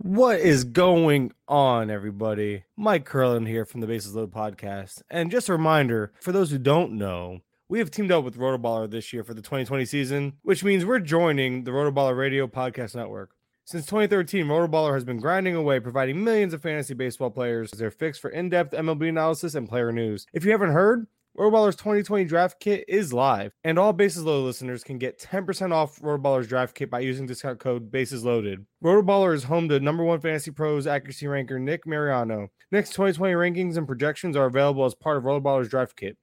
[0.00, 2.62] What is going on, everybody?
[2.76, 5.02] Mike Curland here from the Bases Load podcast.
[5.10, 8.88] And just a reminder for those who don't know, we have teamed up with Rotoballer
[8.88, 13.32] this year for the 2020 season, which means we're joining the Rotoballer Radio Podcast Network.
[13.64, 18.20] Since 2013, Rotoballer has been grinding away, providing millions of fantasy baseball players their fix
[18.20, 20.26] for in-depth MLB analysis and player news.
[20.32, 21.08] If you haven't heard,
[21.38, 26.00] Rotoballer's 2020 draft kit is live, and all Bases Loaded listeners can get 10% off
[26.00, 28.66] Rotoballer's draft kit by using discount code Bases Loaded.
[28.82, 32.48] Rotoballer is home to number one fantasy pros accuracy ranker Nick Mariano.
[32.72, 36.16] Nick's 2020 rankings and projections are available as part of Rotoballer's draft kit,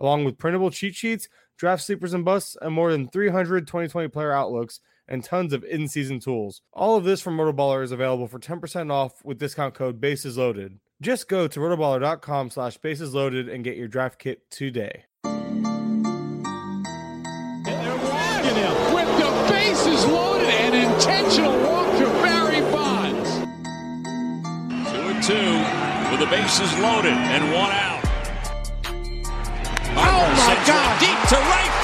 [0.00, 4.32] along with printable cheat sheets, draft sleepers and busts, and more than 300 2020 player
[4.32, 6.62] outlooks and tons of in-season tools.
[6.72, 10.78] All of this from Rotoballer is available for 10% off with discount code Bases Loaded.
[11.02, 15.04] Just go to rotoballer.com slash bases loaded and get your draft kit today.
[15.22, 15.34] They're
[17.98, 23.30] walking him with the bases loaded and intentional walk to Barry Bonds.
[24.90, 28.00] Two and two with the bases loaded and one out.
[29.98, 30.98] Oh, my God.
[30.98, 31.75] Deep to right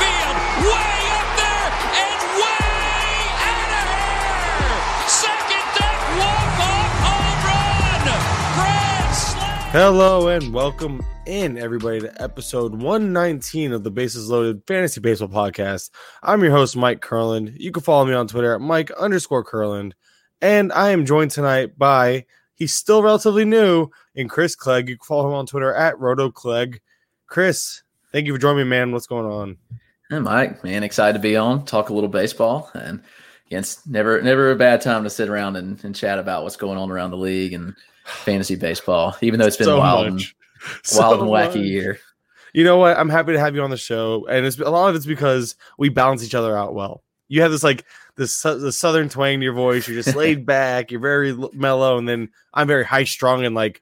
[9.72, 15.88] Hello and welcome in everybody to episode 119 of the Bases Loaded Fantasy Baseball Podcast.
[16.22, 17.58] I'm your host, Mike Curland.
[17.58, 19.92] You can follow me on Twitter at Mike underscore Curland.
[20.42, 24.90] And I am joined tonight by he's still relatively new in Chris Clegg.
[24.90, 26.82] You can follow him on Twitter at Roto Clegg.
[27.27, 27.82] Chris,
[28.12, 28.92] thank you for joining me, man.
[28.92, 29.56] What's going on?
[30.11, 33.02] Hey, Mike, man, excited to be on, talk a little baseball, and
[33.46, 36.56] again, it's never never a bad time to sit around and, and chat about what's
[36.56, 37.74] going on around the league and
[38.05, 40.35] fantasy baseball, even though it's been So a wild, and, much.
[40.95, 41.57] wild and wacky much.
[41.57, 41.98] year.
[42.52, 42.98] You know what?
[42.98, 45.57] I'm happy to have you on the show, and it's a lot of it's because
[45.79, 47.02] we balance each other out well.
[47.29, 47.85] You have this like
[48.17, 49.89] this the southern twang to your voice.
[49.89, 50.91] You're just laid back.
[50.91, 53.80] You're very mellow, and then I'm very high strung and like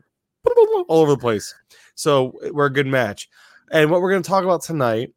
[0.88, 1.52] all over the place.
[1.96, 3.28] So we're a good match.
[3.72, 5.12] And what we're going to talk about tonight,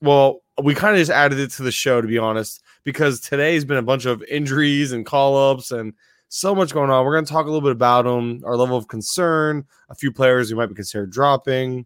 [0.00, 3.64] well, we kind of just added it to the show to be honest, because today's
[3.64, 5.94] been a bunch of injuries and call ups and
[6.34, 7.04] so much going on.
[7.04, 10.10] We're going to talk a little bit about them, our level of concern, a few
[10.10, 11.84] players who might be considered dropping,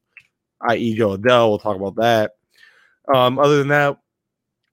[0.68, 1.48] i.e., Jo Adell.
[1.48, 2.36] We'll talk about that.
[3.12, 3.98] Um, other than that,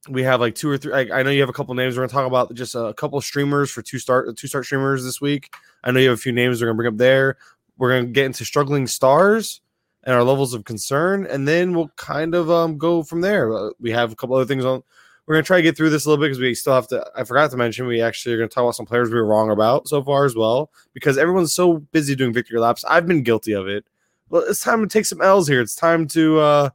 [0.09, 0.91] we have like two or three.
[0.91, 1.97] Like, I know you have a couple names.
[1.97, 5.19] We're gonna talk about just a couple streamers for two start two start streamers this
[5.19, 5.51] week.
[5.83, 7.37] I know you have a few names we're gonna bring up there.
[7.77, 9.61] We're gonna get into struggling stars
[10.03, 13.51] and our levels of concern, and then we'll kind of um go from there.
[13.51, 14.83] Uh, we have a couple other things on.
[15.25, 17.05] We're gonna try to get through this a little bit because we still have to.
[17.15, 19.51] I forgot to mention we actually are gonna talk about some players we were wrong
[19.51, 22.83] about so far as well because everyone's so busy doing victory laps.
[22.85, 23.85] I've been guilty of it.
[24.29, 25.61] Well, it's time to take some L's here.
[25.61, 26.69] It's time to uh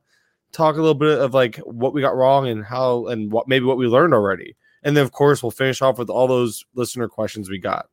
[0.53, 3.67] talk a little bit of like what we got wrong and how and what maybe
[3.67, 4.57] what we learned already.
[4.83, 7.89] And then of course we'll finish off with all those listener questions we got.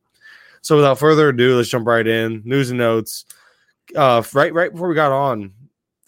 [0.62, 2.42] So without further ado, let's jump right in.
[2.46, 3.26] News and notes.
[3.94, 5.52] Uh right right before we got on,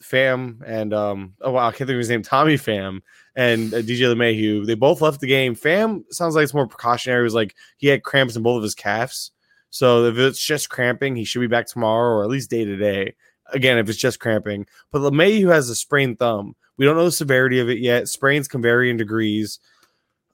[0.02, 3.00] Pham and um oh wow, I can't think of his name, Tommy Pham
[3.38, 5.54] and uh, DJ LeMahieu, they both left the game.
[5.54, 7.20] Pham sounds like it's more precautionary.
[7.20, 9.30] It was like he had cramps in both of his calves.
[9.70, 12.76] So if it's just cramping, he should be back tomorrow or at least day to
[12.76, 13.14] day.
[13.52, 14.66] Again, if it's just cramping.
[14.90, 16.56] But LeMahieu has a sprained thumb.
[16.78, 18.08] We don't know the severity of it yet.
[18.08, 19.60] Sprains can vary in degrees.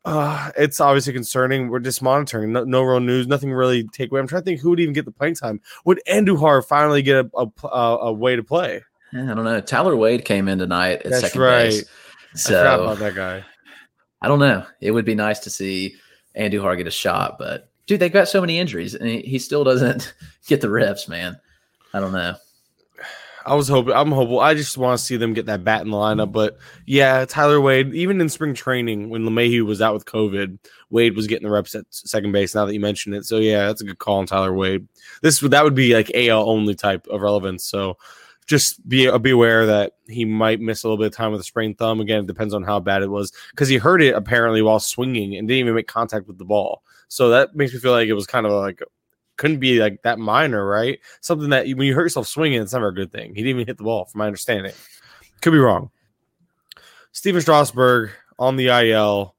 [0.06, 1.68] Uh, it's obviously concerning.
[1.68, 2.52] We're just monitoring.
[2.52, 3.26] No, no real news.
[3.26, 4.20] Nothing really take away.
[4.20, 5.60] I'm trying to think who would even get the playing time.
[5.84, 8.82] Would Andujar finally get a, a, a, way to play?
[9.14, 9.60] Eh, I don't know.
[9.60, 11.70] Tyler Wade came in tonight at That's second right.
[11.70, 11.84] base,
[12.34, 13.44] I forgot so about that guy.
[14.20, 14.64] I don't know.
[14.80, 15.96] It would be nice to see
[16.36, 19.64] Andujar get a shot, but dude, they've got so many injuries, and he, he still
[19.64, 20.14] doesn't
[20.46, 21.38] get the reps, man.
[21.92, 22.36] I don't know.
[23.46, 23.92] I was hoping.
[23.92, 24.40] I'm hopeful.
[24.40, 26.32] I just want to see them get that bat in the lineup.
[26.32, 27.94] But yeah, Tyler Wade.
[27.94, 30.58] Even in spring training, when LeMahieu was out with COVID,
[30.88, 32.54] Wade was getting the reps at second base.
[32.54, 34.88] Now that you mention it, so yeah, that's a good call on Tyler Wade.
[35.20, 37.64] This that would be like AL only type of relevance.
[37.66, 37.98] So
[38.46, 41.40] just be uh, be aware that he might miss a little bit of time with
[41.40, 42.00] a sprained thumb.
[42.00, 45.36] Again, it depends on how bad it was because he hurt it apparently while swinging
[45.36, 46.82] and didn't even make contact with the ball.
[47.08, 48.82] So that makes me feel like it was kind of like
[49.36, 51.00] couldn't be like that minor, right?
[51.20, 53.34] Something that when you hurt yourself swinging, it's never a good thing.
[53.34, 54.72] He didn't even hit the ball, from my understanding.
[55.40, 55.90] Could be wrong.
[57.12, 59.34] Stephen Strasburg on the IL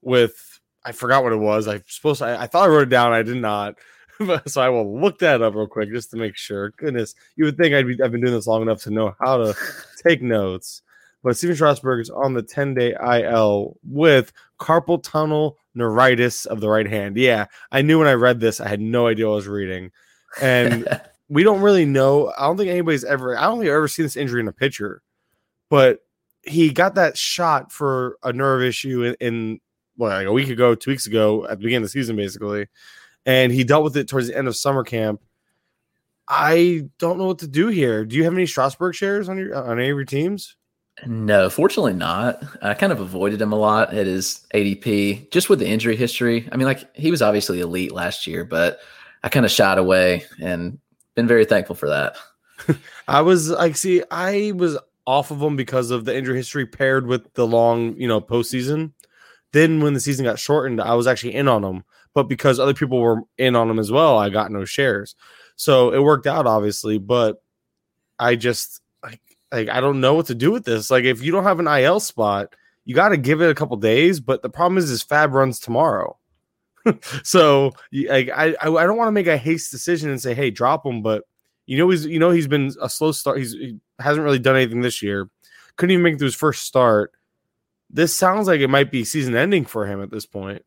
[0.00, 1.68] with I forgot what it was.
[1.68, 3.12] I supposed I, I thought I wrote it down.
[3.12, 3.76] I did not.
[4.46, 6.70] so I will look that up real quick just to make sure.
[6.70, 9.38] Goodness, you would think I'd be I've been doing this long enough to know how
[9.38, 9.54] to
[10.02, 10.82] take notes.
[11.22, 16.68] But Stephen Strasburg is on the 10 day IL with carpal tunnel neuritis of the
[16.68, 17.16] right hand.
[17.16, 19.92] Yeah, I knew when I read this, I had no idea what I was reading.
[20.40, 22.32] And we don't really know.
[22.36, 24.52] I don't think anybody's ever, I don't think I've ever seen this injury in a
[24.52, 25.00] pitcher,
[25.70, 26.00] but
[26.42, 29.60] he got that shot for a nerve issue in, in
[29.96, 32.66] well, like a week ago, two weeks ago at the beginning of the season, basically.
[33.24, 35.22] And he dealt with it towards the end of summer camp.
[36.28, 38.04] I don't know what to do here.
[38.04, 40.56] Do you have any Strasburg shares on your on any of your teams?
[41.06, 42.42] No, fortunately not.
[42.62, 46.48] I kind of avoided him a lot at his ADP just with the injury history.
[46.52, 48.80] I mean, like he was obviously elite last year, but
[49.24, 50.78] I kind of shied away and
[51.14, 52.16] been very thankful for that.
[53.08, 57.06] I was like, see, I was off of him because of the injury history paired
[57.06, 58.92] with the long, you know, postseason.
[59.52, 62.74] Then when the season got shortened, I was actually in on him, but because other
[62.74, 65.14] people were in on them as well, I got no shares.
[65.56, 67.42] So it worked out, obviously, but
[68.18, 69.20] I just like
[69.50, 70.90] like I don't know what to do with this.
[70.90, 72.54] Like if you don't have an IL spot,
[72.84, 74.20] you got to give it a couple days.
[74.20, 76.18] But the problem is, is FAAB runs tomorrow,
[77.22, 80.84] so like I I, don't want to make a haste decision and say, hey, drop
[80.84, 81.02] him.
[81.02, 81.24] But
[81.66, 83.38] you know he's you know he's been a slow start.
[83.38, 85.28] He's he hasn't really done anything this year.
[85.76, 87.12] Couldn't even make it to his first start.
[87.88, 90.64] This sounds like it might be season ending for him at this point.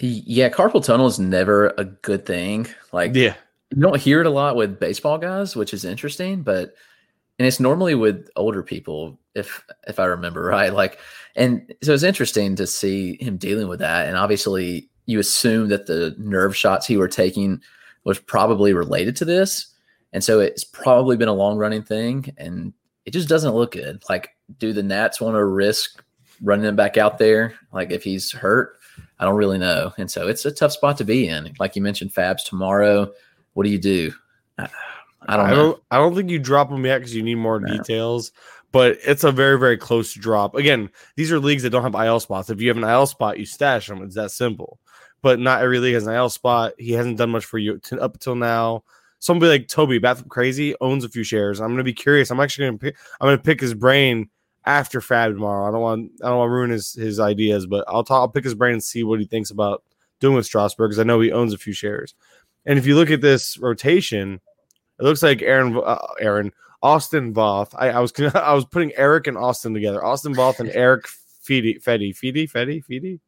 [0.00, 2.66] Yeah, carpal tunnel is never a good thing.
[2.92, 3.34] Like Yeah,
[3.70, 6.74] you don't hear it a lot with baseball guys, which is interesting, but
[7.38, 10.72] and it's normally with older people if if I remember right.
[10.72, 10.98] Like
[11.36, 15.86] and so it's interesting to see him dealing with that and obviously you assume that
[15.86, 17.60] the nerve shots he were taking
[18.04, 19.66] was probably related to this.
[20.12, 22.72] And so it's probably been a long running thing and
[23.04, 24.02] it just doesn't look good.
[24.08, 26.02] Like do the Nats want to risk
[26.42, 28.76] running him back out there like if he's hurt?
[29.18, 29.92] I don't really know.
[29.98, 31.54] And so it's a tough spot to be in.
[31.58, 33.12] Like you mentioned FAABs tomorrow
[33.54, 34.12] what do you do?
[34.58, 34.68] I,
[35.26, 35.56] I don't I know.
[35.56, 37.76] don't I don't think you drop them yet because you need more No.
[37.76, 38.32] details.
[38.72, 40.56] But it's a very very close drop.
[40.56, 42.50] Again, these are leagues that don't have IL spots.
[42.50, 44.02] If you have an IL spot, you stash them.
[44.02, 44.80] It's that simple.
[45.22, 46.72] But not every league has an IL spot.
[46.78, 48.82] He hasn't done much for you t- up until now.
[49.20, 51.60] Somebody like Toby Bathroom Crazy owns a few shares.
[51.60, 52.30] I'm gonna be curious.
[52.30, 52.96] I'm actually gonna pick.
[53.20, 54.28] I'm gonna pick his brain
[54.66, 55.68] after FAAB tomorrow.
[55.68, 58.20] I don't want I don't want to ruin his his ideas, but I'll talk.
[58.20, 59.82] I'll pick his brain and see what he thinks about
[60.20, 62.14] doing with Strasburg because I know he owns a few shares.
[62.66, 64.40] And if you look at this rotation,
[64.98, 66.52] it looks like Aaron, uh, Aaron,
[66.82, 67.74] Austin Voth.
[67.74, 70.04] I, I was I was putting Eric and Austin together.
[70.04, 71.06] Austin Voth and Eric
[71.46, 73.20] Fedde, Fedi, Fedi, Fedi, Fedi.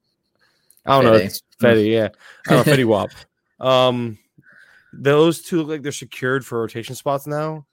[0.86, 1.14] I don't know.
[1.14, 2.08] It's Fedde, yeah.
[2.48, 3.10] I don't know, Fedi Wap.
[3.60, 4.18] Um,
[4.92, 7.66] those two look like they're secured for rotation spots now,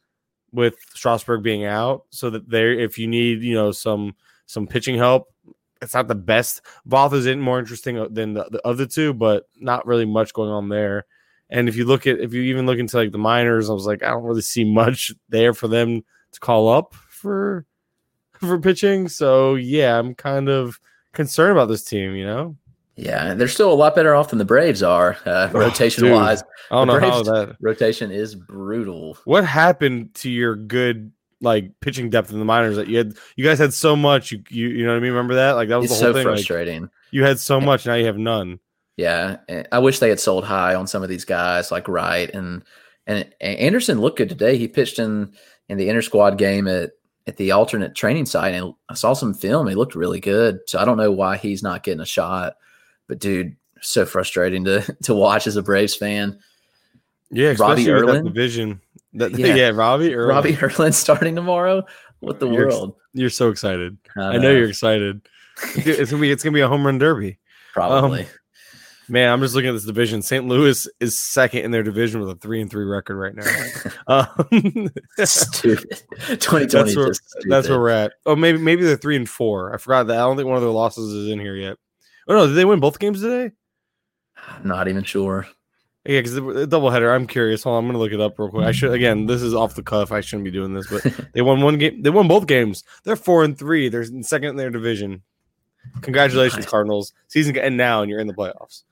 [0.54, 4.16] with Strasburg being out, so that they, if you need, you know, some
[4.46, 5.34] some pitching help,
[5.82, 6.62] it's not the best.
[6.88, 10.52] Voth is more interesting uh, than the, the other two, but not really much going
[10.52, 11.06] on there.
[11.50, 13.86] And if you look at if you even look into like the minors, I was
[13.86, 17.66] like, I don't really see much there for them to call up for
[18.40, 19.08] for pitching.
[19.08, 20.80] So yeah, I'm kind of
[21.14, 22.58] concerned about this team, you know?
[22.96, 26.14] Yeah, they're still a lot better off than the Braves are, uh, Oh, rotation dude.
[26.14, 26.44] wise.
[26.70, 29.18] I don't The know how that Rotation is brutal.
[29.26, 33.44] what happened to your good like pitching depth in the minors that you had you
[33.44, 35.12] guys had so much you you, you know what I mean?
[35.12, 35.54] Remember that?
[35.54, 36.28] Like that was It's the whole so thing.
[36.28, 36.90] Like, frustrating.
[37.12, 38.60] you had so much, now you have none.
[38.96, 39.38] Yeah,
[39.72, 42.64] I wish they had sold high on some of these guys like Wright and
[43.08, 44.56] and Anderson looked good today.
[44.58, 45.34] He pitched in
[45.68, 46.92] in the inter squad game at
[47.26, 49.68] at the alternate training site, and I saw some film.
[49.68, 50.60] He looked really good.
[50.68, 52.54] So I don't know why he's not getting a shot.
[53.14, 56.40] But dude, so frustrating to to watch as a Braves fan.
[57.30, 58.26] Yeah, Robbie especially that Erlin?
[58.26, 58.82] division.
[59.14, 59.54] That, Yeah.
[59.56, 59.70] yeah.
[59.70, 60.30] Robbie Erlin.
[60.36, 61.84] Robbie Erlin starting tomorrow.
[62.22, 62.96] What the You're- world?
[63.14, 63.98] You're so excited.
[64.18, 64.52] I know know.
[64.52, 65.22] you're excited.
[65.76, 67.38] It's gonna be it's gonna be a home run derby.
[67.74, 68.26] probably.
[69.10, 70.24] Man, I'm just looking at this division.
[70.24, 70.48] St.
[70.48, 73.84] Louis is second in their division with a three and three record right now.
[74.08, 74.90] Um,
[75.26, 76.02] stupid.
[76.40, 77.12] 2020 that's where
[77.50, 78.14] that's where we're at.
[78.26, 79.72] Oh, maybe maybe they're three and four.
[79.74, 80.16] I forgot that.
[80.18, 81.78] I don't think one of their losses is in here yet.
[82.28, 83.52] Oh no, did they win both games today?
[84.48, 85.48] I'm not even sure.
[86.06, 87.14] Yeah, because the, the doubleheader.
[87.14, 87.64] I'm curious.
[87.64, 88.66] Hold on, I'm gonna look it up real quick.
[88.66, 89.26] I should again.
[89.26, 90.12] This is off the cuff.
[90.12, 92.02] I shouldn't be doing this, but they won one game.
[92.02, 92.84] They won both games.
[93.04, 93.88] They're four and three.
[93.88, 95.22] They're in second in their division.
[96.02, 97.14] Congratulations, Cardinals.
[97.28, 98.84] Season and now, and you're in the playoffs.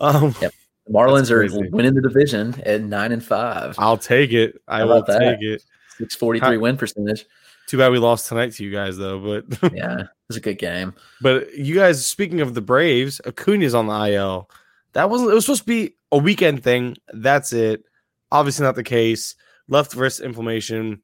[0.00, 0.52] Um, Yep.
[0.86, 3.76] The Marlins are winning the division at nine and five.
[3.78, 4.60] I'll take it.
[4.66, 5.18] I will that?
[5.18, 5.62] take it.
[5.98, 7.26] Six forty three win percentage.
[7.68, 9.20] Too bad we lost tonight to you guys, though.
[9.20, 10.94] But Yeah, it was a good game.
[11.20, 14.50] but you guys, speaking of the Braves, Acuna's on the IL.
[14.94, 15.30] That wasn't.
[15.30, 16.96] It was supposed to be a weekend thing.
[17.12, 17.84] That's it.
[18.32, 19.34] Obviously not the case.
[19.68, 21.02] Left wrist inflammation.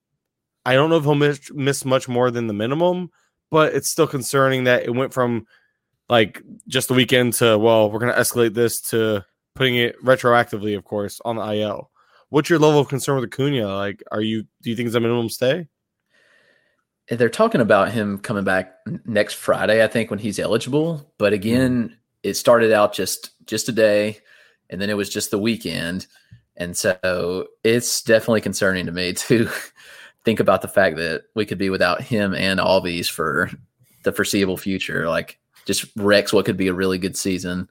[0.64, 3.11] I don't know if he'll miss, miss much more than the minimum,
[3.50, 5.47] but it's still concerning that it went from
[6.09, 9.23] like just the weekend to well, we're gonna escalate this to
[9.54, 11.90] putting it retroactively, of course, on the IL.
[12.30, 13.66] What's your level of concern with Acuna?
[13.76, 15.68] Like, are you do you think it's a minimum stay?
[17.09, 21.13] They're talking about him coming back next Friday, I think, when he's eligible.
[21.19, 21.37] But hmm.
[21.37, 24.19] again, it started out just just a day,
[24.71, 26.07] and then it was just the weekend,
[26.57, 29.49] and so it's definitely concerning to me to
[30.25, 33.51] think about the fact that we could be without him and Albies for
[34.05, 35.09] the foreseeable future.
[35.09, 37.69] Like, just wrecks what could be a really good season.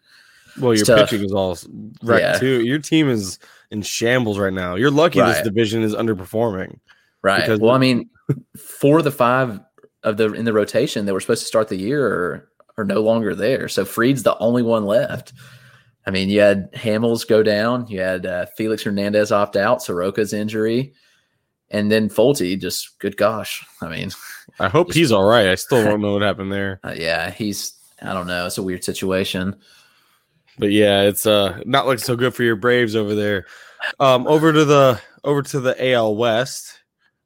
[0.59, 1.09] Well, your Stuff.
[1.09, 1.57] pitching is all
[2.03, 2.39] wrecked Yeah.
[2.39, 2.63] too.
[2.63, 3.39] Your team is
[3.71, 4.75] in shambles right now.
[4.75, 6.79] You're lucky this division is underperforming.
[7.23, 7.41] Right.
[7.41, 8.09] Because- well, I mean,
[8.57, 9.59] four of the five
[10.03, 13.01] of the in the rotation that were supposed to start the year are, are no
[13.01, 13.67] longer there.
[13.67, 15.33] So Fried's the only one left.
[16.05, 20.33] I mean, you had Hamels go down, you had uh, Felix Hernandez opt out, Soroka's
[20.33, 20.93] injury,
[21.69, 22.59] and then Folty.
[22.59, 24.11] Just good gosh, I mean,
[24.59, 25.47] I hope Just- he's all right.
[25.47, 26.81] I still don't know what happened there.
[26.83, 29.55] uh, yeah, he's I don't know, it's a weird situation.
[30.59, 33.45] But yeah, it's uh not looking so good for your Braves over there.
[33.99, 36.79] Um over to the over to the AL West.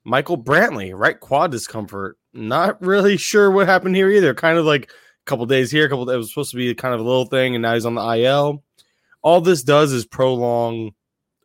[0.07, 2.17] Michael Brantley, right quad discomfort.
[2.31, 4.33] Not really sure what happened here either.
[4.33, 6.93] Kind of like a couple days here, a couple it was supposed to be kind
[6.93, 8.63] of a little thing, and now he's on the IL.
[9.21, 10.91] All this does is prolong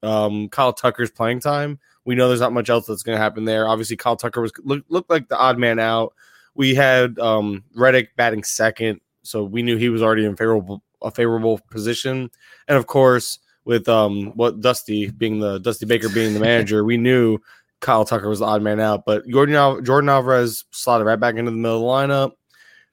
[0.05, 1.81] um Kyle Tucker's playing time.
[2.05, 3.67] We know there's not much else that's gonna happen there.
[3.67, 6.15] Obviously, Kyle Tucker was look, looked like the odd man out.
[6.55, 11.11] We had um Reddick batting second, so we knew he was already in favorable a
[11.11, 12.31] favorable position.
[12.69, 16.97] And of course, with um what Dusty being the Dusty Baker being the manager, we
[16.97, 17.41] knew
[17.83, 19.05] Kyle Tucker was the odd man out.
[19.05, 22.33] But Yordan Yordan Alvarez slotted right back into the middle of the lineup.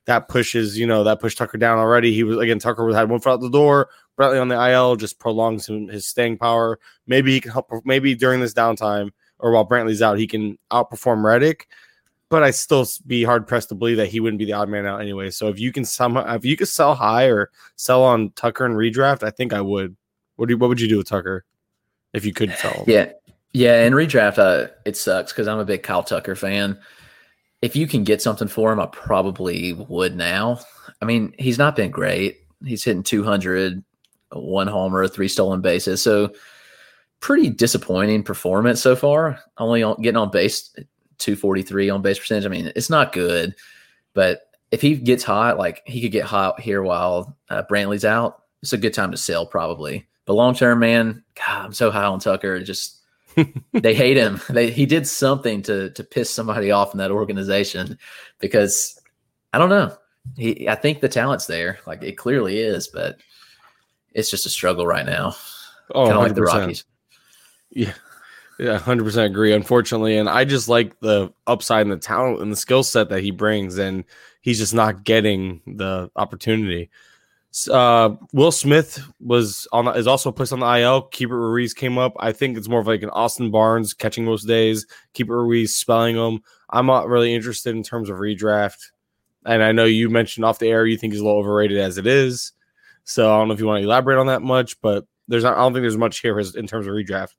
[0.06, 2.12] That pushes, you know, that pushed Tucker down already.
[2.14, 3.90] He was again Tucker was had one foot out the door.
[4.20, 6.80] Brantley on the IL just prolongs him, his staying power.
[7.08, 7.72] Maybe he can help.
[7.86, 11.68] Maybe during this downtime or while Brantley's out, he can outperform Reddick.
[12.30, 14.86] But I still be hard pressed to believe that he wouldn't be the odd man
[14.86, 15.32] out anyway.
[15.32, 18.76] So if you can somehow, if you could sell high or sell on Tucker and
[18.76, 19.96] redraft, I think I would.
[20.36, 21.44] What do you, what would you do with Tucker
[22.14, 22.84] if you could sell him?
[22.88, 23.12] Yeah.
[23.52, 23.84] Yeah.
[23.84, 26.80] And redraft, uh, it sucks because I'm a big Kyle Tucker fan.
[27.62, 30.60] If you can get something for him, I probably would now.
[31.02, 32.40] I mean, he's not been great.
[32.64, 33.84] He's hitting 200,
[34.32, 36.02] one homer, three stolen bases.
[36.02, 36.34] So
[37.20, 39.40] pretty disappointing performance so far.
[39.58, 40.74] Only on, getting on base
[41.18, 42.46] 243 on base percentage.
[42.46, 43.56] I mean, it's not good,
[44.14, 44.42] but
[44.72, 48.74] if he gets hot, like he could get hot here while uh, Brantley's out, it's
[48.74, 50.08] a good time to sell probably.
[50.26, 52.62] But long term, man, God, I'm so high on Tucker.
[52.62, 52.99] Just
[53.74, 54.42] they hate him.
[54.50, 57.98] They he did something to to piss somebody off in that organization
[58.40, 59.00] because
[59.54, 59.96] I don't know.
[60.36, 61.80] He I think the talent's there.
[61.86, 63.18] Like it clearly is, but
[64.14, 65.36] it's just a struggle right now.
[65.94, 66.86] Oh, kind of like the Rockies.
[67.72, 67.94] Yeah.
[68.60, 69.54] Yeah, hundred percent agree.
[69.54, 73.24] Unfortunately, and I just like the upside and the talent and the skill set that
[73.24, 74.04] he brings, and
[74.42, 76.90] he's just not getting the opportunity.
[77.72, 81.10] Uh, Will Smith was on is also placed on the IL.
[81.10, 82.14] Keibert Ruiz came up.
[82.20, 84.86] I think it's more of like an Austin Barnes catching most days.
[85.16, 86.42] Keibert Ruiz spelling them.
[86.70, 88.78] I'm not really interested in terms of redraft,
[89.46, 91.98] and I know you mentioned off the air you think he's a little overrated as
[91.98, 92.52] it is.
[93.04, 95.58] So I don't know if you want to elaborate on that much, but there's not,
[95.58, 97.34] I don't think there's much here in terms of redraft.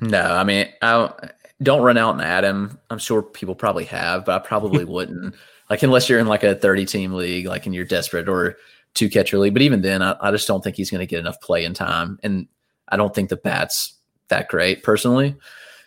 [0.00, 1.30] No, I mean, I don't-
[1.62, 2.78] don't run out and add him.
[2.90, 5.34] I'm sure people probably have, but I probably wouldn't.
[5.70, 8.56] Like unless you're in like a 30 team league, like and you're desperate or
[8.96, 9.52] two catcher league.
[9.52, 11.74] But even then, I, I just don't think he's going to get enough play in
[11.74, 12.48] time, and
[12.88, 13.94] I don't think the bat's
[14.28, 15.36] that great personally.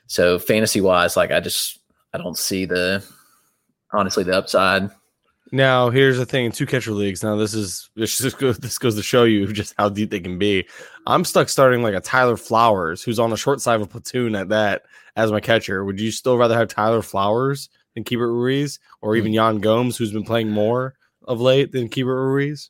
[0.08, 1.80] So fantasy wise, like I just
[2.14, 3.04] I don't see the
[3.92, 4.90] honestly the upside.
[5.52, 7.24] Now, here's the thing: in two catcher leagues.
[7.24, 10.20] Now, this is this just goes, this goes to show you just how deep they
[10.20, 10.68] can be.
[11.08, 14.36] I'm stuck starting like a Tyler Flowers, who's on the short side of a platoon
[14.36, 14.84] at that
[15.16, 15.84] as my catcher.
[15.84, 19.18] Would you still rather have Tyler Flowers than Keibert Ruiz, or mm-hmm.
[19.18, 22.70] even Yan Gomes, who's been playing more of late than Keibert Ruiz?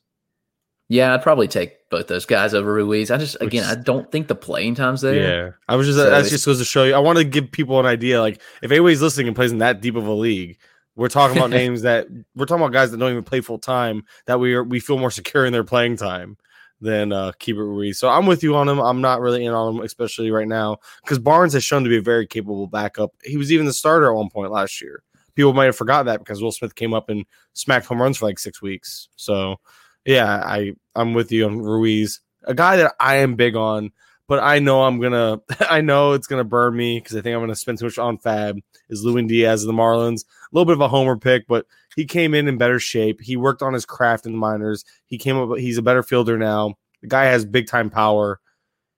[0.90, 3.12] Yeah, I'd probably take both those guys over Ruiz.
[3.12, 5.14] I just again, I don't think the playing time's there.
[5.14, 6.94] Yeah, I was just So that it's- just goes to show you.
[6.94, 8.20] I want to give people an idea.
[8.20, 10.58] Like, if anybody's listening and plays in that deep of a league,
[10.96, 14.02] we're talking about names that we're talking about guys that don't even play full time.
[14.26, 16.36] That we are we feel more secure in their playing time
[16.80, 17.98] than uh, Keibert Ruiz.
[18.00, 18.80] So I'm with you on him.
[18.80, 21.98] I'm not really in on him, especially right now, because Barnes has shown to be
[21.98, 23.12] a very capable backup.
[23.22, 25.04] He was even the starter at one point last year.
[25.36, 28.26] People might have forgot that because Will Smith came up and smacked home runs for
[28.26, 29.08] like six weeks.
[29.14, 29.56] So
[30.04, 33.92] yeah, I I'm with you on Ruiz, a guy that I am big on,
[34.26, 35.40] but I know I'm gonna
[35.70, 38.18] I know it's gonna burn me because I think I'm gonna spend too much on
[38.18, 38.62] FAAB.
[38.88, 40.24] Is Lewin Diaz of the Marlins?
[40.24, 41.66] A little bit of a homer pick, but
[41.96, 43.20] he came in in better shape.
[43.20, 44.84] He worked on his craft in the minors.
[45.06, 45.58] He came up.
[45.58, 46.74] He's a better fielder now.
[47.02, 48.40] The guy has big time power.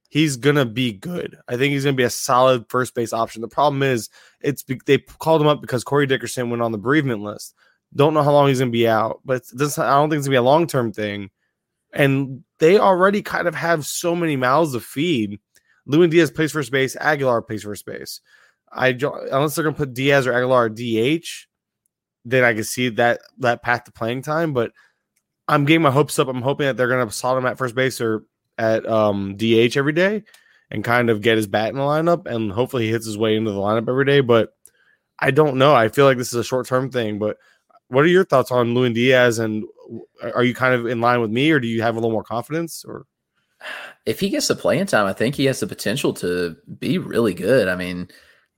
[0.09, 1.37] He's gonna be good.
[1.47, 3.41] I think he's gonna be a solid first base option.
[3.41, 4.09] The problem is,
[4.41, 7.55] it's they called him up because Corey Dickerson went on the bereavement list.
[7.95, 10.33] Don't know how long he's gonna be out, but this I don't think it's gonna
[10.33, 11.29] be a long term thing.
[11.93, 15.39] And they already kind of have so many mouths to feed.
[15.85, 16.95] Lewin Diaz plays first base.
[16.95, 18.21] Aguilar plays first base.
[18.71, 21.47] I unless they're gonna put Diaz or Aguilar DH,
[22.25, 24.53] then I can see that that path to playing time.
[24.53, 24.71] But
[25.47, 26.27] I'm getting my hopes up.
[26.27, 28.25] I'm hoping that they're gonna slot him at first base or
[28.57, 30.23] at um, DH every day
[30.71, 33.35] and kind of get his bat in the lineup, and hopefully he hits his way
[33.35, 34.21] into the lineup every day.
[34.21, 34.53] But
[35.19, 35.75] I don't know.
[35.75, 37.19] I feel like this is a short term thing.
[37.19, 37.37] But
[37.89, 39.39] what are your thoughts on Lewin Diaz?
[39.39, 39.65] And
[40.33, 42.23] are you kind of in line with me, or do you have a little more
[42.23, 42.83] confidence?
[42.85, 43.05] Or
[44.05, 47.33] if he gets the playing time, I think he has the potential to be really
[47.33, 47.67] good.
[47.67, 48.09] I mean,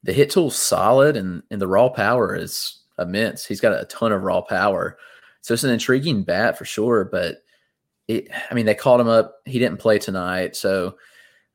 [0.04, 3.46] the hit tool's solid, and and the raw power is immense.
[3.46, 4.98] He's got a ton of raw power,
[5.42, 7.06] so it's an intriguing bat for sure.
[7.06, 7.38] But
[8.08, 9.36] it, I mean, they called him up.
[9.46, 10.96] He didn't play tonight, so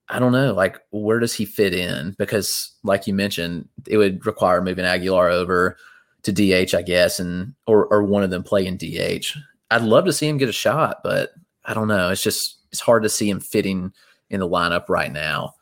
[0.08, 0.52] I don't know.
[0.52, 2.16] Like, where does he fit in?
[2.18, 5.76] Because, like you mentioned, it would require moving Aguilar over
[6.22, 9.36] to DH, I guess, and or or one of them play in DH.
[9.70, 11.30] I'd love to see him get a shot, but
[11.64, 12.10] I don't know.
[12.10, 13.92] It's just it's hard to see him fitting
[14.28, 15.54] in the lineup right now.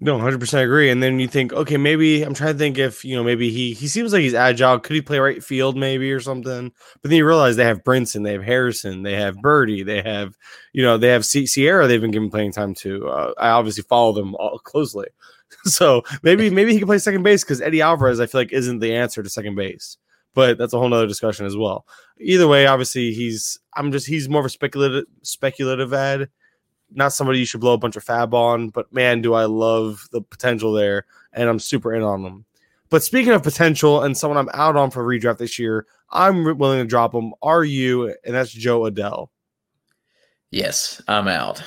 [0.00, 0.90] No, hundred percent agree.
[0.90, 3.72] And then you think, okay, maybe I'm trying to think if you know, maybe he
[3.72, 4.78] he seems like he's agile.
[4.80, 6.72] Could he play right field, maybe or something?
[7.00, 10.36] But then you realize they have Brinson, they have Harrison, they have Berti, they have
[10.72, 11.86] you know, they have C- Sierra.
[11.86, 13.08] They've been given playing time to.
[13.08, 15.06] Uh, I obviously follow them all closely,
[15.64, 18.80] so maybe maybe he can play second base because Eddie Alvarez, I feel like, isn't
[18.80, 19.96] the answer to second base.
[20.34, 21.86] But that's a whole nother discussion as well.
[22.18, 26.28] Either way, obviously, he's I'm just he's more of a speculative speculative ad
[26.94, 30.08] not somebody you should blow a bunch of FAAB on, but man, do I love
[30.12, 32.44] the potential there, and I'm super in on them.
[32.90, 36.78] But speaking of potential and someone I'm out on for redraft this year, I'm willing
[36.78, 37.34] to drop him.
[37.42, 38.14] Are you?
[38.24, 39.28] And that's Jo Adell.
[40.50, 41.62] Yes, I'm out.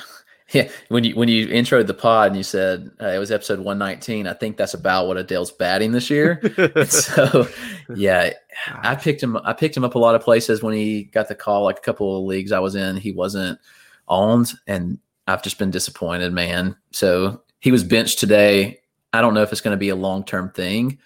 [0.54, 3.58] Yeah, when you when you introed the pod and you said uh, it was episode
[3.58, 6.40] 119, I think that's about what Adell's batting this year.
[6.88, 7.46] so,
[7.94, 8.30] yeah,
[8.66, 9.36] I picked him.
[9.44, 11.64] I picked him up a lot of places when he got the call.
[11.64, 13.60] Like a couple of leagues I was in, he wasn't
[14.08, 16.76] owned, and I've just been disappointed, man.
[16.92, 18.80] So he was benched today.
[19.12, 20.98] I don't know if it's going to be a long term thing,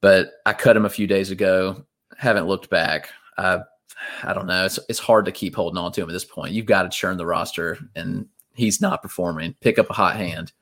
[0.00, 1.84] but I cut him a few days ago.
[2.16, 3.10] Haven't looked back.
[3.36, 3.62] I,
[4.22, 4.64] I don't know.
[4.64, 6.52] It's it's hard to keep holding on to him at this point.
[6.52, 8.28] You've got to churn the roster, and
[8.60, 9.54] he's not performing.
[9.60, 10.52] Pick up a hot hand.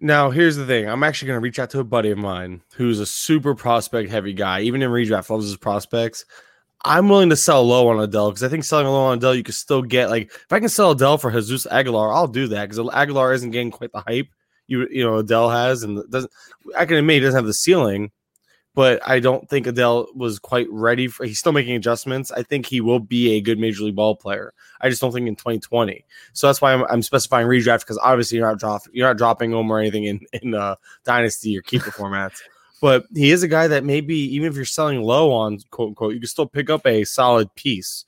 [0.00, 0.88] Now, here's the thing.
[0.88, 4.10] I'm actually going to reach out to a buddy of mine who's a super prospect
[4.10, 4.60] heavy guy.
[4.60, 6.24] Even in redraft, loves his prospects.
[6.84, 9.42] I'm willing to sell low on Adell because I think selling low on Adell, you
[9.42, 12.68] can still get like if I can sell Adell for Jesus Aguilar, I'll do that
[12.68, 14.28] because Aguilar isn't getting quite the hype
[14.68, 16.32] you you know Adell has, and doesn't.
[16.76, 18.12] I can admit he doesn't have the ceiling,
[18.78, 21.26] but I don't think Adell was quite ready for.
[21.26, 22.30] He's still making adjustments.
[22.30, 24.54] I think he will be a good major league ball player.
[24.80, 26.04] I just don't think in 2020.
[26.32, 29.50] So that's why I'm, I'm specifying redraft because obviously you're not drop you're not dropping
[29.50, 32.40] him or anything in in uh, dynasty or keeper formats
[32.80, 36.14] but he is a guy that maybe even if you're selling low on quote unquote,
[36.14, 38.04] you can still pick up a solid piece.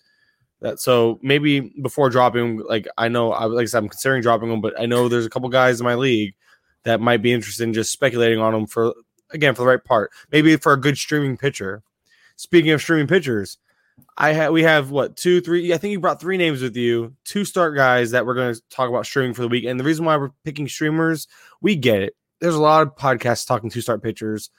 [0.61, 4.52] That so maybe before dropping like I know, I like I said, I'm considering dropping
[4.52, 6.35] him, but I know there's a couple guys in my league
[6.85, 8.94] that might be interested in just speculating on him for
[9.32, 11.82] again for the right part, maybe for a good streaming pitcher.
[12.36, 13.58] Speaking of streaming pitchers,
[14.16, 15.74] I have we have what two, three.
[15.74, 18.62] I think you brought three names with you, two start guys that we're going to
[18.70, 19.64] talk about streaming for the week.
[19.64, 21.28] And the reason why we're picking streamers,
[21.60, 24.50] we get it there's a lot of podcasts talking two start pitchers.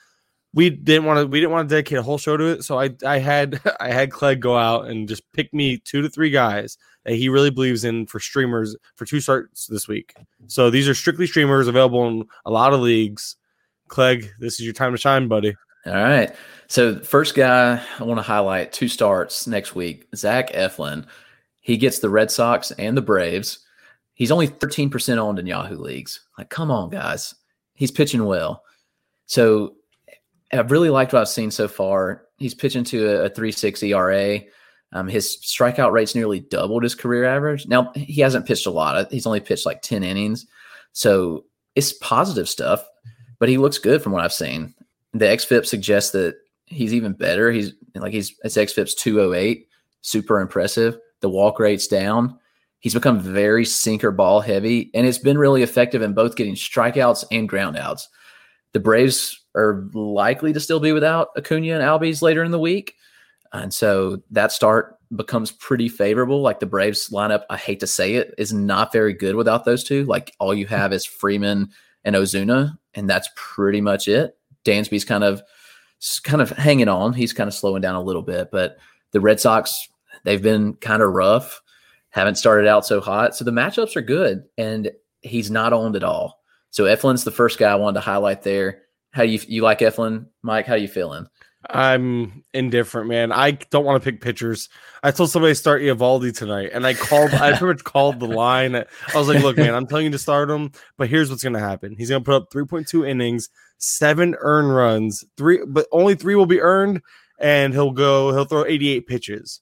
[0.53, 2.79] We didn't want to we didn't want to dedicate a whole show to it, so
[2.79, 6.29] I I had I had Clegg go out and just pick me two to three
[6.29, 10.13] guys that he really believes in for streamers for two starts this week.
[10.47, 13.38] So these are strictly streamers available in a lot of leagues.
[13.91, 15.56] Clegg, this is your time to shine, buddy.
[15.86, 16.36] All right.
[16.67, 20.08] So first guy I want to highlight two starts next week.
[20.15, 21.06] Zach Eflin.
[21.60, 23.60] He gets the Red Sox and the Braves.
[24.15, 26.21] He's only 13% owned in Yahoo leagues.
[26.38, 27.36] Like, come on, guys
[27.82, 28.63] he's pitching well.
[29.25, 29.73] So
[30.54, 32.27] I've really liked what I've seen so far.
[32.38, 34.41] He's pitching to a, a 3.6 ERA.
[34.93, 37.67] Um, his strikeout rate's nearly doubled his career average.
[37.67, 39.12] Now he hasn't pitched a lot.
[39.12, 40.45] He's only pitched like 10 innings.
[40.91, 42.86] So it's positive stuff,
[43.41, 44.71] but he looks good from what I've seen.
[45.13, 46.36] The XFIP suggests that
[46.67, 47.51] he's even better.
[47.51, 49.67] He's like he's his XFIP's 208,
[50.01, 50.97] super impressive.
[51.21, 52.38] The walk rate's down.
[52.82, 57.25] He's become very sinker ball heavy, and it's been really effective in both getting strikeouts
[57.32, 58.04] and groundouts.
[58.73, 62.93] The Braves are likely to still be without Acuna and Albies later in the week.
[63.54, 66.41] And so that start becomes pretty favorable.
[66.41, 69.84] Like the Braves lineup, I hate to say it, is not very good without those
[69.84, 70.06] two.
[70.06, 71.71] Like all you have is Freeman
[72.06, 74.38] and Ozuna, and that's pretty much it.
[74.65, 75.41] Dansby's kind of
[76.23, 77.13] kind of hanging on.
[77.13, 78.77] He's kind of slowing down a little bit, but
[79.12, 79.88] the Red Sox,
[80.23, 81.62] they've been kind of rough,
[82.10, 83.36] haven't started out so hot.
[83.36, 86.41] So the matchups are good, and he's not owned at all.
[86.71, 88.84] So Eflin's the first guy I wanted to highlight there.
[89.12, 90.65] How do you you like Eflin, Mike?
[90.65, 91.27] How you feeling?
[91.73, 93.31] I'm indifferent, man.
[93.31, 94.69] I don't want to pick pitchers.
[95.03, 97.31] I told somebody to start Eovaldi tonight, and I called.
[97.34, 98.75] I pretty much called the line.
[98.75, 101.53] I was like, "Look, man, I'm telling you to start him, but here's what's going
[101.53, 101.95] to happen.
[101.97, 106.45] He's going to put up 3.2 innings, seven earned runs, three, but only three will
[106.45, 107.01] be earned,
[107.39, 108.31] and he'll go.
[108.34, 109.62] He'll throw 88 pitches.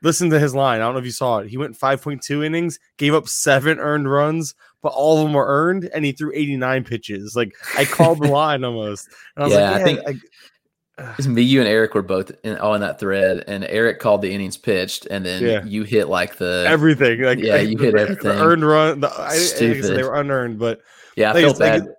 [0.00, 0.80] Listen to his line.
[0.80, 1.48] I don't know if you saw it.
[1.48, 5.90] He went 5.2 innings, gave up seven earned runs, but all of them were earned,
[5.92, 7.34] and he threw 89 pitches.
[7.34, 9.08] Like I called the line almost.
[9.34, 10.14] And I was Yeah, I think- I,
[11.18, 14.22] It's me, you, and Eric were both in, all in that thread, and Eric called
[14.22, 15.64] the innings pitched, and then Yeah.
[15.64, 17.22] you hit like the everything.
[17.22, 18.30] Like Yeah, you the- hit the everything.
[18.32, 19.00] earned run.
[19.00, 19.96] The, I, like I Stupid.
[19.96, 20.80] they were unearned, but
[21.16, 21.30] yeah.
[21.30, 21.94] I Like, felt it's like- bad.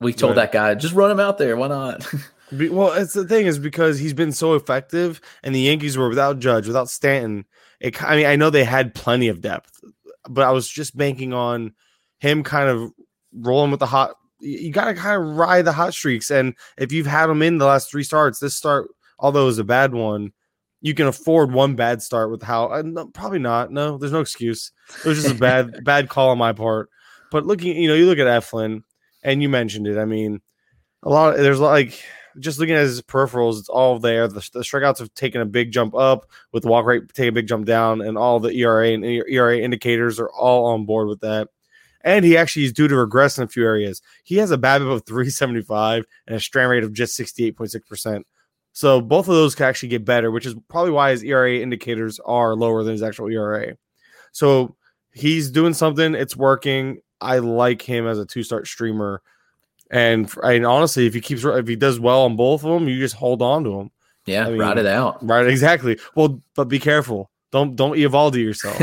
[0.00, 1.56] we told that guy just run him out there.
[1.56, 2.06] Why not?
[2.56, 6.08] be, well, it's the thing is because he's been so effective, and the Yankees were
[6.08, 7.46] without Judge, without Stanton.
[7.80, 9.80] It, I mean, I know they had plenty of depth,
[10.28, 11.72] but I was just banking on
[12.18, 12.90] him kind of
[13.34, 14.14] rolling with the hot.
[14.42, 17.58] You you gotta kind of ride the hot streaks, and if you've had them in
[17.58, 20.32] the last three starts, this start, although it was a bad one,
[20.80, 22.66] you can afford one bad start with how.
[22.66, 23.70] Uh, no, probably not.
[23.70, 24.72] No, there's no excuse.
[25.04, 26.90] It was just a bad bad call on my part.
[27.30, 28.82] But looking, you know, you look at Eflin,
[29.22, 29.96] and you mentioned it.
[29.96, 30.42] I mean,
[31.02, 31.34] a lot.
[31.34, 32.02] Of, There's like
[32.38, 34.28] just looking at his peripherals, it's all there.
[34.28, 37.32] The, the strikeouts have taken a big jump up, with the walk rate taking a
[37.32, 41.20] big jump down, and all the ERA and ERA indicators are all on board with
[41.20, 41.48] that.
[42.04, 44.02] And he actually is due to regress in a few areas.
[44.24, 48.22] He has a BABIP of 375 and a strand rate of just 68.6%.
[48.72, 52.18] So both of those can actually get better, which is probably why his ERA indicators
[52.24, 53.76] are lower than his actual ERA.
[54.32, 54.76] So
[55.12, 57.00] he's doing something, it's working.
[57.20, 59.22] I like him as a two start streamer.
[59.90, 62.98] And, and honestly, if he keeps if he does well on both of them, you
[62.98, 63.90] just hold on to him.
[64.24, 65.24] yeah, I mean- ride it out.
[65.24, 65.98] Right, exactly.
[66.14, 67.30] Well, but be careful.
[67.52, 68.80] Don't don't Eovaldi yourself.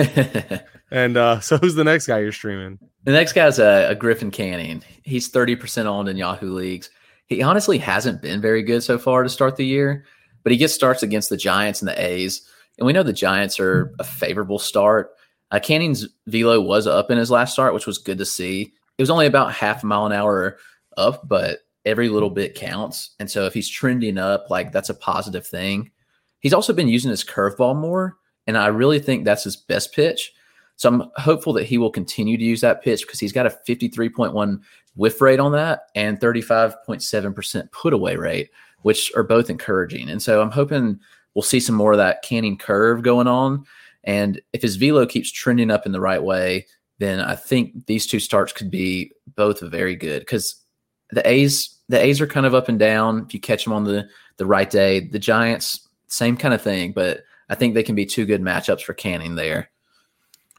[0.91, 2.77] and uh so who's the next guy you're streaming?
[3.12, 4.84] Next guy's a, a Griffin Canning.
[5.04, 6.89] He's thirty percent owned in Yahoo leagues.
[7.28, 10.06] He honestly hasn't been very good so far to start the year,
[10.43, 12.41] but he gets starts against the Giants and the A's,
[12.78, 15.12] and we know the Giants are a favorable start.
[15.52, 18.74] Uh, Canning's velo was up in his last start, which was good to see.
[18.98, 20.58] It was only about half a mile an hour
[20.98, 23.12] up, but every little bit counts.
[23.19, 25.91] And so if he's trending up, like that's a positive thing.
[26.39, 30.34] He's also been using his curveball more, and I really think that's his best pitch.
[30.80, 33.58] So I'm hopeful that he will continue to use that pitch because he's got a
[33.68, 34.62] 53.1
[34.96, 38.50] whiff rate on that and 35.7% put away rate,
[38.84, 40.10] which are both encouraging.
[40.10, 40.98] And so I'm hoping
[41.36, 43.65] we'll see some more of that canning curve going on.
[44.06, 46.65] And if his velo keeps trending up in the right way,
[47.00, 50.63] then I think these two starts could be both very good because
[51.12, 53.26] the A's the A's are kind of up and down.
[53.26, 56.94] If you catch them on the the right day, the Giants same kind of thing,
[56.94, 59.70] but I think they can be two good matchups for Canning there.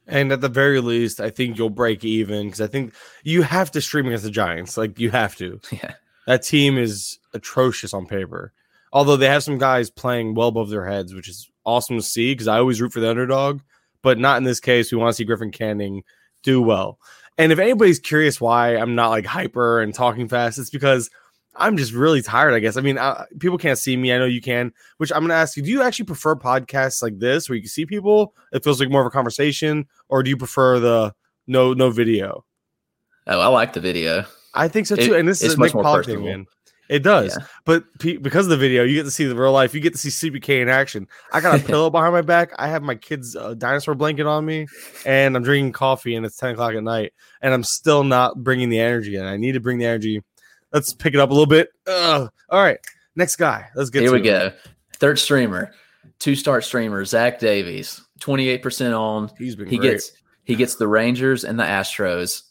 [0.06, 3.70] And at the very least, I think you'll break even because I think you have
[3.72, 4.76] to stream against the Giants.
[4.76, 5.60] Like you have to.
[5.72, 5.94] Yeah.
[6.26, 8.52] That team is atrocious on paper.
[8.92, 12.32] Although they have some guys playing well above their heads, which is awesome to see
[12.32, 13.60] because I always root for the underdog,
[14.02, 14.92] but not in this case.
[14.92, 16.02] We want to see Griffin Canning
[16.42, 16.98] do well.
[17.38, 21.08] And if anybody's curious why I'm not like hyper and talking fast, it's because
[21.60, 22.76] I'm just really tired, I guess.
[22.76, 24.12] I mean, uh, people can't see me.
[24.12, 27.02] I know you can, which I'm going to ask you do you actually prefer podcasts
[27.02, 28.34] like this where you can see people?
[28.52, 31.14] It feels like more of a conversation, or do you prefer the
[31.46, 32.44] no no video?
[33.26, 34.24] Oh, I like the video.
[34.54, 35.14] I think so It- too.
[35.14, 36.46] and this is a much Nick more Pollack thing, man.
[36.88, 37.46] It does, Yeah.
[37.64, 39.74] but pe- because of the video, you get to see the real life.
[39.74, 41.06] You get to see CBK in action.
[41.32, 42.50] I got a pillow behind my back.
[42.58, 44.66] I have my kid's uh, dinosaur blanket on me,
[45.06, 46.16] and I'm drinking coffee.
[46.16, 49.14] And it's ten o'clock at night, and I'm still not bringing the energy.
[49.14, 50.20] And I need to bring the energy.
[50.72, 51.70] Let's pick it up a little bit.
[51.86, 52.30] Ugh.
[52.48, 52.78] All right,
[53.16, 53.68] next guy.
[53.74, 54.24] Let's get Here to we it.
[54.24, 54.52] go.
[54.98, 55.72] Third streamer,
[56.18, 59.30] two start streamer, Zach Davies, 28% on.
[59.38, 59.92] He's been He great.
[59.92, 60.12] gets
[60.44, 62.42] he gets the Rangers and the Astros.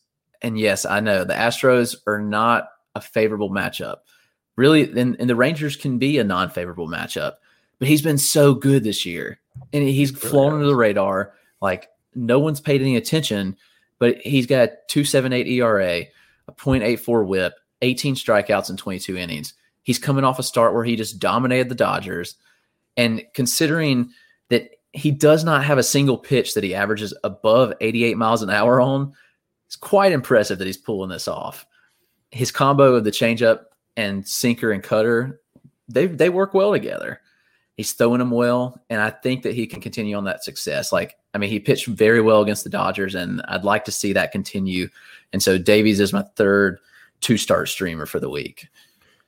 [0.41, 3.97] And yes, I know the Astros are not a favorable matchup.
[4.55, 7.33] Really, and, and the Rangers can be a non-favorable matchup,
[7.77, 9.39] but he's been so good this year.
[9.73, 11.33] And he's flown under the radar.
[11.61, 13.57] Like no one's paid any attention,
[13.99, 16.03] but he's got two seven eight ERA,
[16.47, 19.53] a 0.84 whip, 18 strikeouts in 22 innings.
[19.83, 22.35] He's coming off a start where he just dominated the Dodgers.
[22.97, 24.11] And considering
[24.49, 28.49] that he does not have a single pitch that he averages above 88 miles an
[28.49, 29.13] hour on.
[29.67, 31.65] It's quite impressive that he's pulling this off.
[32.31, 33.65] His combo of the changeup
[33.97, 35.41] and sinker and cutter,
[35.87, 37.21] they they work well together.
[37.77, 40.91] He's throwing them well, and I think that he can continue on that success.
[40.91, 44.11] Like, I mean, he pitched very well against the Dodgers, and I'd like to see
[44.13, 44.89] that continue.
[45.31, 46.79] And so Davies is my third
[47.21, 48.67] two start streamer for the week.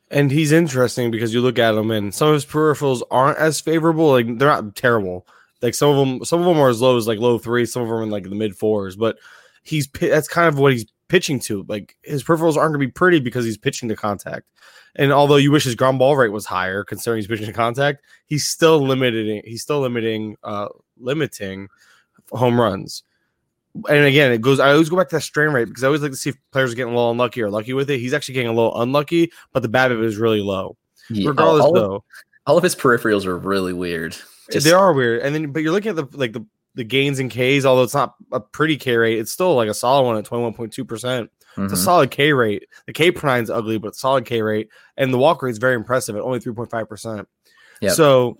[0.09, 3.61] And he's interesting because you look at him and some of his peripherals aren't as
[3.61, 4.11] favorable.
[4.11, 5.25] Like they're not terrible.
[5.61, 7.83] Like some of them, some of them are as low as like low three, some
[7.83, 8.95] of them are in like the mid fours.
[8.95, 9.17] But
[9.63, 11.63] he's that's kind of what he's pitching to.
[11.67, 14.47] Like his peripherals aren't going to be pretty because he's pitching to contact.
[14.95, 18.03] And although you wish his ground ball rate was higher, considering he's pitching to contact,
[18.25, 19.41] he's still limiting.
[19.45, 21.69] He's still limiting, uh, limiting
[22.31, 23.03] home runs.
[23.87, 24.59] And again, it goes.
[24.59, 26.37] I always go back to that strand rate because I always like to see if
[26.51, 27.99] players are getting a little unlucky or lucky with it.
[27.99, 30.75] He's actually getting a little unlucky, but the BABIP is really low.
[31.09, 32.03] Yeah, Regardless, all, though, of,
[32.47, 34.15] all of his peripherals are really weird.
[34.51, 35.21] Just- they are weird.
[35.21, 37.65] And then, but you're looking at the like the the gains and Ks.
[37.65, 40.43] Although it's not a pretty K rate, it's still like a solid one at twenty
[40.43, 41.29] one point two percent.
[41.57, 41.79] It's a Mhm.
[41.83, 42.67] solid K rate.
[42.87, 45.75] The K per is ugly, but solid K rate, and the walk rate is very
[45.75, 47.27] impressive at only three point five percent.
[47.81, 47.91] Yeah.
[47.91, 48.37] So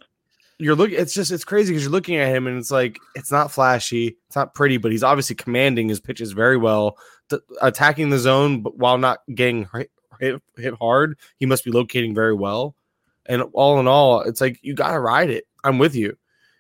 [0.62, 1.00] you're looking.
[1.00, 4.18] It's just it's crazy because you're looking at him and it's like it's not flashy,
[4.28, 6.98] it's not pretty, but he's obviously commanding his pitches very well,
[7.30, 11.72] th- attacking the zone, but while not getting hit, hit hit hard, he must be
[11.72, 12.76] locating very well.
[13.26, 15.46] And all in all, it's like you got to ride it.
[15.64, 16.18] I'm with you.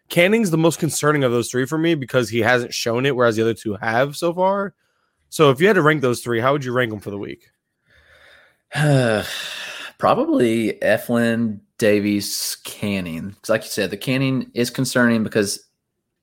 [0.09, 3.35] Canning's the most concerning of those three for me because he hasn't shown it, whereas
[3.35, 4.73] the other two have so far.
[5.29, 7.17] So if you had to rank those three, how would you rank them for the
[7.17, 7.49] week?
[9.97, 13.29] Probably Eflin, Davies, Canning.
[13.29, 15.67] Because, like you said, the Canning is concerning because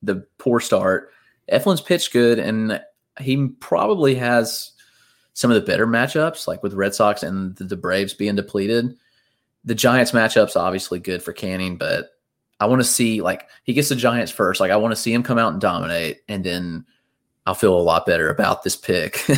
[0.01, 1.11] the poor start.
[1.51, 2.81] Eflin's pitched good, and
[3.19, 4.71] he probably has
[5.33, 8.95] some of the better matchups, like with Red Sox and the, the Braves being depleted.
[9.65, 12.11] The Giants matchup's obviously good for Canning, but
[12.61, 14.61] I want to see like he gets the Giants first.
[14.61, 16.85] Like I want to see him come out and dominate, and then
[17.45, 19.25] I'll feel a lot better about this pick.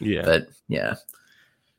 [0.00, 0.22] Yeah.
[0.24, 0.96] but yeah,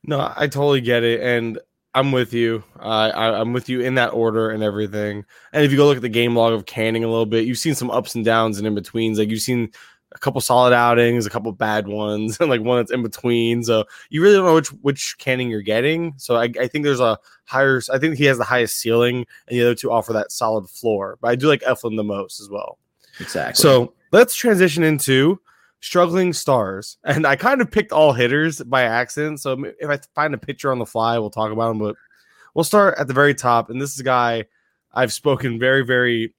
[0.03, 1.59] No, I totally get it, and
[1.97, 2.63] I'm with you.
[2.79, 5.25] Uh, I, I'm with you in that order and everything.
[5.51, 7.57] And if you go look at the game log of Canning a little bit, you've
[7.57, 9.17] seen some ups and downs and in betweens.
[9.17, 9.71] Like you've seen
[10.12, 13.63] a couple solid outings, a couple bad ones, and like one that's in between.
[13.63, 16.13] So you really don't know which which Canning you're getting.
[16.17, 17.81] So I, I think there's a higher.
[17.91, 21.17] I think he has the highest ceiling, and the other two offer that solid floor.
[21.19, 22.77] But I do like Eflin the most as well.
[23.19, 23.60] exactly.
[23.60, 25.39] So let's transition into
[25.81, 26.97] struggling stars.
[27.03, 29.39] And I kind of picked all hitters by accident.
[29.41, 31.79] So if I find a picture on the fly, we'll talk about him.
[31.79, 31.95] But
[32.53, 33.69] we'll start at the very top.
[33.69, 34.45] And this is a guy
[34.93, 36.33] I've spoken very, very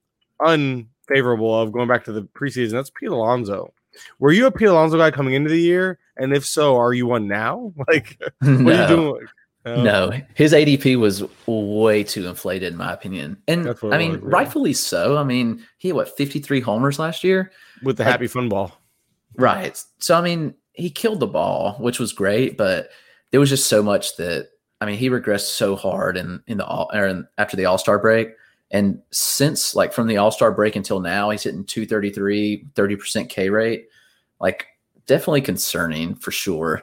[0.45, 2.73] unfavorable of going back to the preseason.
[2.73, 3.73] That's Pete Alonso.
[4.19, 5.99] Were you a Pete Alonso guy coming into the year?
[6.17, 7.73] And if so, are you one now?
[7.89, 9.27] Like, what no, are you doing?
[9.67, 13.37] Oh, no, his ADP was way too inflated, in my opinion.
[13.49, 14.29] And I mean, was, yeah.
[14.29, 15.19] rightfully so.
[15.19, 17.51] I mean, he had what 53 homers last year,
[17.83, 18.81] With the Like- happy fun ball.
[19.39, 19.83] Right?
[19.99, 22.91] So I mean, he killed the ball, which was great, but
[23.31, 24.49] there was just so much that
[24.81, 27.79] I mean, he regressed so hard in in the all or in, after the All
[27.79, 28.31] Star break.
[28.71, 33.49] And since like from the All Star break until now, he's hitting 233, 30% K
[33.49, 33.89] rate.
[34.41, 34.67] Like,
[35.07, 36.83] definitely concerning for sure.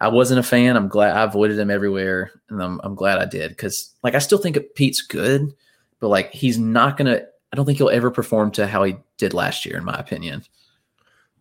[0.00, 0.76] I wasn't a fan.
[0.76, 4.18] I'm glad I avoided him everywhere, and I'm, I'm glad I did because, like, I
[4.18, 5.52] still think Pete's good,
[6.00, 7.22] but like, he's not gonna.
[7.52, 10.42] I don't think he'll ever perform to how he did last year, in my opinion.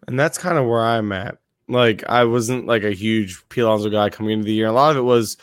[0.08, 1.38] And that's kind of where I'm at.
[1.68, 3.62] Like I wasn't like a huge P.
[3.62, 4.68] Alonso guy coming into the year.
[4.68, 5.38] A lot of it was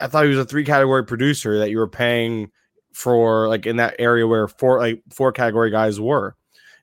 [0.00, 2.50] I thought he was a three category producer that you were paying
[2.92, 6.36] for like in that area where four like four category guys were.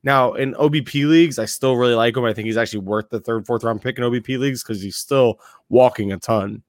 [0.04, 2.26] Now in OBP leagues, I still really like him.
[2.26, 4.98] I think he's actually worth the third, fourth round pick in OBP leagues because he's
[4.98, 6.62] still walking a ton.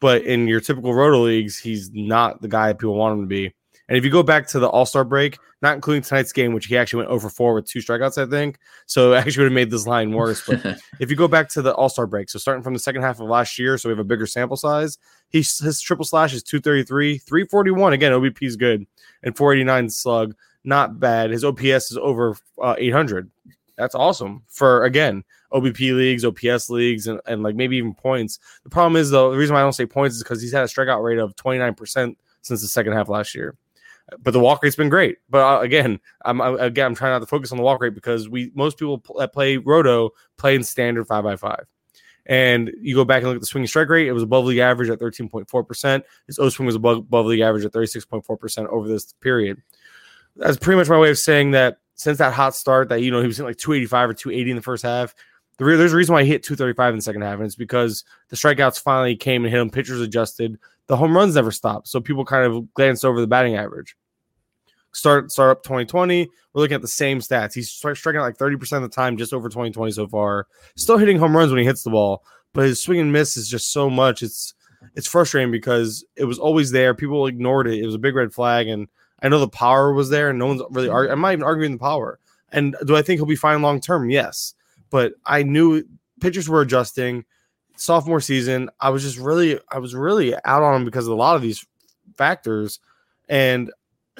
[0.00, 3.28] But in your typical roto leagues, he's not the guy that people want him to
[3.28, 3.54] be.
[3.90, 6.66] And if you go back to the All Star break, not including tonight's game, which
[6.66, 8.58] he actually went over four with two strikeouts, I think.
[8.86, 10.46] So it actually would have made this line worse.
[10.46, 10.64] But
[11.00, 13.18] if you go back to the All Star break, so starting from the second half
[13.18, 14.96] of last year, so we have a bigger sample size,
[15.28, 17.92] he's, his triple slash is 233, 341.
[17.92, 18.86] Again, OBP is good,
[19.24, 21.30] and 489 slug, not bad.
[21.30, 23.28] His OPS is over uh, 800.
[23.76, 28.38] That's awesome for, again, OBP leagues, OPS leagues, and, and like maybe even points.
[28.62, 30.62] The problem is, though, the reason why I don't say points is because he's had
[30.62, 33.56] a strikeout rate of 29% since the second half last year
[34.22, 35.18] but the walk rate's been great.
[35.28, 37.94] But uh, again, I'm I, again I'm trying not to focus on the walk rate
[37.94, 41.66] because we most people pl- that play roto play in standard five by five.
[42.26, 44.58] And you go back and look at the swing strike rate; it was above league
[44.58, 46.04] average at 13.4 percent.
[46.26, 49.62] His O swing was above, above league average at 36.4 percent over this period.
[50.36, 53.20] That's pretty much my way of saying that since that hot start, that you know
[53.20, 55.14] he was hitting like 285 or 280 in the first half.
[55.58, 57.54] The re- there's a reason why he hit 235 in the second half, and it's
[57.54, 59.68] because the strikeouts finally came and hit him.
[59.68, 60.58] Pitchers adjusted.
[60.86, 63.96] The home runs never stopped, so people kind of glanced over the batting average.
[64.92, 66.28] Start start up 2020.
[66.52, 67.54] We're looking at the same stats.
[67.54, 70.46] He's stri- striking out like 30% of the time, just over 2020 so far.
[70.76, 73.48] Still hitting home runs when he hits the ball, but his swing and miss is
[73.48, 74.22] just so much.
[74.22, 74.54] It's
[74.94, 76.94] it's frustrating because it was always there.
[76.94, 77.78] People ignored it.
[77.78, 78.88] It was a big red flag, and
[79.22, 80.90] I know the power was there, and no one's really.
[80.90, 82.18] I'm not even arguing the power.
[82.52, 84.10] And do I think he'll be fine long term?
[84.10, 84.54] Yes,
[84.90, 85.84] but I knew
[86.20, 87.24] pitchers were adjusting.
[87.76, 91.16] Sophomore season, I was just really, I was really out on him because of a
[91.16, 91.64] lot of these
[92.16, 92.78] factors,
[93.28, 93.70] and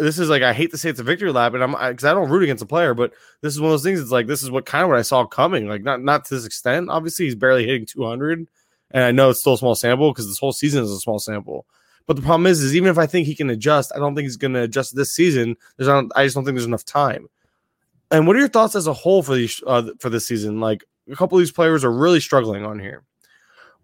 [0.01, 2.13] this is like I hate to say it's a victory lap, and I'm because I,
[2.13, 4.01] don't root against a player, but this is one of those things.
[4.01, 5.69] It's like this is what kind of what I saw coming.
[5.69, 6.91] Like not not to this extent.
[6.91, 8.47] Obviously, he's barely hitting 200,
[8.91, 11.19] and I know it's still a small sample because this whole season is a small
[11.19, 11.67] sample.
[12.07, 14.25] But the problem is, is even if I think he can adjust, I don't think
[14.25, 15.57] he's going to adjust this season.
[15.77, 17.29] There's not, I just don't think there's enough time.
[18.11, 20.59] And what are your thoughts as a whole for these uh, for this season?
[20.59, 23.05] Like a couple of these players are really struggling on here.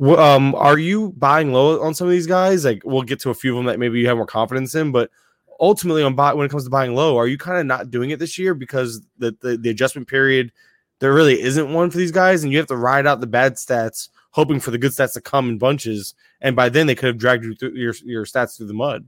[0.00, 2.64] Um, are you buying low on some of these guys?
[2.64, 4.92] Like we'll get to a few of them that maybe you have more confidence in,
[4.92, 5.10] but
[5.60, 8.10] ultimately on buy when it comes to buying low, are you kind of not doing
[8.10, 10.52] it this year because the, the the adjustment period
[10.98, 13.54] there really isn't one for these guys, and you have to ride out the bad
[13.54, 17.08] stats, hoping for the good stats to come in bunches, and by then they could
[17.08, 19.06] have dragged you through your your stats through the mud.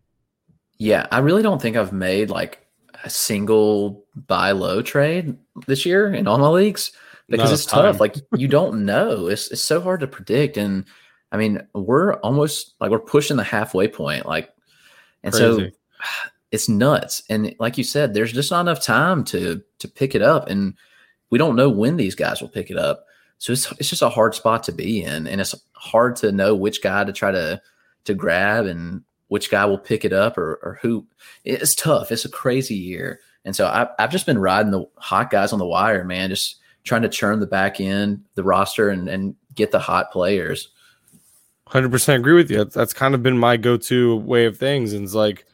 [0.77, 2.67] Yeah, I really don't think I've made like
[3.05, 6.93] a single buy low trade this year in all my leagues
[7.29, 7.85] because it's time.
[7.85, 8.01] tough.
[8.01, 9.29] Like you don't know.
[9.29, 10.57] It's it's so hard to predict.
[10.57, 10.85] And
[11.33, 14.27] I mean, we're almost like we're pushing the halfway point.
[14.27, 14.51] Like,
[15.23, 15.73] and so Crazy.
[16.51, 17.23] it's nuts.
[17.29, 20.75] And like you said, there's just not enough time to to pick it up, and
[21.31, 23.05] we don't know when these guys will pick it up.
[23.39, 26.55] So it's it's just a hard spot to be in, and it's hard to know
[26.55, 27.61] which guy to try to
[28.05, 31.07] to grab and which guy will pick it up or or who.
[31.45, 32.11] It's tough.
[32.11, 35.59] It's a crazy year, and so I, I've just been riding the hot guys on
[35.59, 36.31] the wire, man.
[36.31, 40.69] Just trying to churn the back end, the roster, and and get the hot players.
[41.67, 42.59] Hundred percent agree with you.
[42.59, 45.45] That's, that's kind of been my go-to way of things, and it's like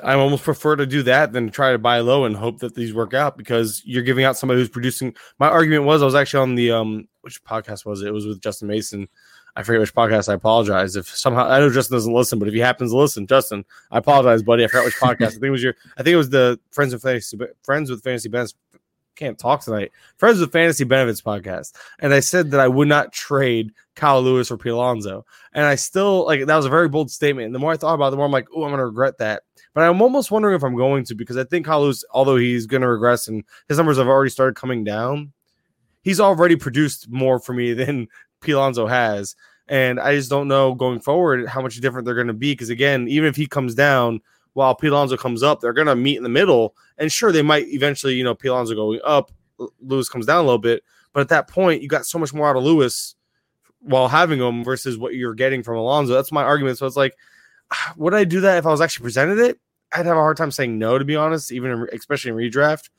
[0.00, 2.92] I almost prefer to do that than try to buy low and hope that these
[2.92, 5.14] work out because you're giving out somebody who's producing.
[5.38, 8.08] My argument was I was actually on the um which podcast was it?
[8.08, 9.08] It was with Justin Mason.
[9.56, 10.28] I forget which podcast.
[10.28, 13.26] I apologize if somehow I know Justin doesn't listen, but if he happens to listen,
[13.26, 14.64] Justin, I apologize, buddy.
[14.64, 15.26] I forgot which podcast.
[15.26, 15.74] I think it was your.
[15.96, 18.54] I think it was the Friends with Fantasy Friends with Fantasy Benefits.
[19.14, 19.92] Can't talk tonight.
[20.16, 24.50] Friends with Fantasy Benefits podcast, and I said that I would not trade Kyle Lewis
[24.50, 27.46] or Pete Alonso, and I still like that was a very bold statement.
[27.46, 29.18] And the more I thought about it, the more I'm like, oh, I'm gonna regret
[29.18, 29.44] that.
[29.74, 32.82] But I'm almost wondering if I'm going to because I think Lewis, although he's going
[32.82, 35.32] to regress and his numbers have already started coming down,
[36.02, 38.06] he's already produced more for me than
[38.40, 38.52] P.
[38.52, 39.34] Alonso has.
[39.66, 42.52] And I just don't know going forward how much different they're going to be.
[42.52, 44.20] Because again, even if he comes down
[44.52, 44.86] while P.
[44.86, 46.76] Alonso comes up, they're going to meet in the middle.
[46.98, 48.48] And sure, they might eventually, you know, P.
[48.48, 49.32] Alonso going up,
[49.80, 50.84] Lewis comes down a little bit.
[51.12, 53.16] But at that point, you got so much more out of Lewis
[53.80, 56.12] while having him versus what you're getting from Alonso.
[56.12, 56.78] That's my argument.
[56.78, 57.16] So it's like,
[57.96, 59.58] would I do that if I was actually presented it?
[59.92, 62.90] I'd have a hard time saying no, to be honest, even in, especially in redraft.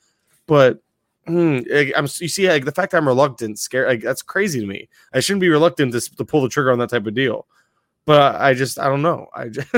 [0.46, 0.80] But
[1.26, 4.66] hmm, like, I'm you see, like the fact I'm reluctant, scare like that's crazy to
[4.66, 4.88] me.
[5.12, 7.46] I shouldn't be reluctant to, to pull the trigger on that type of deal.
[8.06, 9.26] But I just I don't know.
[9.34, 9.68] I just,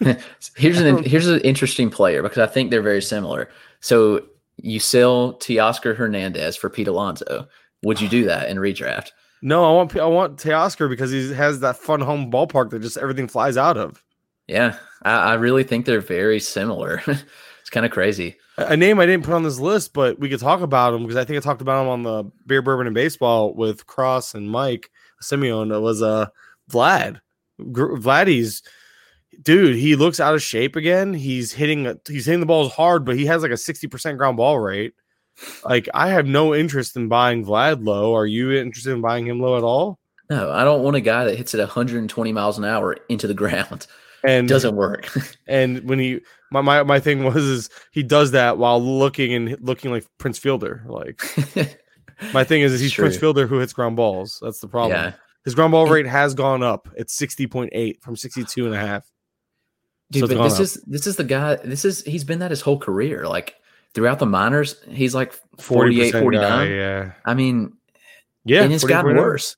[0.56, 3.48] here's an here's an interesting player because I think they're very similar.
[3.80, 7.46] So you sell Teoscar Hernandez for Pete Alonso.
[7.84, 9.12] Would you do that in redraft?
[9.42, 12.98] no, I want I want Teoscar because he has that fun home ballpark that just
[12.98, 14.02] everything flies out of.
[14.46, 17.02] Yeah, I, I really think they're very similar.
[17.06, 18.36] it's kind of crazy.
[18.58, 21.16] A name I didn't put on this list, but we could talk about him because
[21.16, 24.50] I think I talked about him on the beer, bourbon, and baseball with Cross and
[24.50, 25.72] Mike Simeon.
[25.72, 26.26] It was uh
[26.70, 27.20] Vlad.
[27.72, 28.62] Gr- Vladdy's
[29.42, 29.76] dude.
[29.76, 31.12] He looks out of shape again.
[31.12, 34.38] He's hitting he's hitting the balls hard, but he has like a sixty percent ground
[34.38, 34.94] ball rate.
[35.64, 38.14] Like I have no interest in buying Vlad low.
[38.14, 39.98] Are you interested in buying him low at all?
[40.30, 43.34] No, I don't want a guy that hits it 120 miles an hour into the
[43.42, 43.86] ground.
[44.24, 45.08] And It doesn't work.
[45.46, 49.56] And when he my, my my thing was is he does that while looking and
[49.60, 50.84] looking like Prince Fielder.
[50.88, 51.22] Like
[52.32, 53.04] my thing is, is he's True.
[53.04, 54.38] Prince Fielder who hits ground balls.
[54.42, 54.92] That's the problem.
[55.00, 55.12] yeah.
[55.44, 56.88] His ground ball rate has gone up.
[56.96, 59.08] It's 60.8 from 62 and a half.
[60.10, 60.60] Dude, So but this up.
[60.60, 61.56] is this is the guy.
[61.56, 63.26] This is he's been that his whole career.
[63.28, 63.54] Like
[63.94, 66.40] throughout the minors, he's like 48, 49.
[66.42, 67.12] guy, yeah.
[67.24, 67.72] I mean,
[68.44, 68.62] Yeah.
[68.62, 69.56] and it's gotten worse.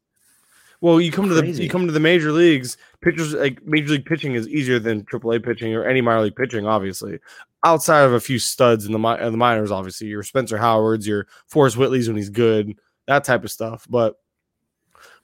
[0.80, 4.06] Well, you come to the you come to the major leagues, pitchers like major league
[4.06, 7.18] pitching is easier than AAA pitching or any minor league pitching, obviously.
[7.64, 11.26] Outside of a few studs in the in the minors, obviously, your Spencer Howards, your
[11.46, 13.86] Forrest Whitley's when he's good, that type of stuff.
[13.88, 14.16] But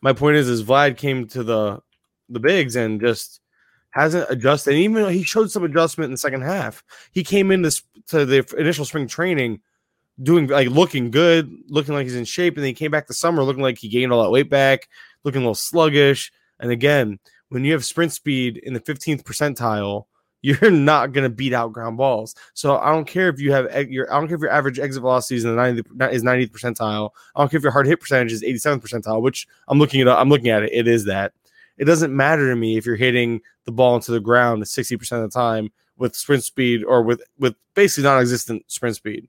[0.01, 1.81] my point is, is Vlad came to the
[2.29, 3.41] the bigs and just
[3.91, 4.71] hasn't adjusted.
[4.73, 6.83] And even though he showed some adjustment in the second half,
[7.13, 7.71] he came into
[8.09, 9.61] to the initial spring training
[10.23, 13.15] doing like looking good, looking like he's in shape, and then he came back the
[13.15, 14.89] summer looking like he gained all that weight back,
[15.23, 16.33] looking a little sluggish.
[16.59, 17.19] And again,
[17.55, 20.07] when you have sprint speed in the 15th percentile,
[20.43, 22.35] you're not going to beat out ground balls.
[22.53, 25.01] So I don't care if you have your I don't care if your average exit
[25.01, 27.11] velocity is in the 90 is 90th percentile.
[27.35, 30.09] I don't care if your hard hit percentage is 87th percentile, which I'm looking at
[30.09, 30.71] I'm looking at it.
[30.73, 31.33] It is that.
[31.79, 35.23] It doesn't matter to me if you're hitting the ball into the ground 60% of
[35.23, 39.29] the time with sprint speed or with with basically non-existent sprint speed.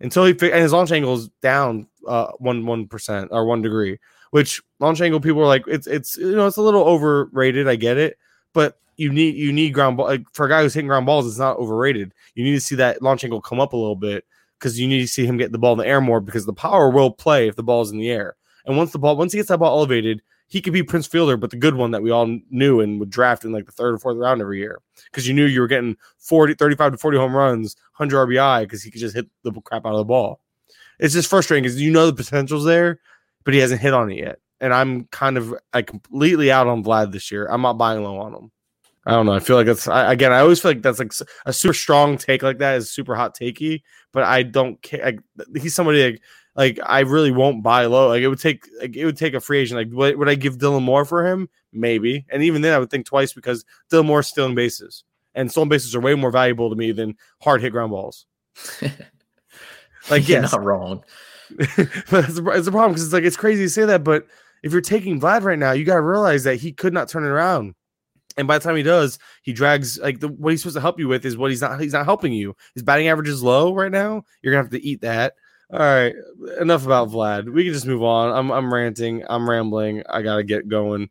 [0.00, 3.98] Until he and his launch angle is down uh one one percent or one degree,
[4.32, 7.68] which launch angle people are like it's it's you know it's a little overrated.
[7.68, 8.18] I get it,
[8.54, 11.26] but you need you need ground ball like, for a guy who's hitting ground balls.
[11.26, 12.14] It's not overrated.
[12.34, 14.24] You need to see that launch angle come up a little bit
[14.58, 16.52] because you need to see him get the ball in the air more because the
[16.54, 18.36] power will play if the ball's in the air.
[18.64, 21.36] And once the ball once he gets that ball elevated, he could be Prince Fielder,
[21.36, 23.94] but the good one that we all knew and would draft in like the third
[23.94, 24.80] or fourth round every year
[25.10, 28.82] because you knew you were getting 40, 35 to 40 home runs, 100 RBI because
[28.82, 30.40] he could just hit the crap out of the ball.
[30.98, 33.00] It's just frustrating because you know the potential's there,
[33.44, 34.38] but he hasn't hit on it yet.
[34.60, 37.46] And I'm kind of like completely out on Vlad this year.
[37.46, 38.52] I'm not buying low on him.
[39.04, 39.32] I don't know.
[39.32, 40.32] I feel like it's I, again.
[40.32, 41.12] I always feel like that's like
[41.44, 43.82] a super strong take like that is super hot takey,
[44.12, 45.04] but I don't care.
[45.04, 45.18] Like,
[45.60, 46.22] he's somebody like
[46.54, 48.08] like I really won't buy low.
[48.08, 49.78] Like it would take like it would take a free agent.
[49.78, 51.48] Like would, would I give Dylan Moore for him?
[51.72, 55.02] Maybe, and even then I would think twice because Dylan Moore's stealing bases,
[55.34, 58.26] and stolen bases are way more valuable to me than hard hit ground balls.
[60.10, 61.04] Like You're not wrong.
[62.10, 64.26] but it's a, it's a problem because it's like it's crazy to say that, but
[64.62, 67.24] if you're taking Vlad right now, you got to realize that he could not turn
[67.24, 67.74] it around.
[68.36, 70.98] And by the time he does, he drags like the what he's supposed to help
[70.98, 72.56] you with is what he's not he's not helping you.
[72.74, 74.24] His batting average is low right now.
[74.40, 75.34] You're gonna have to eat that.
[75.70, 76.14] All right,
[76.60, 77.52] enough about Vlad.
[77.52, 78.32] We can just move on.
[78.32, 79.24] I'm I'm ranting.
[79.28, 80.02] I'm rambling.
[80.08, 81.10] I gotta get going.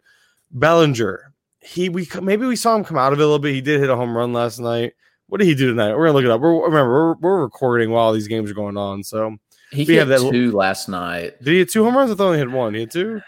[0.50, 1.34] Bellinger.
[1.60, 3.54] He we maybe we saw him come out of it a little bit.
[3.54, 4.94] He did hit a home run last night.
[5.28, 5.96] What did he do tonight?
[5.96, 6.42] We're gonna look it up.
[6.42, 9.04] We're remember we're, we're recording while these games are going on.
[9.04, 9.38] So
[9.72, 11.41] He We hit that l- two last night.
[11.41, 12.11] did he hit two home runs?
[12.11, 12.74] I thought he hit one.
[12.74, 13.22] He hit two.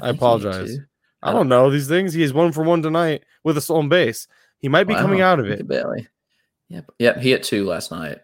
[0.00, 0.78] I hit apologize.
[1.22, 2.14] I don't know these things.
[2.14, 4.26] He is one for one tonight with a stolen base.
[4.58, 5.66] He might be coming out of it.
[5.66, 6.06] Barely.
[6.68, 6.90] Yep.
[6.98, 7.16] Yep.
[7.18, 8.18] He hit two last night.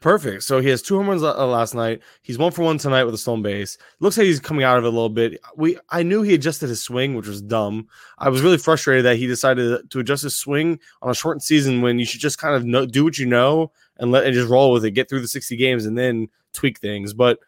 [0.00, 0.42] Perfect.
[0.42, 2.02] So he has two home runs uh, last night.
[2.20, 3.78] He's one for one tonight with a stolen base.
[3.98, 5.40] Looks like he's coming out of it a little bit.
[5.56, 7.88] We I knew he adjusted his swing, which was dumb.
[8.18, 11.80] I was really frustrated that he decided to adjust his swing on a shortened season
[11.80, 14.50] when you should just kind of know, do what you know and let and just
[14.50, 17.12] roll with it, get through the 60 games and then tweak things.
[17.12, 17.38] But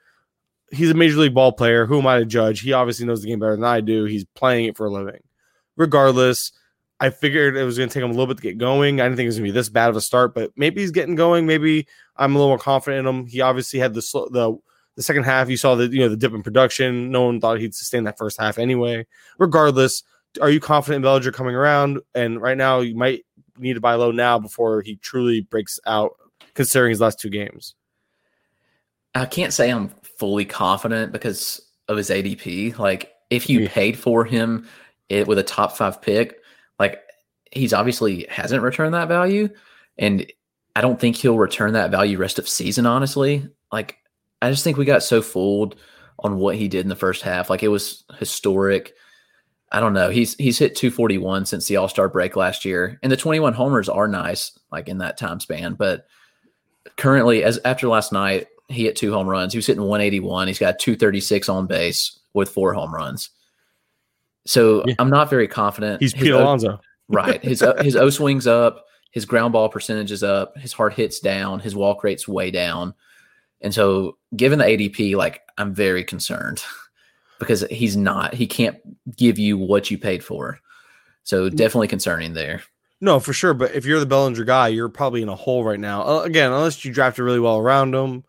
[0.71, 1.87] he's a major league ball player.
[1.87, 2.61] Who am I to judge?
[2.61, 4.05] He obviously knows the game better than I do.
[4.05, 5.21] He's playing it for a living.
[5.77, 6.53] Regardless,
[7.01, 9.01] I figured it was going to take him a little bit to get going.
[9.01, 10.81] I didn't think it was going to be this bad of a start, but maybe
[10.81, 11.47] he's getting going.
[11.47, 11.87] Maybe
[12.17, 13.27] I'm a little more confident in him.
[13.27, 14.57] He obviously had the sl- the
[14.95, 15.51] the second half.
[15.51, 17.11] You saw the you know the dip in production.
[17.11, 19.07] No one thought he'd sustain that first half anyway.
[19.39, 20.05] Regardless,
[20.41, 22.01] are you confident in Bellinger coming around?
[22.15, 23.25] And right now, you might
[23.59, 26.17] need to buy low now before he truly breaks out.
[26.55, 27.75] Considering his last two games,
[29.15, 32.79] I can't say I'm fully confident because of his ADP.
[32.79, 33.69] Like, if you Yeah.
[33.71, 34.67] paid for him
[35.09, 36.39] it, with a top five pick,
[36.79, 37.01] like
[37.51, 39.49] he's obviously hasn't returned that value,
[39.99, 40.27] and
[40.75, 42.87] I don't think he'll return that value rest of season.
[42.87, 43.99] Honestly, like
[44.41, 45.77] I just think we got so fooled
[46.21, 47.51] on what he did in the first half.
[47.51, 48.95] Like it was historic.
[49.71, 50.09] I don't know.
[50.11, 53.89] He's he's hit 241 since the All Star break last year, and the 21 homers
[53.89, 55.75] are nice, like in that time span.
[55.75, 56.07] But
[56.97, 59.53] currently, as after last night, he hit two home runs.
[59.53, 60.49] He was hitting 181.
[60.49, 63.31] He's got 236 on base with four home runs.
[64.47, 64.95] So Yeah.
[64.99, 66.01] I'm not very confident.
[66.01, 66.81] he's Pete Alonso.
[67.09, 67.43] right.
[67.43, 68.87] His O- his O swings up.
[69.11, 70.57] His ground ball percentage is up.
[70.59, 71.61] His hard hits down.
[71.61, 72.95] His walk rate's way down.
[73.61, 76.63] And so, given the ADP, like I'm very concerned
[77.39, 78.35] because he's not.
[78.35, 78.79] He can't
[79.17, 80.59] give you what you paid for.
[81.25, 82.63] So definitely concerning there.
[83.01, 83.55] No, for sure.
[83.55, 86.03] But if you're the Bellinger guy, you're probably in a hole right now.
[86.03, 88.25] Uh, again, unless you drafted really well around him.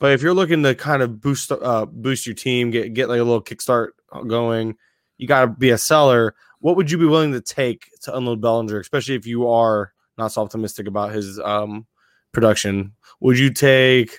[0.00, 3.20] But if you're looking to kind of boost uh, boost your team, get get like
[3.20, 3.90] a little kickstart
[4.26, 4.76] going,
[5.18, 6.34] you got to be a seller.
[6.60, 10.32] What would you be willing to take to unload Bellinger, especially if you are not
[10.32, 11.86] so optimistic about his um,
[12.32, 12.94] production?
[13.20, 14.18] Would you take?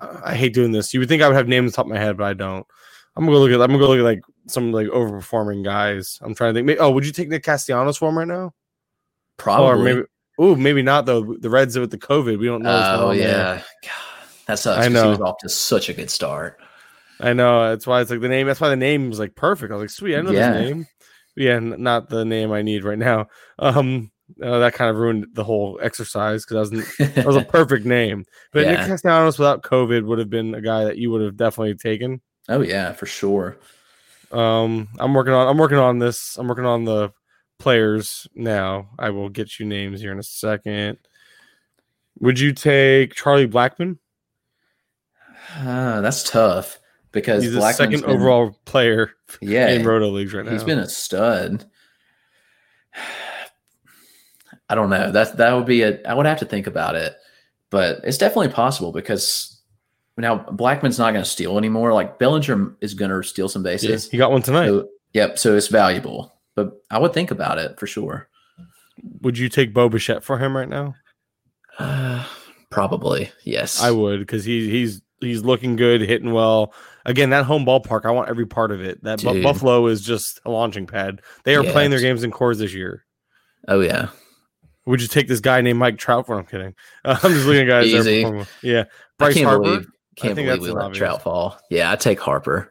[0.00, 0.94] Uh, I hate doing this.
[0.94, 2.66] You would think I would have names on top of my head, but I don't.
[3.14, 3.60] I'm gonna look at.
[3.60, 6.18] I'm gonna go look at like some like overperforming guys.
[6.22, 6.80] I'm trying to think.
[6.80, 8.54] Oh, would you take Nick Castellanos for him right now?
[9.36, 9.68] Probably.
[9.68, 10.06] Or maybe,
[10.38, 11.36] oh, maybe not though.
[11.38, 12.70] The Reds with the COVID, we don't know.
[12.70, 13.28] Oh on there.
[13.28, 14.09] yeah, God,
[14.50, 14.84] that sucks.
[14.84, 15.04] I know.
[15.04, 16.58] He was off to such a good start.
[17.20, 17.68] I know.
[17.70, 18.46] That's why it's like the name.
[18.46, 19.72] That's why the name was like perfect.
[19.72, 20.52] I was like, sweet, I know Yeah.
[20.52, 20.86] this name.
[21.36, 23.26] Yeah, not the name I need right now.
[23.58, 24.10] Um,
[24.42, 27.84] uh, that kind of ruined the whole exercise because that was that was a perfect
[27.86, 28.24] name.
[28.52, 31.74] But Nick Castellanos without COVID would have been a guy that you would have definitely
[31.74, 32.20] taken.
[32.48, 33.56] oh yeah, for sure.
[34.32, 35.48] Um, I'm working on.
[35.48, 36.36] I'm working on this.
[36.38, 37.12] I'm working on the
[37.58, 38.90] players now.
[38.98, 40.98] I will get you names here in a second.
[42.20, 43.98] Would you take Charlie Blackmon?
[45.58, 46.78] Uh, that's tough
[47.12, 50.52] because He's the Blackmon's second been- overall player Yeah, in Roto leagues right now.
[50.52, 51.64] he's been a stud.
[54.68, 55.10] I don't know.
[55.10, 56.00] That's that would be a.
[56.06, 57.14] I would have to think about it,
[57.70, 59.60] but it's definitely possible because
[60.16, 61.92] now Blackmon's not going to steal anymore.
[61.92, 64.08] Like Bellinger is going to steal some Yeah, bases.
[64.10, 64.66] he got one tonight.
[64.66, 65.38] So, yep.
[65.38, 68.28] So it's valuable, but I would think about it for sure.
[69.22, 70.94] Would you take Bo Bichette for him right now?
[71.78, 72.24] Uh,
[72.70, 73.82] probably yes.
[73.82, 76.72] I would because he he's he's looking good, hitting well.
[77.06, 79.02] Again, that home ballpark, I want every part of it.
[79.04, 81.22] That Bu- Buffalo is just a launching pad.
[81.44, 83.04] They are Yeah, playing their games in cores this year.
[83.68, 84.08] Oh yeah.
[84.86, 86.38] Would you take this guy named Mike Trout for?
[86.38, 86.74] I'm kidding.
[87.04, 87.86] I'm just looking at guys.
[87.86, 88.26] Easy.
[88.62, 88.86] Yeah, I
[89.18, 89.62] Bryce can't Harper.
[89.62, 90.98] believe can't think believe that's we let obvious.
[90.98, 91.58] Trout fall.
[91.70, 92.70] Yeah, I take Harper.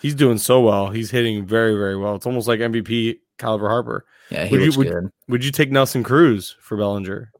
[0.00, 0.90] He's doing so well.
[0.90, 2.14] He's hitting very, very well.
[2.14, 4.04] It's almost like MVP caliber Harper.
[4.30, 5.04] Yeah, he Would you- would- good.
[5.28, 7.30] Would you take Nelson Cruz for Bellinger?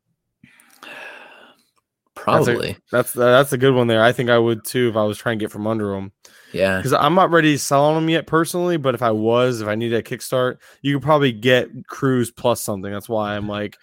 [2.27, 2.77] Probably.
[2.91, 4.03] That's uh, that's a good one there.
[4.03, 6.11] I think I would too if I was trying to get from under them.
[6.53, 6.79] yeah.
[6.79, 8.79] because I'm not ready to sell on them yet personally.
[8.79, 12.61] But if I was, if I needed a kickstart, you could probably get Cruz plus
[12.61, 12.91] something.
[12.91, 13.77] That's why I'm like,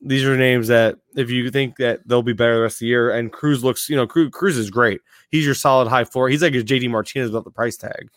[0.00, 2.86] these are names that if you think that they'll be better the rest of the
[2.86, 5.00] year, and Cruz looks, you know, Cruz, Cruz is great.
[5.30, 6.28] He's your solid high floor.
[6.28, 8.08] He's like a JD Martinez without the price tag.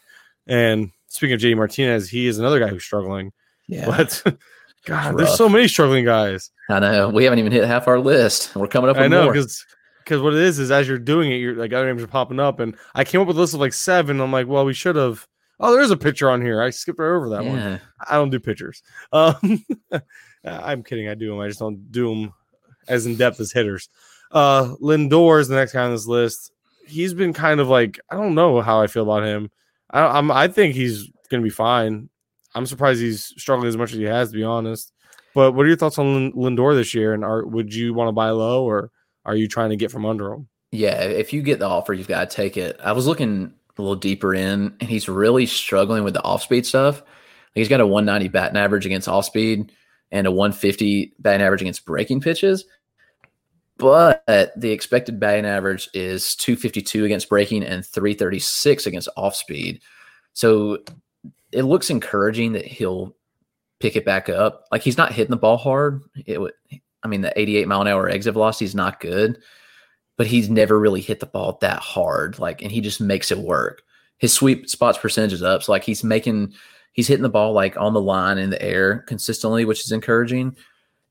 [0.45, 3.31] And speaking of JD Martinez, he is another guy who's struggling.
[3.67, 3.85] Yeah.
[3.87, 4.21] But
[4.85, 6.51] God, there's so many struggling guys.
[6.69, 7.09] I know.
[7.09, 8.55] We haven't even hit half our list.
[8.55, 9.65] We're coming up with I know because
[10.03, 12.39] because what it is is as you're doing it, you're like other names are popping
[12.39, 14.19] up, and I came up with a list of like seven.
[14.19, 15.27] I'm like, well, we should have.
[15.59, 16.61] Oh, there is a picture on here.
[16.61, 17.57] I skipped right over that one.
[18.07, 18.83] I don't do pictures.
[19.11, 19.65] Um,
[20.45, 21.09] I'm kidding.
[21.09, 21.39] I do them.
[21.39, 22.33] I just don't do them
[22.87, 23.89] as in depth as hitters.
[24.31, 26.51] Uh, Lindor is the next guy on this list.
[26.85, 29.49] He's been kind of like I don't know how I feel about him.
[29.91, 32.09] I, I'm I think he's gonna be fine.
[32.55, 34.93] I'm surprised he's struggling as much as he has, to be honest.
[35.33, 37.13] But what are your thoughts on Lindor this year?
[37.13, 38.91] And are would you want to buy low or
[39.25, 40.47] are you trying to get from under him?
[40.71, 42.79] Yeah, if you get the offer, you've got to take it.
[42.83, 46.65] I was looking a little deeper in, and he's really struggling with the off speed
[46.65, 47.03] stuff.
[47.53, 49.71] He's got a 190 batting average against off speed
[50.11, 52.65] and a 150 batting average against breaking pitches.
[53.77, 59.81] But the expected batting average is 252 against breaking and 336 against off speed.
[60.33, 60.79] So
[61.51, 63.15] it looks encouraging that he'll
[63.79, 64.65] pick it back up.
[64.71, 66.01] Like he's not hitting the ball hard.
[66.25, 66.53] It would,
[67.03, 69.39] I mean, the 88 mile an hour exit velocity is not good
[70.17, 72.39] but he's never really hit the ball that hard.
[72.39, 73.83] Like, and he just makes it work.
[74.17, 75.63] His sweep spots percentage is up.
[75.63, 76.53] So like he's making
[76.93, 80.57] he's hitting the ball like on the line in the air consistently, which is encouraging.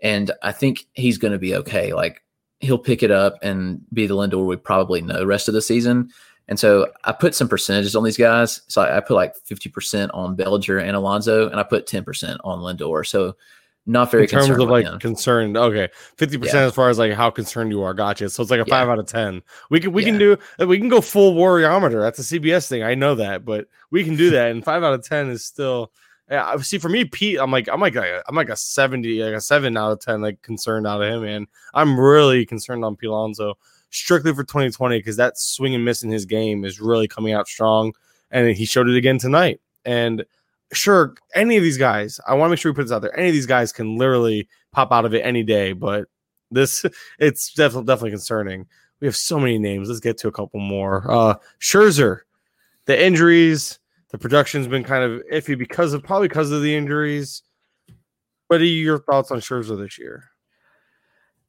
[0.03, 1.95] And I think he's gonna be okay.
[1.95, 2.21] Like
[2.59, 5.62] he'll pick it up and be the Lindor we probably know the rest of the
[5.62, 6.11] season.
[6.49, 8.62] And so I put some percentages on these guys.
[8.68, 12.61] So I, I put like 50% on Bellinger and Alonso, and I put 10% on
[12.61, 13.05] Lindor.
[13.07, 13.34] So
[13.88, 14.99] not very in terms concerned of like him.
[14.99, 15.57] concerned.
[15.57, 16.66] Okay, fifty percent Yeah.
[16.66, 17.94] as far as like how concerned you are.
[17.94, 18.28] Gotcha.
[18.30, 18.80] So it's like a Yeah.
[18.80, 19.42] five out of ten.
[19.70, 22.01] We can we can do we can go full warriometer.
[22.01, 22.82] That's a CBS thing.
[22.82, 24.51] I know that, but we can do that.
[24.51, 25.92] And five out of ten is still.
[26.28, 29.34] Yeah, see for me, Pete, I'm like I'm like a, I'm like a seventy, like
[29.34, 31.47] a seven out of ten, like concerned out of him, man.
[31.72, 33.07] I'm really concerned on P.
[33.97, 37.49] Strictly for 2020 because that swing and miss in his game is really coming out
[37.49, 37.94] strong,
[38.30, 39.59] and he showed it again tonight.
[39.86, 40.22] And
[40.70, 43.18] sure, any of these guys, I want to make sure we put this out there.
[43.18, 46.09] Any of these guys can literally pop out of it any day, but
[46.51, 46.84] this
[47.18, 48.66] it's definitely definitely concerning.
[49.01, 49.88] We have so many names.
[49.88, 51.11] Let's get to a couple more.
[51.11, 52.20] Uh Scherzer,
[52.84, 53.78] the injuries,
[54.11, 57.42] the production's been kind of iffy because of probably because of the injuries.
[58.49, 60.24] What are your thoughts on Scherzer this year?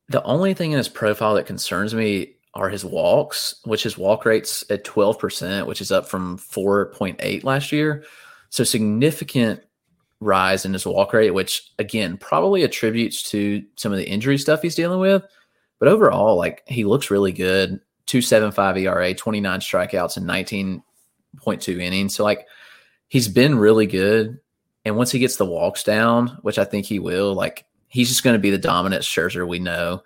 [0.08, 4.26] The only thing in his profile that concerns me are his walks, which his walk
[4.26, 8.04] rates at 12%, which is up from 4.8 last year.
[8.50, 9.62] So significant
[10.20, 14.64] rise in his walk rate, which again probably attributes to some of the injury stuff
[14.64, 15.24] he's dealing with.
[15.80, 17.80] But overall, like he looks really good.
[18.08, 22.16] 275 ERA, 29 strikeouts, and 19.2 innings.
[22.16, 22.48] So like
[23.08, 24.40] he's been really good.
[24.84, 28.24] And once he gets the walks down, which I think he will, like he's just
[28.24, 30.02] going to be the dominant Scherzer we know.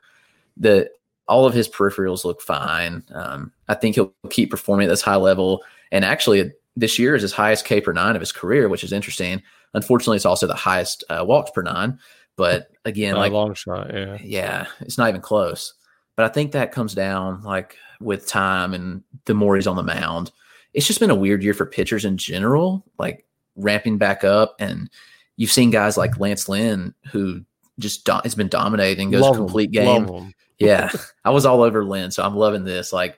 [0.57, 0.89] The
[1.27, 3.03] all of his peripherals look fine.
[3.13, 5.63] Um, I think he'll keep performing at this high level.
[5.91, 8.93] And actually, this year is his highest K per nine of his career, which is
[8.93, 9.41] interesting.
[9.73, 11.99] Unfortunately, it's also the highest uh, walks per nine.
[12.35, 14.17] But again, like long shot, yeah.
[14.21, 15.73] yeah, it's not even close.
[16.15, 19.83] But I think that comes down like with time and the more he's on the
[19.83, 20.31] mound.
[20.73, 24.55] It's just been a weird year for pitchers in general, like ramping back up.
[24.59, 24.89] And
[25.35, 27.41] you've seen guys like Lance Lynn who
[27.79, 30.33] just do- has been dominating, goes Love complete game.
[30.65, 30.91] Yeah,
[31.25, 32.91] I was all over Lynn, so I'm loving this.
[32.93, 33.17] Like,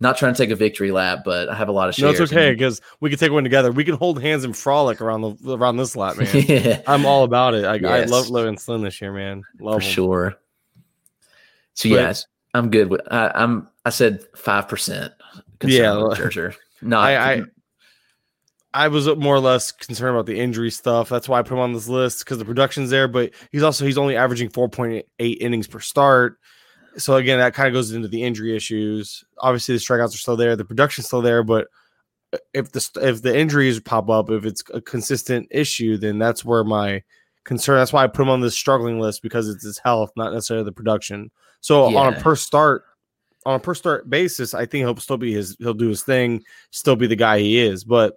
[0.00, 2.18] not trying to take a victory lap, but I have a lot of shares.
[2.18, 3.70] No, it's okay because we can take one together.
[3.72, 6.28] We can hold hands and frolic around the around this lap, man.
[6.46, 7.64] yeah, I'm all about it.
[7.64, 8.10] I, I Yes.
[8.10, 9.44] love Logan Slim this year, man.
[9.60, 10.34] Love for sure.
[11.74, 13.00] So But- yes, I'm good with.
[13.10, 13.68] I, I'm.
[13.84, 15.12] I said five percent.
[15.64, 16.54] Yeah, Scherzer.
[16.80, 17.04] Not.
[17.08, 17.42] I- I-
[18.74, 21.10] I was more or less concerned about the injury stuff.
[21.10, 23.84] That's why I put him on this list because the production's there, but he's also
[23.84, 26.38] he's only averaging 4.8 innings per start.
[26.96, 29.24] So again, that kind of goes into the injury issues.
[29.38, 31.68] Obviously, the strikeouts are still there, the production's still there, but
[32.32, 36.44] uh, if the if the injuries pop up, if it's a consistent issue, then that's
[36.44, 37.02] where my
[37.44, 37.76] concern.
[37.76, 40.64] That's why I put him on this struggling list because it's his health, not necessarily
[40.64, 41.30] the production.
[41.60, 41.98] So Yeah.
[42.00, 42.84] on a per start,
[43.46, 45.56] on a per start basis, I think he'll still be his.
[45.58, 47.84] He'll do his thing, still be the guy he is.
[47.84, 48.14] But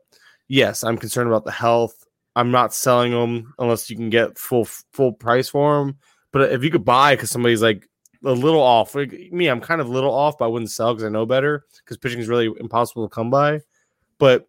[0.48, 1.96] yes, I'm concerned about the health.
[2.36, 5.98] I'm not selling him unless you can get full full price for him.
[6.32, 7.88] But if you could buy because somebody's like
[8.26, 10.94] a little off, like me, I'm kind of a little off, but I wouldn't sell
[10.94, 11.64] because I know better.
[11.84, 13.62] Because pitching is really impossible to come by.
[14.18, 14.48] But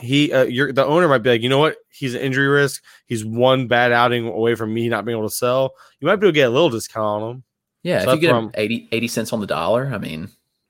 [0.00, 1.76] he, uh, you're the owner might be like, you know what?
[1.90, 2.82] He's an injury risk.
[3.06, 5.74] He's one bad outing away from me not being able to sell.
[6.00, 7.42] You might be able to get a little discount on him,
[7.82, 10.28] Yeah, So if you get where 80, 80 cents on the dollar, I mean,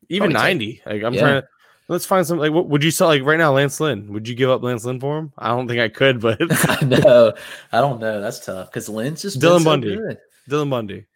[0.09, 0.83] even Probably take- ninety.
[0.87, 1.21] Like I'm Yeah.
[1.21, 1.49] trying to.
[1.89, 2.39] Let's find some.
[2.39, 3.09] Like, what would you sell?
[3.09, 4.13] Like right now, Lance Lynn.
[4.13, 5.33] Would you give up Lance Lynn for him?
[5.39, 7.33] I don't think I could, but I know.
[7.73, 8.21] I don't know.
[8.21, 9.97] That's tough because Lynn's just Dylan so Bundy.
[9.97, 10.19] good.
[10.49, 11.07] Dylan Bundy.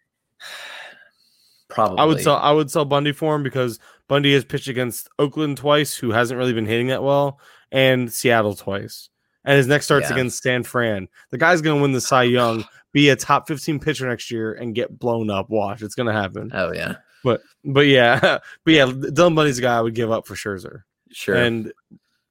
[1.75, 1.99] Probably.
[1.99, 2.37] I would sell.
[2.37, 6.39] I would sell Bundy for him because Bundy has pitched against Oakland twice, who hasn't
[6.39, 7.41] really been hitting that well,
[7.73, 9.11] and Seattle twice.
[9.45, 10.15] And his next start's Yeah.
[10.15, 11.09] against San Fran.
[11.31, 14.55] The guy's going to win the Cy Young, be a top 15 pitcher next year,
[14.55, 15.51] and get blown up.
[15.51, 16.51] Watch, it's going to happen.
[16.55, 18.21] Oh yeah, But but yeah,
[18.65, 20.83] but yeah, Dylan Bundy's a guy I would give up for Scherzer.
[21.13, 21.35] sure.
[21.35, 21.73] And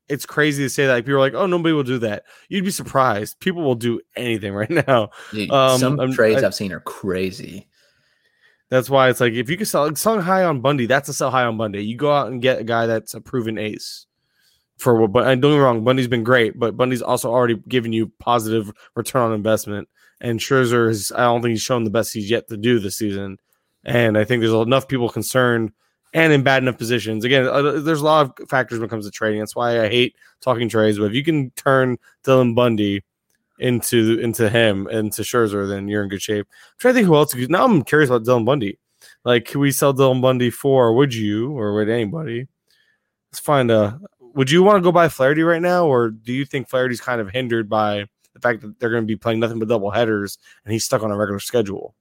[0.10, 0.94] it's crazy to say that.
[0.94, 3.40] Like, people are like, "Oh, nobody will do that." You'd be surprised.
[3.40, 5.10] People will do anything right now.
[5.32, 7.68] Dude, um, some I'm- trades I- have seen are crazy.
[8.74, 11.30] That's why it's like if you can sell selling high on Bundy, that's a sell
[11.30, 11.86] high on Bundy.
[11.86, 14.08] You go out and get a guy that's a proven ace.
[14.80, 17.94] For what, but and don't get wrong, Bundy's been great, but Bundy's also already given
[17.94, 19.90] you positive return on investment.
[20.22, 22.98] And Scherzer is, I don't think he's shown the best he's yet to do this
[22.98, 23.38] season.
[23.84, 25.72] And I think there's enough people concerned
[26.12, 27.26] and in bad enough positions.
[27.26, 29.40] Again, uh, there's a lot of factors when it comes to trading.
[29.40, 30.98] That's why I hate talking trades.
[30.98, 33.04] But if you can turn Dylan Bundy
[33.60, 36.48] into into him into Scherzer, then you're in good shape.
[36.50, 37.36] I'm trying to think who else.
[37.36, 38.80] Now I'm curious about Dylan Bundy.
[39.26, 40.94] Like, could we sell Dylan Bundy for?
[40.94, 42.48] Would you or would anybody?
[43.32, 44.00] Let's find a.
[44.20, 47.22] Would you want to go buy Flaherty right now, or do you think Flaherty's kind
[47.22, 50.40] of hindered by the fact that they're going to be playing nothing but double headers
[50.66, 51.94] and he's stuck on a regular schedule?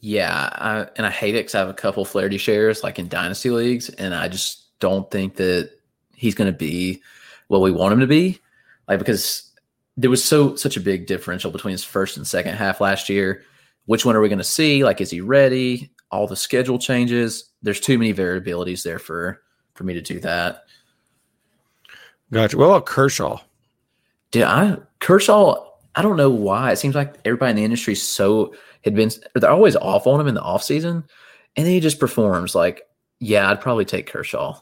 [0.00, 3.08] Yeah, I, and I hate it because I have a couple Flaherty shares like in
[3.08, 5.70] dynasty leagues, and I just don't think that
[6.14, 7.02] he's going to be
[7.48, 8.38] what we want him to be.
[8.86, 9.52] Like because
[9.96, 13.42] there was so such a big differential between his first and second half last year.
[13.86, 14.84] Which one are we going to see?
[14.84, 15.92] Like, is he ready?
[16.10, 17.52] All the schedule changes.
[17.62, 19.42] There's too many variabilities there for
[19.74, 20.64] for me to do that.
[22.32, 22.56] Gotcha.
[22.56, 23.40] Well, Kershaw?
[24.30, 25.64] Dude, I Kershaw.
[25.94, 26.72] I don't know why.
[26.72, 29.10] It seems like everybody in the industry so had been.
[29.34, 31.04] They're always off on him in the off season,
[31.56, 32.54] and then he just performs.
[32.54, 32.82] Like,
[33.20, 34.60] yeah, I'd probably take Kershaw.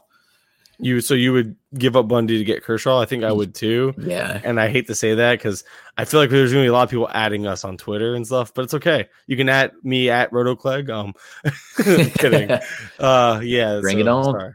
[0.77, 2.99] You so you would give up Bundy to get Kershaw?
[2.99, 3.93] I think I would too.
[3.97, 5.63] Yeah, And I hate to say that because
[5.97, 8.25] I feel like there's to be a lot of people adding us on Twitter and
[8.25, 9.07] stuff, but it's okay.
[9.27, 10.89] You can add me at RotoClegg.
[10.89, 11.13] Um,
[12.17, 12.57] kidding.
[12.99, 13.79] Uh, yeah.
[13.81, 14.25] Bring it on.
[14.25, 14.53] sorry.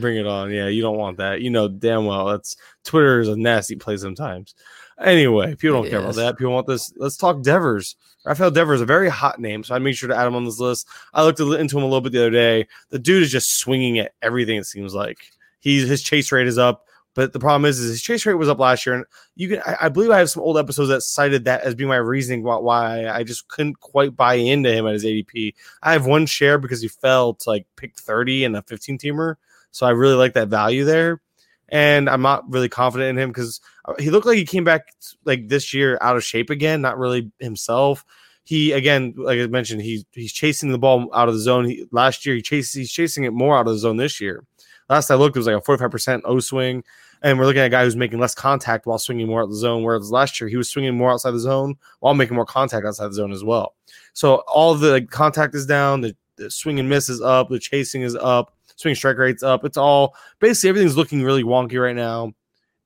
[0.00, 0.50] Bring it on.
[0.50, 1.40] Yeah, you don't want that.
[1.40, 4.54] You know damn well that's Twitter is a nasty place sometimes.
[5.00, 6.36] Anyway, people don't It care about that.
[6.36, 6.92] People want this.
[6.96, 7.96] Let's talk Devers.
[8.24, 10.44] Rafael Devers is a very hot name, so I made sure to add him on
[10.44, 10.86] this list.
[11.14, 12.68] I looked into him a little bit the other day.
[12.90, 14.58] The dude is just swinging at everything.
[14.58, 15.18] It seems like
[15.60, 16.84] he's his chase rate is up,
[17.14, 19.04] but the problem is, is his chase rate was up last year, and
[19.34, 21.88] you can I, I believe I have some old episodes that cited that as being
[21.88, 25.54] my reasoning why, why I just couldn't quite buy into him at his ADP.
[25.82, 29.36] I have one share because he fell to like pick 30 in a 15 teamer.
[29.72, 31.20] So I really like that value there.
[31.68, 34.92] And I'm not really confident in him because uh, he looked like he came back
[35.24, 38.04] like this year out of shape again, not really himself.
[38.42, 41.66] He again, like I mentioned, he's he's chasing the ball out of the zone.
[41.66, 44.44] He, last year he chased he's chasing it more out of the zone this year.
[44.90, 46.84] Last I looked, it was like a 45% O swing.
[47.22, 49.54] And we're looking at a guy who's making less contact while swinging more out the
[49.54, 49.84] zone.
[49.84, 53.08] Whereas last year he was swinging more outside the zone while making more contact outside
[53.08, 53.74] the zone as well.
[54.14, 57.58] So all the like, contact is down, the, the swing and miss is up, the
[57.58, 59.64] chasing is up, swing strike rate's up.
[59.64, 62.32] It's all basically everything's looking really wonky right now.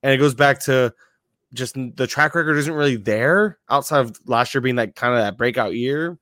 [0.03, 0.93] And it goes back to
[1.53, 5.21] just the track record isn't really there outside of last year being like kind of
[5.21, 6.19] that breakout year.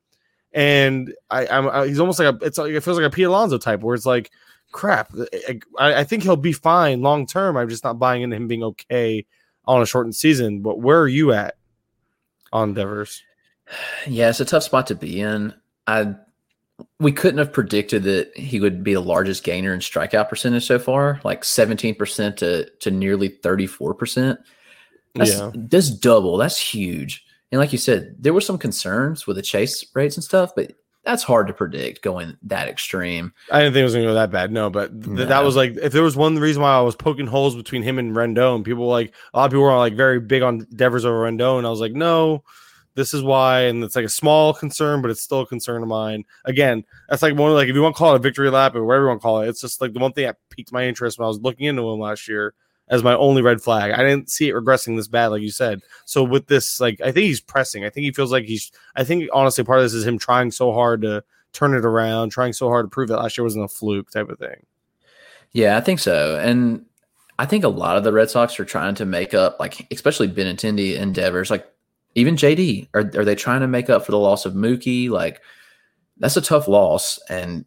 [0.54, 3.26] And I, I'm I, he's almost like a it's like it feels like a Pete
[3.26, 4.32] Alonso type where it's like
[4.74, 5.14] crap.
[5.18, 7.56] Eh, eh, I, I think he'll be fine long term.
[7.56, 9.26] I'm just not buying into him being okay
[9.66, 10.62] on a shortened season.
[10.62, 11.56] But where are you at
[12.52, 13.24] on Devers?
[14.08, 15.54] yeah, it's a tough spot to be in.
[15.88, 16.16] I
[17.00, 20.80] we couldn't have predicted that he would be the largest gainer in strikeout percentage so
[20.80, 24.38] far, like 17% to to nearly 34%.
[25.16, 25.52] That's Yeah.
[25.54, 26.38] that's double.
[26.38, 27.26] That's huge.
[27.52, 30.74] And like you said, there were some concerns with the chase rates and stuff, but
[31.04, 33.34] that's hard to predict going that extreme.
[33.52, 34.52] I didn't think it was gonna go that bad.
[34.52, 35.26] No, but th- No.
[35.26, 38.00] that was like if there was one reason why I was poking holes between him
[38.00, 41.06] and Rendon, people were like a lot of people were like very big on Devers
[41.06, 41.58] over Rendon.
[41.58, 42.44] And I was like, no,
[42.96, 45.88] this is why, and it's like a small concern, but it's still a concern of
[45.90, 46.24] mine.
[46.46, 48.86] Again, that's like one like if you want to call it a victory lap or
[48.86, 50.86] whatever you want to call it, it's just like the one thing that piqued my
[50.86, 52.54] interest when I was looking into him last year
[52.90, 53.92] as my only red flag.
[53.92, 55.82] I didn't see it regressing this bad, like you said.
[56.06, 57.86] So with this, like I think he's pressing.
[57.86, 58.72] I think he feels like he's.
[58.96, 61.24] I think honestly, part of this is him trying so hard to
[61.54, 64.30] turn it around, trying so hard to prove that last year wasn't a fluke type
[64.30, 64.66] of thing.
[65.52, 66.40] Yeah, I think so.
[66.40, 66.86] And
[67.40, 70.28] I think a lot of the Red Sox are trying to make up, like especially
[70.28, 71.16] Benintendi and
[71.50, 71.68] like
[72.16, 72.90] even JD.
[72.94, 75.10] Are are they trying to make up for the loss of Mookie?
[75.10, 75.42] Like
[76.18, 77.20] that's a tough loss.
[77.30, 77.66] And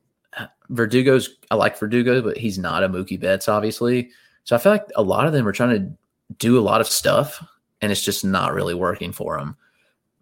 [0.70, 4.10] Verdugo's I like Verdugo, but he's not a Mookie Betts, obviously.
[4.46, 6.86] So I feel like a lot of them are trying to do a lot of
[6.86, 7.44] stuff,
[7.82, 9.56] and it's just not really working for them.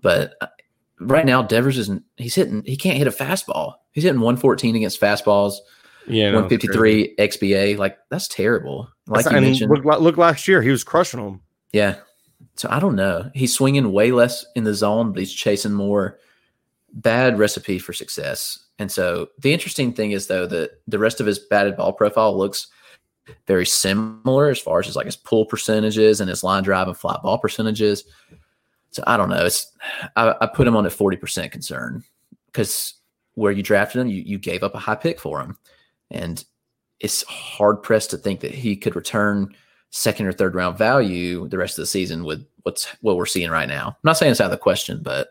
[0.01, 0.47] But uh,
[0.99, 2.03] right now, Devers isn't.
[2.17, 2.63] He's hitting.
[2.65, 3.75] He can't hit a fastball.
[3.93, 5.57] He's hitting 114 against fastballs.
[6.07, 7.79] Yeah, no, 153 XBA.
[7.79, 8.89] Like that's terrible.
[9.07, 11.41] Like That's- you mentioned, look, look last year, he was crushing them.
[11.73, 11.97] yeah.
[12.57, 13.31] So I don't know.
[13.35, 16.19] He's swinging way less in the zone, but he's chasing more.
[16.93, 18.59] Bad recipe for success.
[18.79, 22.37] And so the interesting thing is though that the rest of his batted ball profile
[22.37, 22.69] looks
[23.47, 26.97] very similar as far as his like his pull percentages and his line drive and
[26.97, 28.05] flat ball percentages.
[28.91, 29.45] So I don't know.
[29.45, 29.73] It's
[30.17, 32.05] I, I put him on a forty percent concern
[32.47, 32.95] because
[33.35, 35.57] where you drafted him, you you gave up a high pick for him,
[36.11, 36.45] and
[37.01, 39.55] it's hard pressed to think that he could return
[39.91, 43.51] second or third round value the rest of the season with what's what we're seeing
[43.51, 43.89] right now.
[43.89, 45.29] I'm not saying it's out of the question, but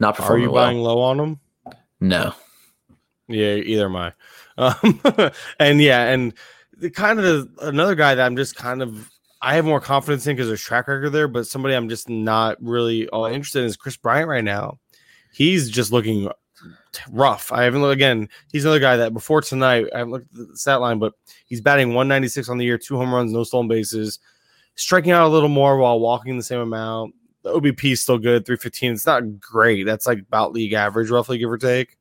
[0.00, 0.64] not Are you well.
[0.64, 1.40] buying low on him?
[2.00, 2.34] No.
[3.28, 4.12] Yeah, either am I.
[4.58, 5.00] Um,
[5.58, 6.34] and yeah, and
[6.82, 9.08] the kind of another guy that I'm just kind of
[9.40, 12.60] I have more confidence in because there's track record there, but somebody I'm just not
[12.60, 14.78] really all interested in is Kris Bryant right now.
[15.32, 16.28] He's just looking
[17.10, 17.52] rough.
[17.52, 18.28] I haven't looked again.
[18.50, 21.14] He's another guy that before tonight, I haven't looked at the stat line, but
[21.46, 24.18] he's batting 196 on the year, two home runs, no stolen bases,
[24.74, 27.14] striking out a little more while walking the same amount.
[27.42, 28.92] The OBP is still good, 315.
[28.92, 29.84] It's not great.
[29.84, 31.96] That's like about league average, roughly, give or take.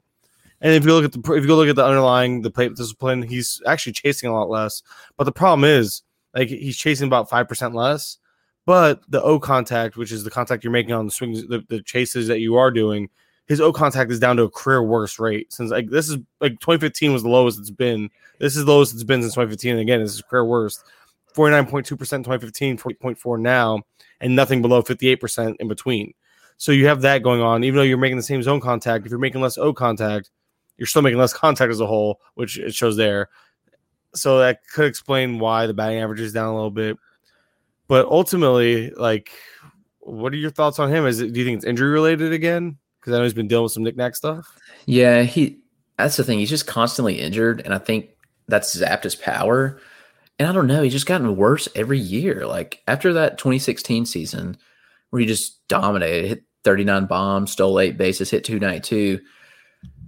[0.61, 3.23] And if you look at the if you look at the underlying the plate discipline,
[3.23, 4.83] he's actually chasing a lot less.
[5.17, 6.03] But the problem is,
[6.35, 8.17] like he's chasing about five percent less.
[8.65, 11.81] But the O contact, which is the contact you're making on the swings, the, the
[11.81, 13.09] chases that you are doing,
[13.47, 15.51] his O contact is down to a career worst rate.
[15.51, 18.09] Since like this is like 2015 was the lowest it's been.
[18.39, 19.71] This is the lowest it's been since 2015.
[19.71, 20.83] And again, this is career worst.
[21.35, 23.81] 49.2% 2015, 40.4 now,
[24.19, 26.13] and nothing below 58% in between.
[26.57, 29.05] So you have that going on, even though you're making the same zone contact.
[29.05, 30.29] If you're making less O contact,
[30.81, 33.29] you're still making less contact as a whole, which it shows there.
[34.15, 36.97] So that could explain why the batting average is down a little bit.
[37.87, 39.29] But ultimately, like,
[39.99, 41.05] what are your thoughts on him?
[41.05, 42.79] Is it do you think it's injury related again?
[42.99, 44.47] Because I know he's been dealing with some knickknack stuff.
[44.87, 45.59] Yeah, he
[45.99, 46.39] that's the thing.
[46.39, 48.09] He's just constantly injured, and I think
[48.47, 49.79] that's zapped his power.
[50.39, 52.47] And I don't know, he's just gotten worse every year.
[52.47, 54.57] Like after that 2016 season
[55.11, 59.19] where he just dominated, hit 39 bombs, stole eight bases, hit 292.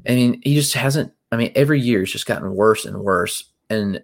[0.07, 1.13] I mean, he just hasn't.
[1.31, 4.03] I mean, every year it's just gotten worse and worse, and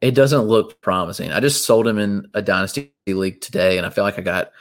[0.00, 1.32] it doesn't look promising.
[1.32, 4.52] I just sold him in a dynasty league today, and I feel like I got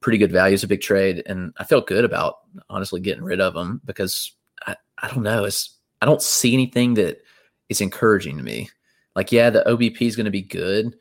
[0.00, 0.54] pretty good value.
[0.54, 4.32] It's a big trade, and I felt good about honestly getting rid of him because
[4.66, 5.44] I, I don't know.
[5.44, 7.22] It's I don't see anything that
[7.68, 8.70] is encouraging to me.
[9.16, 10.94] Like, yeah, the OBP is going to be good,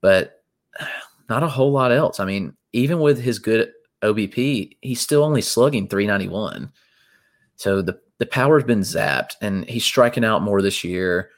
[0.00, 0.42] but
[1.28, 2.20] not a whole lot else.
[2.20, 3.72] I mean, even with his good
[4.02, 6.70] OBP, he's still only slugging 391.
[7.56, 11.30] So the the power's been zapped, and he's striking out more this year.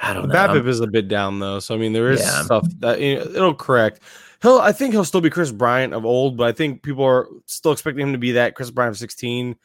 [0.00, 0.34] I don't know.
[0.34, 2.42] I'm- BABIP is a bit down though, so I mean there is Yeah.
[2.44, 4.00] stuff that you know, it'll correct.
[4.42, 7.26] He'll I think he'll still be Kris Bryant of old, but I think people are
[7.46, 9.56] still expecting him to be that Kris Bryant of 16.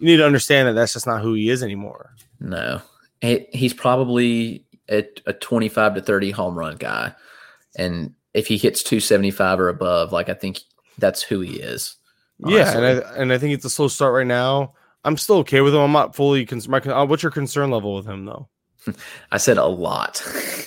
[0.00, 2.14] You need to understand that that's just not who he is anymore.
[2.40, 2.80] No,
[3.20, 7.12] He- he's probably a, a 25 to 30 home run guy.
[7.76, 10.60] And if he hits 275 or above, like I think
[10.98, 11.96] that's who he is.
[12.38, 12.84] Yeah, and.
[12.84, 14.72] I and I think it's a slow start right now.
[15.04, 15.80] I'm still okay with him.
[15.80, 16.88] I'm not fully concerned.
[16.88, 18.48] Uh, what's your concern level with him though?
[19.32, 20.22] I said a lot.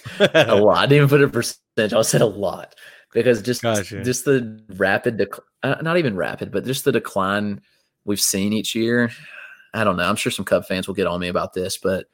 [0.20, 0.78] a lot.
[0.78, 1.94] I didn't even put a percentage.
[1.94, 2.76] I said a lot
[3.14, 4.04] because just Gotcha.
[4.04, 7.62] just the rapid, dec- uh, not even rapid, but just the decline
[8.06, 9.12] we've seen each year.
[9.74, 10.04] I don't know.
[10.04, 12.06] I'm sure some Cub fans will get on me about this, but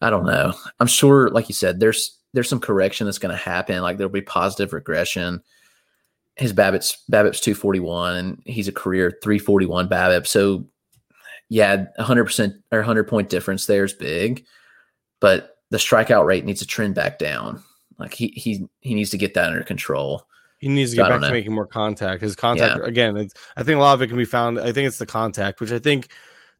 [0.00, 0.52] I don't know.
[0.80, 3.80] I'm sure, like you said, there's there's some correction that's going to happen.
[3.80, 5.42] Like there'll be positive regression.
[6.36, 10.26] His BABIP's BABIP's 241, and he's a career 341 BABIP.
[10.26, 10.66] So,
[11.54, 14.44] yeah, 100 percent or 100 point difference there is big
[15.24, 17.62] but the strikeout rate needs to trend back down.
[17.98, 20.26] Like he he he needs to get that under control.
[20.58, 22.20] He needs to So get back to making more contact.
[22.20, 23.16] His contact again.
[23.16, 24.58] It's, I think a lot of it can be found.
[24.58, 26.08] I think it's the contact, which I think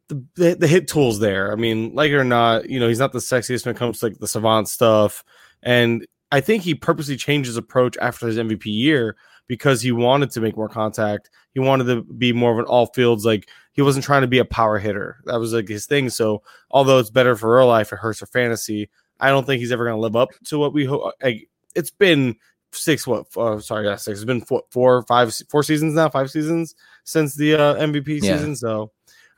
[0.08, 1.52] the, the the hit tools there.
[1.52, 4.00] I mean, like it or not, you know, he's not the sexiest when it comes
[4.00, 5.22] to like the savant stuff.
[5.62, 9.16] And I think he purposely changed his approach after his MVP year
[9.46, 11.30] because he wanted to make more contact.
[11.52, 14.38] He wanted to be more of an all fields like he wasn't trying to be
[14.38, 15.18] a power hitter.
[15.24, 16.08] That was like his thing.
[16.10, 18.88] So although it's better for real life, it hurts for fantasy.
[19.20, 21.12] I don't think he's ever going to live up to what we hope.
[21.22, 22.36] Like, it's been
[22.72, 26.28] six what uh, sorry yeah, six it's been four, four five four seasons now five
[26.28, 26.74] seasons
[27.04, 28.36] since the uh, mvp Yeah.
[28.36, 28.90] season so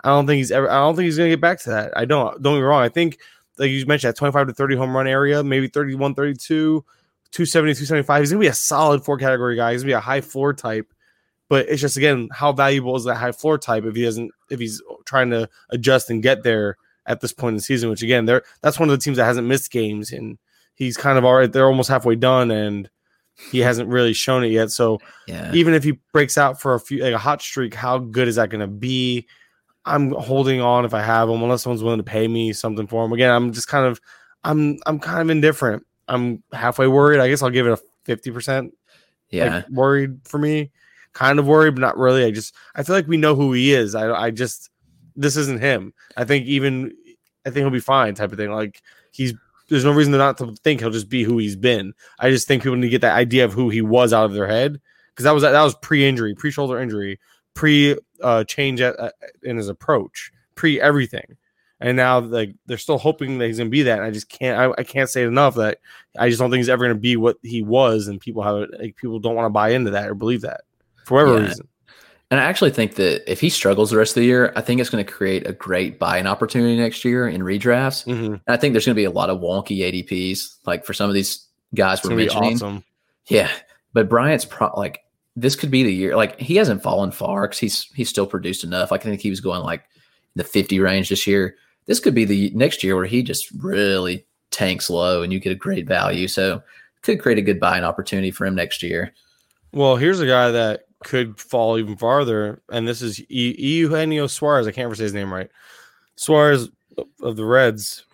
[0.02, 2.06] i don't think he's ever i don't think he's gonna get back to that i
[2.06, 3.18] don't don't get me wrong i think
[3.58, 6.82] like you mentioned that 25 to 30 home run area maybe 31 32
[7.32, 9.72] 270 275 he's gonna be a solid four category guy.
[9.72, 10.92] He's gonna be a high floor type
[11.48, 14.58] but it's just again how valuable is that high floor type if he doesn't if
[14.60, 18.24] he's trying to adjust and get there at this point in the season which again
[18.24, 20.38] they're that's one of the teams that hasn't missed games and
[20.74, 22.90] he's kind of already they're almost halfway done and
[23.52, 24.70] he hasn't really shown it yet.
[24.70, 25.52] So Yeah.
[25.52, 28.36] even if he breaks out for a few like a hot streak how good is
[28.36, 29.26] that going to be?
[29.84, 33.04] I'm holding on if i have him unless someone's willing to pay me something for
[33.04, 33.12] him.
[33.12, 34.00] Again i'm just kind of
[34.42, 37.20] i'm i'm kind of indifferent i'm halfway worried.
[37.20, 38.70] I guess i'll give it a 50%
[39.30, 39.56] yeah.
[39.56, 40.70] like worried for me.
[41.12, 42.24] Kind of worried but not really.
[42.24, 43.94] I just i feel like we know who he is.
[43.94, 44.70] I i just
[45.14, 45.92] this isn't him.
[46.16, 46.94] I think even
[47.46, 48.50] i think he'll be fine type of thing.
[48.50, 48.82] Like
[49.12, 49.34] he's
[49.68, 51.92] there's no reason to not to think he'll just be who he's been.
[52.18, 54.32] I just think people need to get that idea of who he was out of
[54.32, 54.80] their head.
[55.10, 57.18] Because that was that was pre-injury pre-shoulder injury
[57.54, 59.10] pre uh change at, uh,
[59.42, 61.36] in his approach pre everything
[61.80, 64.58] and now like they're still hoping that he's gonna be that and i just can't
[64.58, 65.78] I, I can't say it enough that
[66.18, 68.96] i just don't think he's ever gonna be what he was and people have like
[68.96, 70.62] people don't want to buy into that or believe that
[71.04, 71.48] for whatever Yeah.
[71.48, 71.68] reason
[72.30, 74.80] And I actually think that if he struggles the rest of the year, I think
[74.80, 78.04] it's going to create a great buying opportunity next year in redrafts.
[78.04, 78.26] Mhm.
[78.26, 81.08] And I think there's going to be a lot of wonky ADPs, like for some
[81.08, 81.46] of these
[81.76, 82.54] guys it's we're mentioning.
[82.54, 82.84] awesome
[83.28, 83.48] Yeah,
[83.92, 85.02] but Bryant's pro- like
[85.36, 86.16] this could be the year.
[86.16, 88.90] Like he hasn't fallen far because he's he's still produced enough.
[88.90, 89.84] Like, I think he was going like
[90.34, 91.54] the 50 range this year.
[91.86, 95.52] This could be the next year where he just really tanks low and you get
[95.52, 96.28] a great value.
[96.28, 96.62] So
[97.02, 99.12] could create a good buying opportunity for him next year.
[99.72, 104.66] well here's a guy that could fall even farther and this is E- eugenio suarez
[104.66, 105.50] i can't ever say his name right
[106.16, 106.68] suarez
[107.20, 108.04] of the reds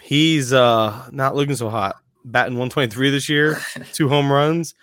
[0.00, 3.58] he's uh not looking so hot batting 123 this year
[3.92, 4.74] two home runs.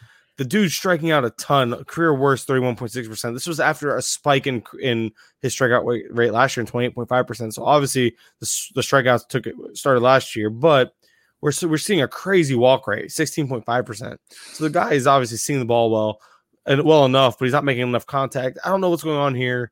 [0.41, 3.35] The dude's striking out a ton, career worst 31.6%.
[3.35, 7.53] This was after a spike in in his strikeout rate, rate last year in 28.5%.
[7.53, 10.95] So obviously the, the strikeouts took it started last year, but
[11.41, 14.17] we're we're seeing a crazy walk rate, 16.5%.
[14.53, 16.19] So the guy is obviously seeing the ball well
[16.65, 18.57] and well enough, but he's not making enough contact.
[18.65, 19.71] I don't know what's going on here.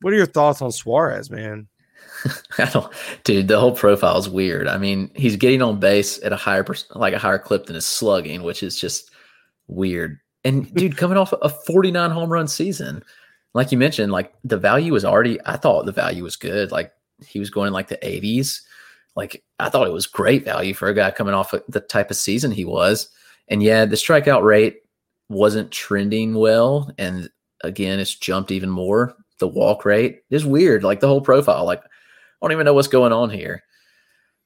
[0.00, 1.66] What are your thoughts on Suarez, man?
[2.58, 2.92] I don't,
[3.24, 3.48] dude.
[3.48, 4.68] The whole profile is weird.
[4.68, 7.84] I mean, he's getting on base at a higher, like a higher clip than his
[7.84, 9.10] slugging, which is just
[9.68, 10.18] weird.
[10.44, 13.02] And dude, coming off a 49 home run season,
[13.54, 15.38] like you mentioned, like the value was already.
[15.46, 16.70] I thought the value was good.
[16.70, 16.92] Like
[17.26, 18.60] he was going like the 80s.
[19.16, 22.16] Like I thought it was great value for a guy coming off the type of
[22.16, 23.08] season he was.
[23.48, 24.78] And yeah, the strikeout rate
[25.28, 27.28] wasn't trending well, and
[27.62, 29.14] again, it's jumped even more.
[29.38, 30.84] The walk rate is weird.
[30.84, 31.86] Like the whole profile, like I
[32.42, 33.62] don't even know what's going on here.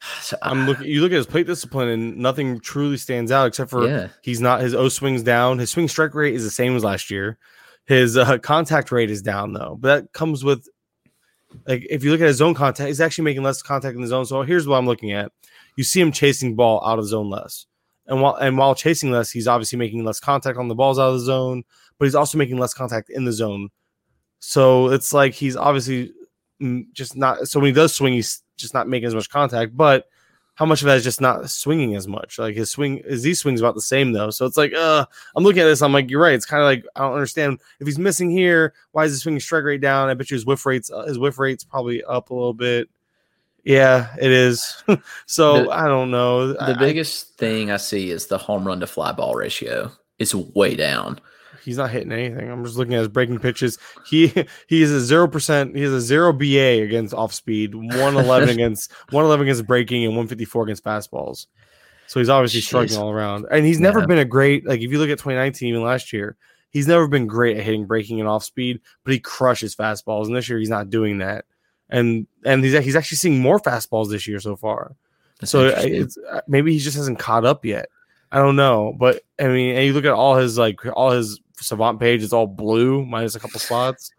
[0.23, 0.87] So, I'm looking.
[0.87, 4.09] You look at his plate discipline, and nothing truly stands out except for Yeah.
[4.23, 5.59] he's not his O swings down.
[5.59, 7.39] His swing strike rate is the same as last year.
[7.87, 10.69] His uh, contact rate is down though, but that comes with
[11.67, 14.07] like if you look at his zone contact, he's actually making less contact in the
[14.07, 14.27] zone.
[14.27, 15.33] So here's what I'm looking at:
[15.77, 17.67] you see him chasing ball out of the zone less,
[18.07, 21.09] and while and while chasing less, he's obviously making less contact on the balls out
[21.09, 21.65] of the zone,
[21.99, 23.71] but he's also making less contact in the zone.
[24.41, 26.13] So it's like he's obviously
[26.63, 27.49] mm, just not.
[27.49, 29.75] So when he does swing, he's just not making as much contact.
[29.77, 30.09] But
[30.55, 32.39] how much of that is just not swinging as much?
[32.39, 34.31] Like his swing, his Z swings about the same though.
[34.31, 35.07] So it's like, uh,
[35.37, 35.81] I'm looking at this.
[35.83, 36.35] I'm like, you're right.
[36.35, 38.75] It's kind of like I don't understand if he's missing here.
[38.93, 40.09] Why is his swinging strike rate down?
[40.11, 42.89] I bet you his whiff rates, uh, his whiff rates probably up a little bit.
[43.65, 44.83] Yeah, it is.
[45.27, 46.49] so The- I don't know.
[46.55, 49.93] the I- biggest thing I see is the home run to fly ball ratio.
[50.19, 51.21] It's way down.
[51.69, 52.51] He's not hitting anything.
[52.51, 53.79] I'm just looking at his breaking pitches.
[54.03, 54.29] He
[54.67, 55.77] he is a zero percent.
[55.77, 60.05] He has a zero BA against off speed, one eleven against one eleven against breaking,
[60.05, 61.47] and one fifty four against fastballs.
[62.07, 63.47] So he's obviously struggling all around.
[63.51, 64.07] And he's never Yeah.
[64.07, 66.37] been a great like if you look at 2019, even last year,
[66.71, 70.27] he's never been great at hitting breaking and off speed, but he crushes fastballs.
[70.27, 71.45] And this year he's not doing that.
[71.91, 74.97] And and he's he's actually seeing more fastballs this year so far.
[75.39, 77.89] That's So it's uh, maybe he just hasn't caught up yet.
[78.33, 81.41] I don't know, but I mean, and you look at all his like all his
[81.65, 84.11] savant page, is all blue minus a couple spots.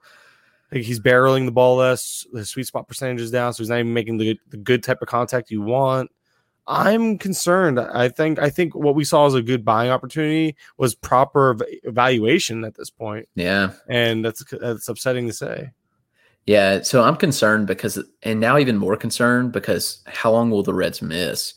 [0.71, 2.27] Like he's barreling the ball less.
[2.31, 5.01] The sweet spot percentage is down, so he's not even making the the good type
[5.01, 6.11] of contact you want.
[6.67, 7.79] I'm concerned.
[7.79, 11.67] I think I think what we saw as a good buying opportunity was proper ev-
[11.83, 13.71] evaluation at this point, yeah.
[13.87, 15.71] and that's that's upsetting to say.
[16.45, 20.73] Yeah, so I'm concerned because, and now even more concerned because how long will the
[20.73, 21.53] Reds miss?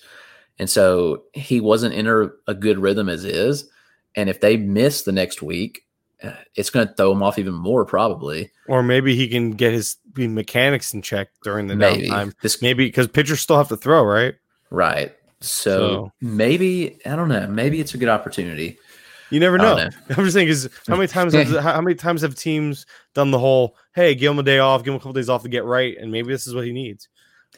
[0.59, 3.68] And so he wasn't in a, a good rhythm as is.
[4.15, 5.85] And if they miss the next week,
[6.23, 8.51] uh, it's going to throw him off even more, probably.
[8.69, 12.09] Or maybe he can get his mechanics in check during the Maybe.
[12.09, 12.33] downtime.
[12.43, 14.35] This- maybe because pitchers still have to throw, right?
[14.71, 15.15] Right.
[15.41, 18.79] So, So- maybe, I don't know, maybe it's a good opportunity.
[19.31, 19.89] You never I know.
[20.11, 22.85] I'm just saying, is how many times have, how many times have teams
[23.15, 25.43] done the whole hey, give him a day off, give him a couple days off
[25.43, 27.09] to get right, and maybe this is what he needs.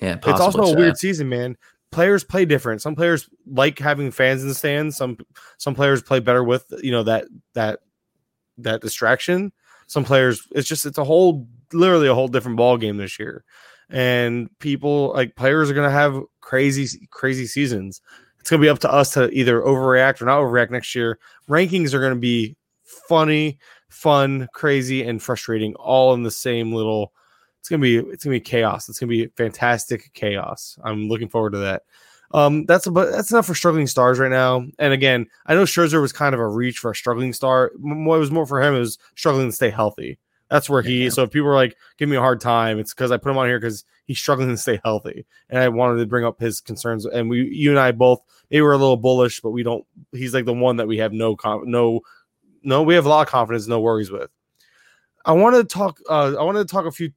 [0.01, 1.57] Yeah, It's also possibly a weird season, man.
[1.95, 2.83] Players play different.
[2.83, 4.97] Some players like having fans in the stands.
[4.97, 5.17] Some
[5.59, 7.81] some players play better with you know that that
[8.59, 9.53] that distraction.
[9.87, 13.45] Some players, it's just it's a whole literally a whole different ball game this year,
[13.89, 18.01] and people like players are gonna have crazy crazy seasons.
[18.41, 21.19] It's gonna be up to us to either overreact or not overreact next year.
[21.49, 27.13] Rankings are gonna be funny, fun, crazy, and frustrating all in the same little
[27.65, 28.91] it's gonna be it's gonna be chaos.
[28.91, 30.79] It's gonna be fantastic chaos.
[30.85, 31.85] I'm looking forward to that.
[32.35, 34.67] Um, that's about that's enough for struggling stars right now.
[34.79, 37.73] And again, I know Scherzer was kind of a reach for a struggling star.
[37.81, 40.19] What was more for him is struggling to stay healthy.
[40.51, 41.05] That's where he.
[41.05, 41.09] Yeah.
[41.09, 43.39] So if people are like, "Give me a hard time," it's because I put him
[43.39, 46.61] on here because he's struggling to stay healthy, and I wanted to bring up his
[46.61, 47.07] concerns.
[47.07, 49.87] And we, you and I both, maybe we're a little bullish, but we don't.
[50.13, 51.35] He's like the one that we have no,
[51.65, 52.03] no,
[52.63, 52.83] no.
[52.83, 54.31] We have a lot of confidence, no worries with.
[55.25, 55.99] I wanted to talk.
[56.11, 57.11] Uh, I wanted to talk a few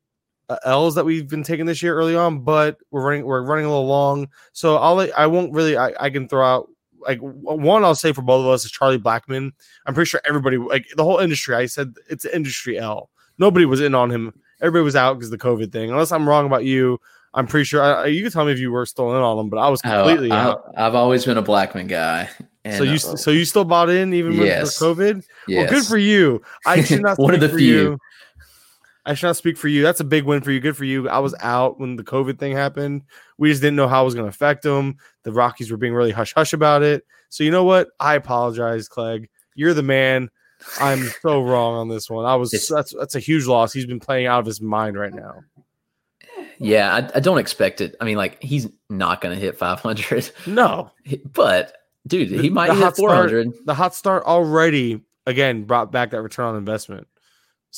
[0.49, 3.65] uh, L's that we've been taking this year early on, but we're running we're running
[3.65, 4.27] a little long.
[4.53, 6.69] So I'll I won't really I, I can throw out
[6.99, 9.51] like one I'll say for both of us is Charlie Blackmon.
[9.85, 11.55] I'm pretty sure everybody like the whole industry.
[11.55, 13.09] I said it's an industry L.
[13.37, 14.33] Nobody was in on him.
[14.61, 15.91] Everybody was out because the COVID thing.
[15.91, 16.99] Unless I'm wrong about you,
[17.35, 19.49] I'm pretty sure I, you can tell me if you were still in on him,
[19.49, 20.73] but I was Oh, completely I, out.
[20.75, 22.29] I've always been a Blackmon guy.
[22.65, 24.81] And, So you uh, so you still bought in even Yes.
[24.81, 25.23] with COVID?
[25.47, 25.69] yes.
[25.69, 26.41] Well, good for you.
[26.65, 27.67] I should not One of the for few.
[27.77, 27.97] you.
[29.07, 29.81] I should not speak for you.
[29.81, 30.59] That's a big win for you.
[30.59, 31.07] Good for you.
[31.09, 33.03] I was out when the COVID thing happened.
[33.37, 34.97] We just didn't know how it was going to affect them.
[35.23, 37.05] The Rockies were being really hush hush about it.
[37.29, 37.87] So you know what?
[37.99, 39.29] I apologize, Clegg.
[39.55, 40.29] You're the man.
[40.79, 42.25] I'm so wrong on this one.
[42.25, 43.71] I was It's- that's that's a huge loss.
[43.73, 45.41] He's been playing out of his mind right now.
[46.59, 47.95] Yeah, I, I don't expect it.
[48.01, 50.91] I mean, like he's not going to hit 500, No,
[51.33, 51.75] but
[52.07, 53.53] dude, he The- might the hit hot start- 400.
[53.65, 57.07] the hot start already again brought back that return on investment.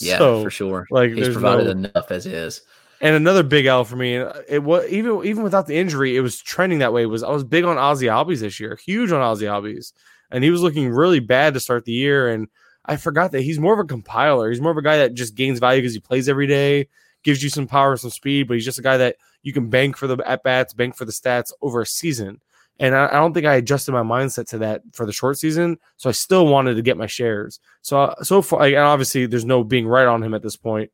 [0.01, 0.87] Yeah, So, for sure.
[0.91, 2.61] like, he's provided no- enough as is.
[3.01, 4.15] And another big L for me.
[4.15, 7.05] and uh, It was even even without the injury, it was trending that way.
[7.05, 9.93] Was I was big on Ozzy Albies this year, huge on Ozzy Albies,
[10.31, 12.27] and he was looking really bad to start the year.
[12.29, 12.49] And
[12.85, 14.49] I forgot that he's more of a compiler.
[14.49, 16.89] He's more of a guy that just gains value because he plays every day,
[17.23, 19.95] gives you some power, some speed, but he's just a guy that you can bank
[19.95, 22.41] for the at bats, bank for the stats over a season.
[22.79, 25.77] And I, I don't think I adjusted my mindset to that for the short season,
[25.97, 27.59] so I still wanted to get my shares.
[27.81, 30.91] So so far, and obviously, there's no being right on him at this point.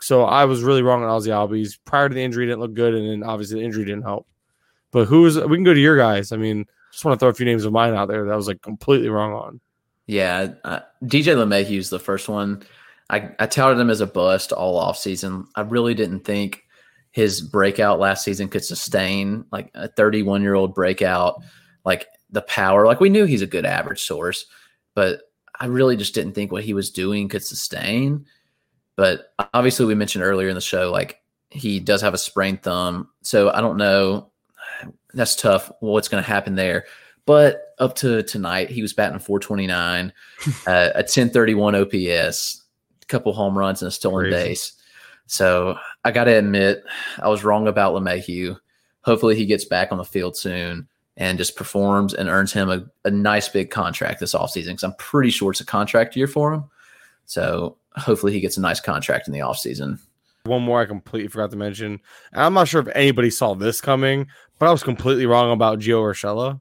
[0.00, 1.78] So I was really wrong on Ozzy Albies.
[1.84, 4.26] Prior to the injury, didn't look good, and then obviously the injury didn't help.
[4.90, 6.32] But who's we can go to your guys.
[6.32, 8.36] I mean, just want to throw a few names of mine out there that I
[8.36, 9.60] was like completely wrong on.
[10.06, 12.62] Yeah, uh, DJ LeMahieu's the first one.
[13.10, 15.46] I, I touted him as a bust all off season.
[15.54, 16.64] I really didn't think
[17.10, 21.42] his breakout last season could sustain like a 31 year old breakout,
[21.84, 22.86] like the power.
[22.86, 24.46] Like we knew he's a good average source,
[24.94, 25.22] but
[25.60, 28.26] I really just didn't think what he was doing could sustain.
[28.96, 33.08] But obviously, we mentioned earlier in the show, like he does have a sprained thumb.
[33.22, 34.30] So I don't know.
[35.14, 35.70] That's tough.
[35.80, 36.84] What's going to happen there?
[37.24, 40.12] But up to tonight, he was batting 429,
[40.66, 42.64] uh, a 1031 OPS,
[43.02, 44.48] a couple home runs, and a stolen Crazy.
[44.48, 44.72] base.
[45.28, 46.82] So I got to admit,
[47.18, 48.58] I was wrong about LeMahieu.
[49.02, 52.84] Hopefully, he gets back on the field soon and just performs and earns him a,
[53.04, 56.52] a nice big contract this offseason because I'm pretty sure it's a contract year for
[56.52, 56.64] him.
[57.26, 60.00] So hopefully, he gets a nice contract in the offseason.
[60.44, 62.00] One more I completely forgot to mention.
[62.32, 66.00] I'm not sure if anybody saw this coming, but I was completely wrong about Gio
[66.00, 66.58] Urshela.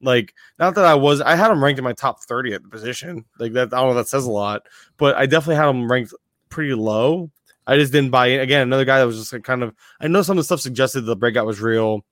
[0.00, 2.68] Like, not that I was, I had him ranked in my top 30 at the
[2.68, 3.24] position.
[3.40, 4.62] Like that, I don't know, that says a lot,
[4.96, 6.14] but I definitely had him ranked
[6.50, 7.30] pretty low.
[7.66, 8.40] I just didn't buy in.
[8.40, 10.60] Again, another guy that was just like kind of, I know some of the stuff
[10.60, 12.04] suggested the breakout was real,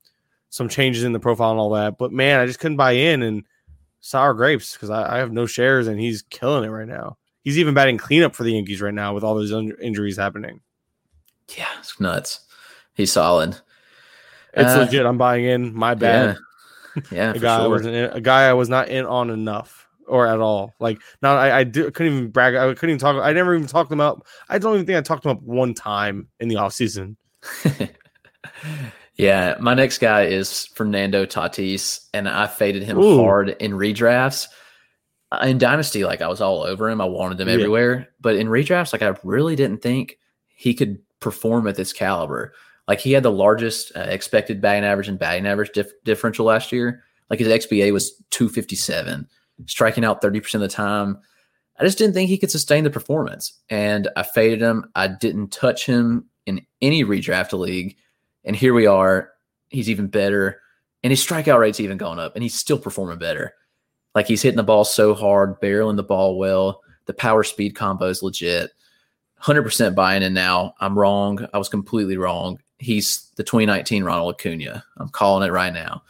[0.51, 3.23] some changes in the profile and all that, but man, I just couldn't buy in
[3.23, 3.45] and
[4.01, 7.17] sour grapes because I, I have no shares and he's killing it right now.
[7.43, 10.61] He's even batting cleanup for the Yankees right now with all those un- injuries happening.
[11.57, 12.41] Yeah, it's nuts.
[12.95, 13.51] He's solid.
[14.55, 15.05] It's Uh, legit.
[15.05, 15.75] I'm buying in.
[15.75, 16.37] My bad.
[16.97, 19.31] Yeah, yeah, a for guy I wasn't in, a guy I was not in on
[19.31, 20.75] enough or at all.
[20.81, 22.55] Like now, I, I do, couldn't even brag.
[22.55, 23.17] I couldn't even talk.
[23.17, 24.27] I never even talked him up.
[24.49, 27.17] I don't even think I talked him up one time in the off season.
[29.17, 33.19] yeah, my next guy is Fernando Tatis, and I faded him Ooh.
[33.23, 34.49] hard in redrafts.
[35.31, 37.01] Uh, In Dynasty, like I was all over him.
[37.01, 37.55] I wanted him Yeah.
[37.55, 38.09] everywhere.
[38.21, 40.19] But in redrafts, like I really didn't think
[40.57, 42.53] he could perform at this caliber.
[42.87, 46.71] Like he had the largest uh, expected batting average and batting average dif- differential last
[46.73, 47.03] year.
[47.31, 49.27] Like his XBA was 257,
[49.67, 51.19] striking out 30% of the time.
[51.79, 53.53] I just didn't think he could sustain the performance.
[53.69, 54.91] And I faded him.
[54.95, 57.97] I didn't touch him in any redraft league.
[58.45, 59.31] And here we are.
[59.69, 60.61] He's even better.
[61.03, 62.35] And his strikeout rate's even gone up.
[62.37, 63.55] And he's still performing better.
[64.15, 66.83] Like he's hitting the ball so hard, barreling the ball well.
[67.07, 68.71] The power speed combo is legit.
[69.43, 70.75] 100% buying in now.
[70.81, 71.47] I'm wrong.
[71.53, 72.59] I was completely wrong.
[72.79, 74.85] He's the 2019 Ronald Acuna.
[74.97, 76.03] I'm calling it right now.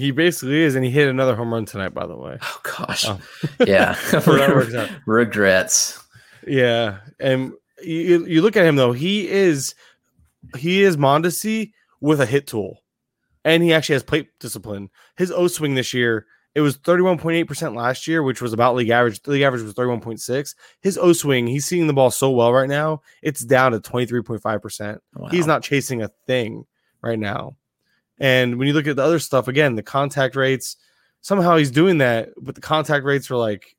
[0.00, 2.38] He basically is, and he hit another home run tonight, by the way.
[2.40, 3.04] Oh gosh.
[3.06, 3.20] Oh.
[3.66, 3.94] Yeah.
[4.10, 4.90] So that works out.
[5.06, 6.02] Regrets.
[6.46, 8.92] Yeah, and you you look at him though.
[8.92, 9.74] He is
[10.56, 12.82] he is Mondesi with a hit tool,
[13.44, 14.90] and he actually has plate discipline.
[15.16, 18.42] His O swing this year it was thirty one point eight percent last year, which
[18.42, 19.22] was about league average.
[19.22, 20.54] The league average was thirty one point six.
[20.80, 23.02] His O swing, he's seeing the ball so well right now.
[23.22, 25.00] It's down to twenty three point five percent.
[25.30, 26.64] He's not chasing a thing
[27.02, 27.56] right now.
[28.20, 30.76] And when you look at the other stuff, again, the contact rates,
[31.22, 33.74] somehow he's doing that, but the contact rates are like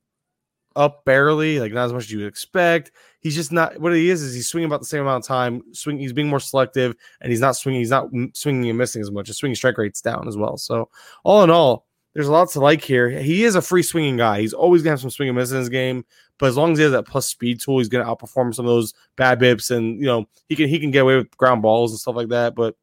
[0.75, 2.91] up barely, like not as much as you would expect.
[3.19, 4.21] He's just not what he is.
[4.21, 5.61] Is he's swinging about the same amount of time.
[5.73, 5.99] Swing.
[5.99, 7.81] He's being more selective, and he's not swinging.
[7.81, 9.27] He's not swinging and missing as much.
[9.27, 10.57] His swinging strike rate's down as well.
[10.57, 10.89] So
[11.23, 13.09] all in all, there's lots to like here.
[13.09, 14.41] He is a free swinging guy.
[14.41, 16.03] He's always gonna have some swing and miss in his game,
[16.39, 18.71] but as long as he has that plus speed tool, he's gonna outperform some of
[18.71, 21.91] those bad bips, and you know he can he can get away with ground balls
[21.91, 22.55] and stuff like that.
[22.55, 22.75] But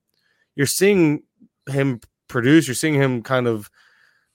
[0.55, 1.23] you're seeing
[1.69, 2.67] him produce.
[2.67, 3.71] You're seeing him kind of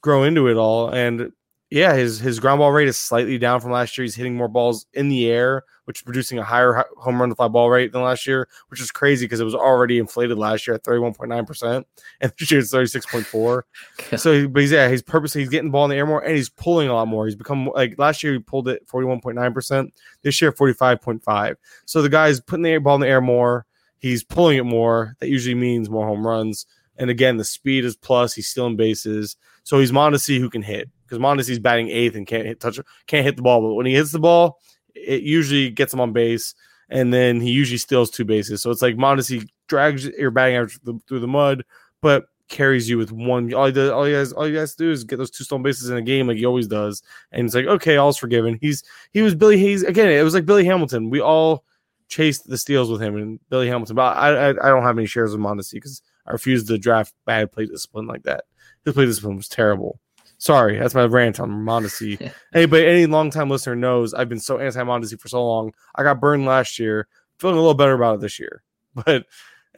[0.02, 1.32] grow into it all, and
[1.74, 4.04] yeah, his his ground ball rate is slightly down from last year.
[4.04, 7.36] He's hitting more balls in the air, which is producing a higher home run to
[7.36, 10.68] fly ball rate than last year, which is crazy because it was already inflated last
[10.68, 11.84] year at 31.9%,
[12.22, 14.20] and this year it's 36.4.
[14.20, 16.36] so, but he's yeah, he's purposely he's getting the ball in the air more and
[16.36, 17.26] he's pulling a lot more.
[17.26, 19.90] He's become like last year he pulled it 41.9%,
[20.22, 21.56] this year 45.5.
[21.86, 23.66] So the guy's putting the ball in the air more,
[23.98, 25.16] he's pulling it more.
[25.20, 26.68] That usually means more home runs.
[26.98, 28.34] And again, the speed is plus.
[28.34, 32.46] He's stealing bases, so he's Mondesi who can hit because Mondesi's batting eighth and can't
[32.46, 33.62] hit touch can't hit the ball.
[33.62, 34.60] But when he hits the ball,
[34.96, 36.56] it usually gets him on base,
[36.90, 38.62] and then he usually steals two bases.
[38.62, 41.64] So it's like Mondesi drags your batting average through the, mud,
[42.02, 43.54] but carries you with one.
[43.54, 45.64] All he does, all you guys, all you guys do is get those two stolen
[45.64, 48.58] bases in a game like he always does, and it's like okay, all's forgiven.
[48.62, 50.10] He's he was Billy Hayes again.
[50.10, 51.10] It was like Billy Hamilton.
[51.10, 51.64] We all
[52.08, 55.08] chased the steals with him and Billy Hamilton, but I I, I don't have any
[55.08, 58.46] shares of Mondesi because I refuse to draft bad play discipline like that.
[58.86, 60.00] His play discipline was terrible.
[60.38, 62.20] Sorry, that's my rant on Mondesi.
[62.22, 62.32] Yeah.
[62.54, 65.74] Anybody, any longtime listener knows I've been so anti Mondesi for so long.
[65.96, 67.08] I got burned last year.
[67.40, 68.64] Feeling a little better about it this year.
[69.06, 69.26] But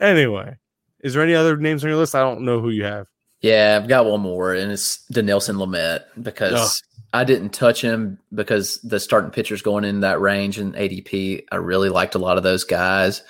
[0.01, 0.57] anyway,
[0.99, 2.15] is there any other names on your list?
[2.15, 3.07] I don't know who you have.
[3.39, 6.81] Yeah, I've got one more, and it's Dinelson Lamet because
[7.13, 11.55] I didn't touch him because the starting pitchers going in that range and ADP, I
[11.57, 13.21] really liked a lot of those guys.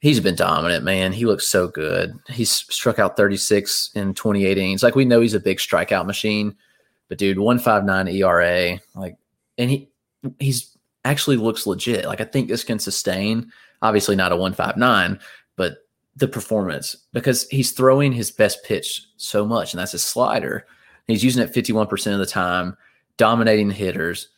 [0.00, 1.12] He's been dominant, man.
[1.12, 2.18] He looks so good.
[2.28, 4.74] He's struck out 36 in 2018.
[4.74, 6.56] It's like we know he's a big strikeout machine,
[7.08, 9.16] but dude, 159 ERA, like,
[9.58, 9.90] and he
[10.38, 12.06] he's actually looks legit.
[12.06, 13.52] Like I think this can sustain.
[13.82, 15.18] Obviously not a 159,
[15.56, 15.86] but
[16.16, 20.66] the performance because he's throwing his best pitch so much, and that's his slider.
[21.06, 22.76] He's using it 51% of the time,
[23.16, 24.28] dominating the hitters.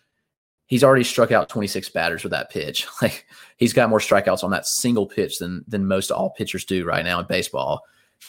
[0.73, 2.87] He's already struck out 26 batters with that pitch.
[3.03, 6.85] Like he's got more strikeouts on that single pitch than than most all pitchers do
[6.85, 7.83] right now in baseball.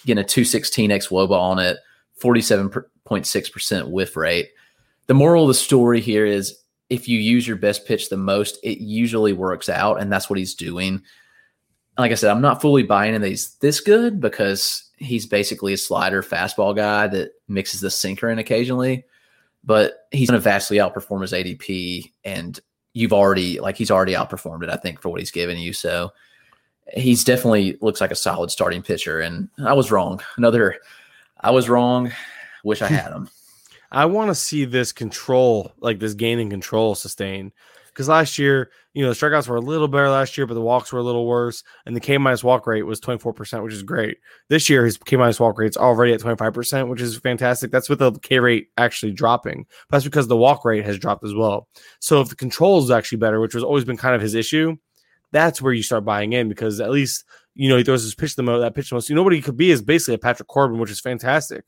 [0.05, 1.77] Getting a 216 xwOBA on it,
[2.21, 4.49] 47.6% whiff rate.
[5.07, 6.57] The moral of the story here is
[6.89, 10.39] if you use your best pitch the most, it usually works out, and that's what
[10.39, 11.01] he's doing
[11.97, 15.73] like I said, I'm not fully buying in that he's this good because he's basically
[15.73, 19.05] a slider fastball guy that mixes the sinker in occasionally.
[19.64, 22.59] But he's going to vastly outperform his ADP, and
[22.93, 24.70] you've already like he's already outperformed it.
[24.70, 26.11] I think for what he's given you, so
[26.93, 29.22] he's definitely looks like a solid starting pitcher.
[29.22, 30.22] And I was wrong.
[30.38, 30.77] Another,
[31.40, 32.11] I was wrong.
[32.64, 32.94] Wish I hmm.
[32.94, 33.30] had him.
[33.91, 37.52] I want to see this control, like this gaining control, sustain.
[37.94, 40.61] Because last year, you know, the strikeouts were a little better last year, but the
[40.61, 43.64] walks were a little worse, and the K minus walk rate was twenty four percent,
[43.64, 44.18] which is great.
[44.49, 47.70] This year, his K minus walk rate's already at twenty five percent, which is fantastic.
[47.70, 49.65] That's with the K rate actually dropping.
[49.90, 51.68] But that's because the walk rate has dropped as well.
[51.99, 54.76] So if the control is actually better, which has always been kind of his issue,
[55.32, 58.36] that's where you start buying in because at least you know he throws his pitch
[58.36, 58.61] the most.
[58.61, 59.10] That pitch the most.
[59.10, 61.64] You know what he could be is basically a Patrick Corbin, which is fantastic.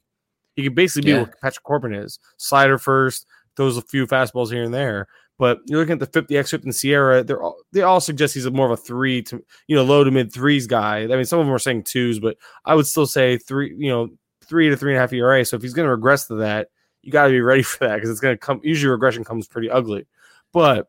[0.56, 1.18] He could basically Yeah.
[1.18, 3.28] be what Patrick Corbin is: slider first,
[3.58, 5.08] throws a few fastballs here and there.
[5.38, 8.46] But you're looking at the 50 X and SIERA, they're all, they all suggest he's
[8.46, 11.04] a more of a three to you know low to mid threes guy.
[11.04, 13.90] I mean, some of them are saying twos, but I would still say three, you
[13.90, 14.10] know,
[14.46, 15.44] three to three and a half ERA.
[15.44, 16.70] So if he's going to regress to that,
[17.02, 18.62] you got to be ready for that because it's going to come.
[18.64, 20.06] Usually, regression comes pretty ugly.
[20.54, 20.88] But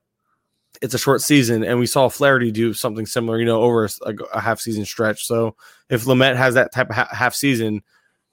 [0.82, 4.14] it's a short season, and we saw Flaherty do something similar, you know, over a,
[4.32, 5.26] a half season stretch.
[5.26, 5.56] So
[5.88, 7.82] if Lamet has that type of ha- half season,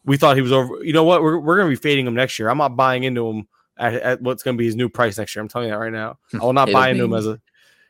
[0.05, 0.83] we thought he was over.
[0.83, 1.21] You know what?
[1.21, 2.49] We're, we're going to be fading him next year.
[2.49, 3.47] I'm not buying into him
[3.77, 5.41] at, at what's going to be his new price next year.
[5.41, 6.17] I'm telling you that right now.
[6.31, 6.41] Hmm.
[6.41, 7.39] I will not buy into him as a.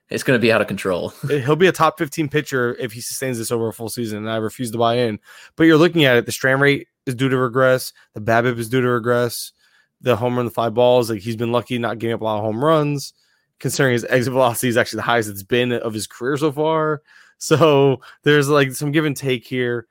[0.10, 1.10] It's going to be out of control.
[1.28, 4.30] He'll be a top 15 pitcher if he sustains this over a full season, and
[4.30, 5.20] I refuse to buy in.
[5.56, 6.26] But you're looking at it.
[6.26, 7.94] The strand rate is due to regress.
[8.14, 9.54] The BABIP is due to regress.
[10.02, 12.38] The home run, the fly balls, like he's been lucky not giving up a lot
[12.38, 13.14] of home runs.
[13.60, 17.02] Considering his exit velocity is actually the highest it's been of his career so far.
[17.38, 19.88] So there's like some give and take here.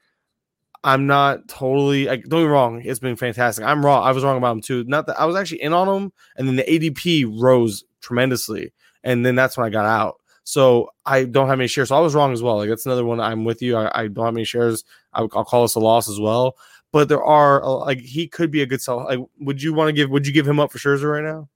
[0.84, 3.64] I'm not totally like don't get wrong, it's been fantastic.
[3.64, 4.04] I'm wrong.
[4.04, 4.84] I was wrong about him too.
[4.84, 8.72] Not that I was actually in on him, and then the ADP rose tremendously,
[9.04, 10.16] and then that's when I got out.
[10.44, 11.90] So I don't have any shares.
[11.90, 12.56] So I was wrong as well.
[12.56, 13.20] Like that's another one.
[13.20, 13.76] I'm with you.
[13.76, 14.84] I, I don't have any shares.
[15.12, 16.56] I, will call this a loss as well.
[16.90, 19.04] But there are uh, like he could be a good sell.
[19.04, 20.10] Like, would you want to give?
[20.10, 21.48] Would you give him up for Scherzer right now?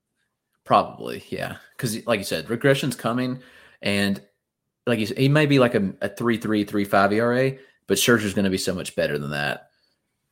[0.65, 1.57] Probably, yeah.
[1.77, 3.41] Because, like you said, regression's coming,
[3.83, 4.21] and
[4.87, 7.53] like you said, he may be like a, a three three three five ERA,
[7.87, 9.69] but Scherzer's going to be so much better than that.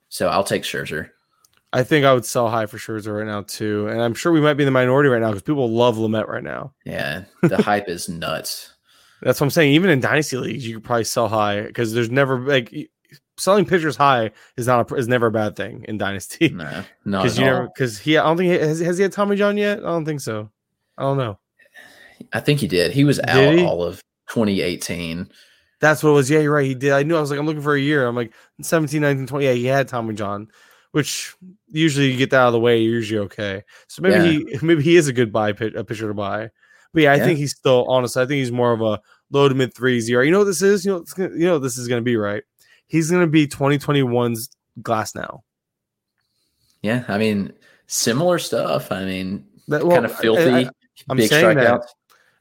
[0.08, 1.10] So I'll take Scherzer.
[1.72, 4.40] I think I would sell high for Scherzer right now too, and I'm sure we
[4.40, 6.72] might be in the minority right now because people love Lamet right now.
[6.84, 8.74] Yeah, the hype is nuts.
[9.22, 9.72] That's what I'm saying.
[9.72, 12.72] Even in dynasty leagues, you could probably sell high because there's never like
[13.38, 16.48] selling pitchers high is not a, is never a bad thing in dynasty.
[16.54, 17.50] No, not because you all.
[17.50, 19.78] never because he I don't think he, has has he had Tommy John yet.
[19.78, 20.50] I don't think so.
[20.96, 21.38] I don't know.
[22.32, 22.92] I think he did.
[22.92, 23.64] He was Did out he?
[23.64, 25.28] all of 2018.
[25.80, 26.30] That's what it was.
[26.30, 26.66] Yeah, you're right.
[26.66, 26.92] He did.
[26.92, 27.16] I knew.
[27.16, 28.06] I was like, I'm looking for a year.
[28.06, 28.32] I'm like
[28.62, 29.44] 17, 19, 20.
[29.44, 30.48] Yeah, he had Tommy John,
[30.92, 31.34] which
[31.70, 32.80] usually you get that out of the way.
[32.80, 33.62] You're usually okay.
[33.88, 34.22] So maybe Yeah.
[34.50, 36.50] he maybe he is a good buy a pitcher to buy.
[36.92, 37.24] But yeah, I Yeah.
[37.24, 38.22] think he's still honestly.
[38.22, 40.22] I think he's more of a low to mid three zero.
[40.22, 40.84] You know what this is?
[40.84, 42.42] You know, it's gonna, you know this is going to be right.
[42.86, 44.50] He's going to be 2021's
[44.82, 45.40] Glasnow.
[46.82, 47.52] Yeah, I mean,
[47.86, 48.92] similar stuff.
[48.92, 50.66] I mean, That, kind of filthy.
[50.66, 50.70] I,
[51.10, 51.80] am big saying that.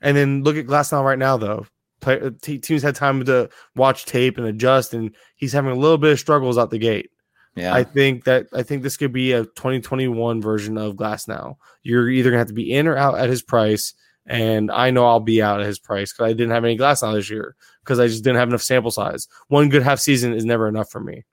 [0.01, 1.65] And then look at Glasnow right now though.
[2.03, 5.97] Play, uh, teams had time to watch tape and adjust, and he's having a little
[5.97, 7.09] bit of struggles out the gate.
[7.55, 11.55] Yeah, I think that I think this could be a 2021 version of Glasnow.
[11.83, 13.93] You're either gonna have to be in or out at his price,
[14.25, 17.13] and I know I'll be out at his price because I didn't have any Glasnow
[17.13, 19.27] this year because I just didn't have enough sample size.
[19.47, 21.23] One good half season is never enough for me.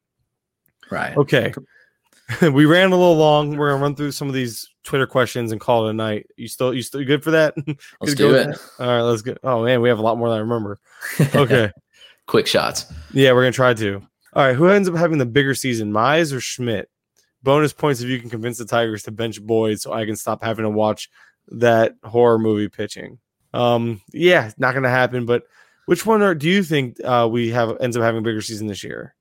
[0.91, 1.17] right.
[1.17, 1.53] Okay.
[2.43, 3.57] we ran a little long.
[3.57, 6.27] We're gonna run through some of these Twitter questions and call it a night.
[6.37, 7.55] You still you still good for that?
[7.67, 8.59] Let's Good to go do it.
[8.79, 9.37] All right, let's go.
[9.43, 10.79] Oh man, we have a lot more than I remember.
[11.35, 11.71] Okay.
[12.27, 12.87] Quick shots.
[13.13, 14.03] yeah, we're gonna try to.
[14.35, 16.89] All right, who ends up having the bigger season, Mize or Schmidt?
[17.43, 20.43] Bonus points if you can convince the Tigers to bench Boyd so I can stop
[20.43, 21.11] having to watch
[21.49, 23.19] that horror movie pitching.
[23.53, 25.45] Um, yeah, not gonna happen, but
[25.87, 28.69] which one are do you think uh we have ends up having a bigger season
[28.69, 29.15] this year?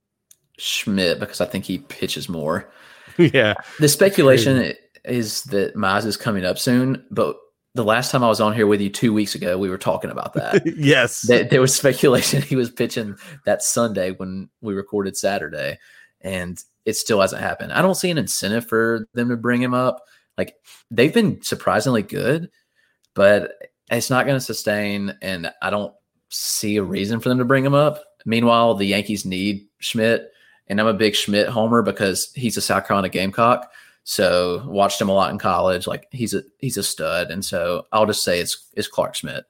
[0.60, 2.72] Schmidt because I think he pitches more.
[3.18, 3.56] yeah.
[3.80, 4.73] The speculation
[5.05, 7.38] is that Mize is coming up soon, but
[7.76, 10.09] the last time I was on here with you two weeks ago, we were talking
[10.09, 10.63] about that.
[10.77, 11.21] yes.
[11.21, 13.15] There- there was speculation he was pitching
[13.45, 15.77] that Sunday when we recorded Saturday,
[16.21, 17.71] and it still hasn't happened.
[17.71, 20.01] I don't see an incentive for them to bring him up.
[20.38, 20.55] Like
[20.89, 22.49] they've been surprisingly good,
[23.13, 23.51] but
[23.91, 25.93] it's not going to sustain, and I don't
[26.30, 28.03] see a reason for them to bring him up.
[28.26, 30.31] Meanwhile, the Yankees need Schmidt,
[30.67, 33.71] and I'm a big Schmidt homer because he's a South Carolina Gamecock.
[34.03, 35.88] So watched him a lot in college.
[35.88, 39.45] Like he's a he's a stud, and so I'll just say it's it's Clarke Schmidt.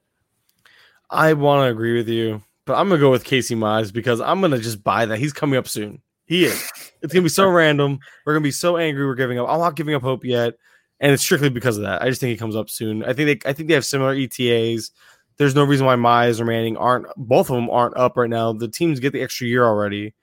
[1.09, 4.41] I want to agree with you, but I'm gonna go with Casey Mize because I'm
[4.41, 5.19] gonna just buy that.
[5.19, 6.01] He's coming up soon.
[6.25, 6.71] He is.
[7.01, 7.99] It's gonna be so random.
[8.25, 9.05] We're gonna be so angry.
[9.05, 9.49] We're giving up.
[9.49, 10.55] I'm not giving up hope yet,
[10.99, 12.01] and it's strictly because of that.
[12.01, 13.03] I just think he comes up soon.
[13.03, 13.49] I think they.
[13.49, 14.91] I think they have similar ETAs.
[15.37, 17.07] There's no reason why Mize or Manning aren't.
[17.15, 18.51] Both of them aren't up right now.
[18.51, 20.13] The teams get the extra year already.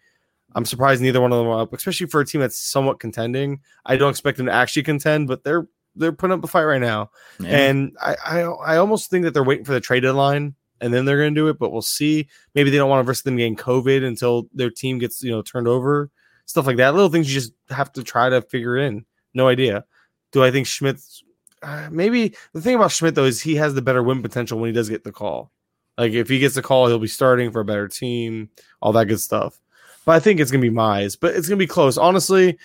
[0.54, 3.60] I'm surprised neither one of them are up, especially for a team that's somewhat contending.
[3.84, 6.80] I don't expect them to actually contend, but they're they're putting up a fight right
[6.80, 7.10] now.
[7.40, 7.56] Yeah.
[7.56, 11.04] And I, I I almost think that they're waiting for the trade deadline and then
[11.04, 12.28] they're going to do it, but we'll see.
[12.54, 15.42] Maybe they don't want to risk them getting COVID until their team gets you know
[15.42, 16.10] turned over,
[16.46, 16.94] stuff like that.
[16.94, 19.04] Little things you just have to try to figure in.
[19.34, 19.84] No idea.
[20.32, 21.22] Do I think Schmidt's
[21.62, 24.68] uh, maybe the thing about Schmidt though is he has the better win potential when
[24.68, 25.50] he does get the call.
[25.98, 28.50] Like if he gets the call, he'll be starting for a better team,
[28.82, 29.58] all that good stuff.
[30.06, 31.98] But I think it's gonna be Mize, but it's gonna be close.
[31.98, 32.56] Honestly,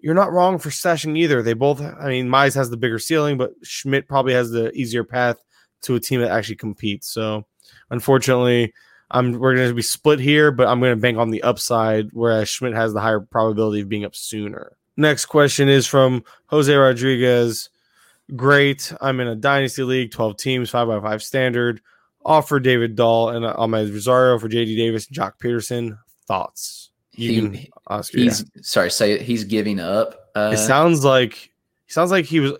[0.00, 1.42] you're not wrong for stashing either.
[1.42, 5.04] They both, I mean, Mize has the bigger ceiling, but Schmidt probably has the easier
[5.04, 5.42] path
[5.82, 7.08] to a team that actually competes.
[7.08, 7.46] So,
[7.90, 8.74] unfortunately,
[9.10, 12.10] I'm we're going to be split here, but I'm going to bank on the upside,
[12.12, 14.76] whereas Schmidt has the higher probability of being up sooner.
[14.96, 17.70] Next question is from Jose Rodriguez.
[18.36, 18.92] Great.
[19.00, 21.80] I'm in a dynasty league, 12 teams, five by five standard.
[22.24, 25.98] Offer David Dahl and Amed Rosario for JD Davis and Joc Pederson.
[26.26, 26.87] Thoughts?
[27.18, 28.18] You He- can, Oscar.
[28.18, 29.22] he's sorry, say it.
[29.22, 30.30] He's giving up.
[30.34, 32.52] Uh, It sounds like he sounds like he was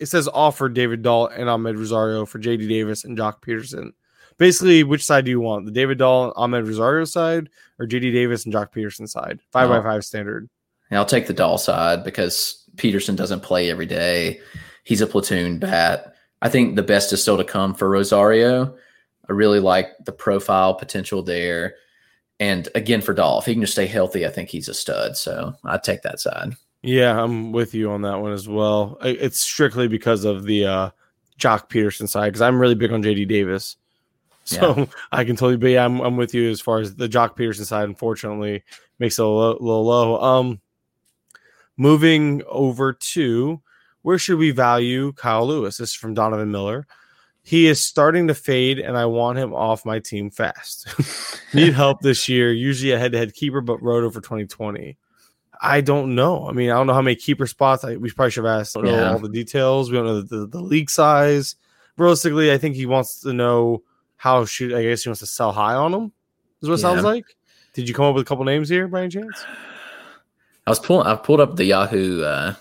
[0.00, 3.92] it says offered David Dahl and Amed Rosario for JD Davis and Joc Pederson.
[4.38, 5.64] Basically, which side do you want?
[5.66, 9.38] The David Dahl and Amed Rosario side or JD Davis and Joc Pederson side?
[9.52, 9.82] Five by No.
[9.82, 10.48] five standard.
[10.90, 14.40] And I'll take the Dahl side because Pederson doesn't play every day.
[14.82, 16.14] He's a platoon bat.
[16.42, 18.76] I think the best is still to come for Rosario.
[19.28, 21.76] I really like the profile potential there.
[22.40, 25.16] And again, for Dahl, if he can just stay healthy, I think he's a stud.
[25.16, 26.54] So I'd take that side.
[26.82, 28.98] Yeah, I'm with you on that one as well.
[29.02, 30.90] It's strictly because of the uh,
[31.38, 33.76] Joc Pederson side because I'm really big on JD Davis.
[34.46, 35.78] So I can totally be.
[35.78, 37.88] I'm I'm with you as far as the Joc Pederson side.
[37.88, 38.62] Unfortunately,
[38.98, 40.20] makes it a lo- little low.
[40.20, 40.60] Um,
[41.78, 43.62] moving over to
[44.02, 45.78] where should we value Kyle Lewis?
[45.78, 46.86] This is from Donovan Miller.
[47.46, 50.88] He is starting to fade, and I want him off my team fast.
[51.54, 52.50] Need help this year.
[52.50, 54.96] Usually a head-to-head keeper, but roto for 2020.
[55.60, 56.48] I don't know.
[56.48, 57.84] I mean, I don't know how many keeper spots.
[57.84, 58.76] I, we probably should have asked.
[58.82, 59.12] Yeah.
[59.12, 59.90] all the details.
[59.90, 61.56] We don't know the, the, the league size.
[61.98, 63.82] Realistically, I think he wants to know
[64.16, 64.72] how should.
[64.72, 66.12] I guess he wants to sell high on him.
[66.62, 67.26] Is what it sounds like.
[67.74, 69.44] Did you come up with a couple names here by any chance?
[70.66, 71.06] I was pulling.
[71.06, 72.54] I've pulled up the Yahoo uh,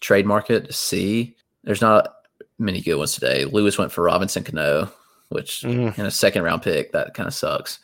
[0.00, 1.36] trade market to see.
[1.64, 2.14] There's not
[2.60, 3.44] many good ones today.
[3.44, 4.92] Lewis went for Robinson Cano,
[5.30, 5.98] which Mhm.
[5.98, 7.78] in a second round pick that kind of sucks.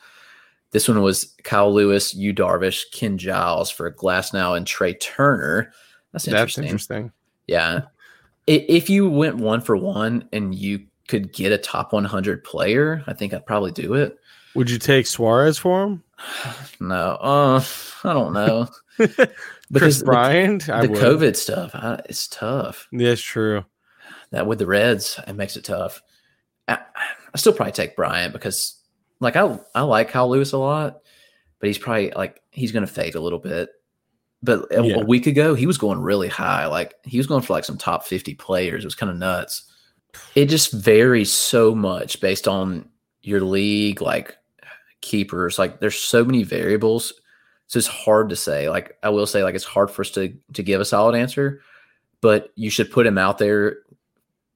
[0.71, 5.71] This one was Kyle Lewis, Yu Darvish, Ken Giles for Glasnow and Trea Turner.
[6.11, 6.63] That's interesting.
[6.63, 7.11] That's interesting.
[7.47, 7.81] Yeah,
[8.45, 13.13] if you went one for one and you could get a top 100 player, I
[13.13, 14.17] think I'd probably do it.
[14.55, 16.03] Would you take Suarez for him?
[16.79, 17.63] No, uh,
[18.03, 18.67] I don't know
[18.97, 19.17] Kris
[19.71, 20.69] because the, Bryant.
[20.69, 20.93] I the.
[20.93, 22.87] COVID stuff, I, it's tough.
[22.91, 23.63] That's true.
[24.31, 26.01] That with the Reds, it makes it tough.
[26.67, 26.79] I,
[27.33, 28.79] I still probably take Bryant because,
[29.19, 30.99] like, I I like Kyle Lewis a lot,
[31.59, 33.69] but he's probably like he's going to fade a little bit.
[34.43, 34.95] But a, Yeah.
[34.97, 36.67] a week ago, he was going really high.
[36.67, 38.83] Like he was going for like some top fifty players.
[38.83, 39.63] It was kind of nuts.
[40.35, 42.89] It just varies so much based on
[43.21, 44.35] your league, like
[45.01, 45.57] keepers.
[45.57, 47.13] Like there's so many variables.
[47.67, 48.69] So it's hard to say.
[48.69, 51.61] Like I will say, like it's hard for us to to give a solid answer.
[52.21, 53.77] But you should put him out there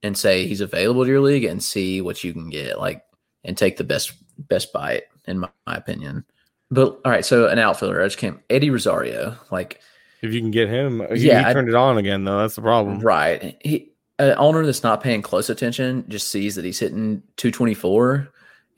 [0.02, 3.02] and say he's available to your league and see what you can get like
[3.44, 4.12] and take the best
[4.48, 6.24] best bite in my, my opinion.
[6.70, 9.80] But all right so an outfielder i just came eddie rosario like
[10.22, 12.38] If you can get him, uh, he, Yeah, he I- turned it on again though.
[12.38, 13.00] That's the problem.
[13.00, 13.56] right.
[13.62, 18.28] He an owner that's not paying close attention just sees that he's hitting 224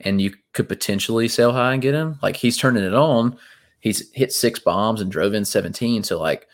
[0.01, 2.17] and you could potentially sell high and get him.
[2.21, 3.37] Like he's turning it on.
[3.79, 6.47] He's hit six bombs and drove in 17 so like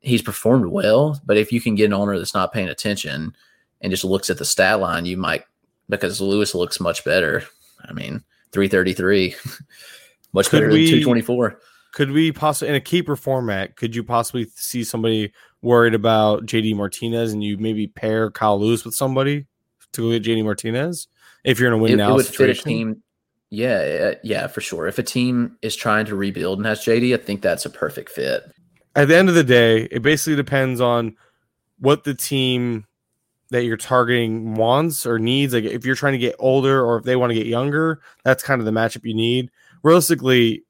[0.00, 1.20] he's performed well.
[1.26, 3.36] But if you can get an owner that's not paying attention
[3.82, 5.44] and just looks at the stat line you might
[5.88, 7.44] because lewis looks much better
[7.84, 8.22] i mean
[8.52, 9.34] 333
[10.32, 11.58] much Could better than 224
[11.92, 13.76] Could we possibly in a keeper format?
[13.76, 18.84] Could you possibly see somebody worried about JD Martinez and you maybe pair Kyle Lewis
[18.84, 19.46] with somebody
[19.92, 21.08] to go get JD Martinez
[21.44, 22.64] if you're in a win it, now it would fit a situation?
[22.64, 23.02] team.
[23.50, 24.86] Yeah, yeah, for sure.
[24.86, 28.10] If a team is trying to rebuild and has JD, I think that's a perfect
[28.10, 28.44] fit.
[28.96, 31.16] At the end of the day, it basically depends on
[31.78, 32.86] what the team
[33.52, 35.52] that you're targeting wants or needs.
[35.52, 38.42] Like if you're trying to get older or if they want to get younger, that's
[38.42, 39.50] kind of the matchup you need.
[39.82, 40.64] Realistically,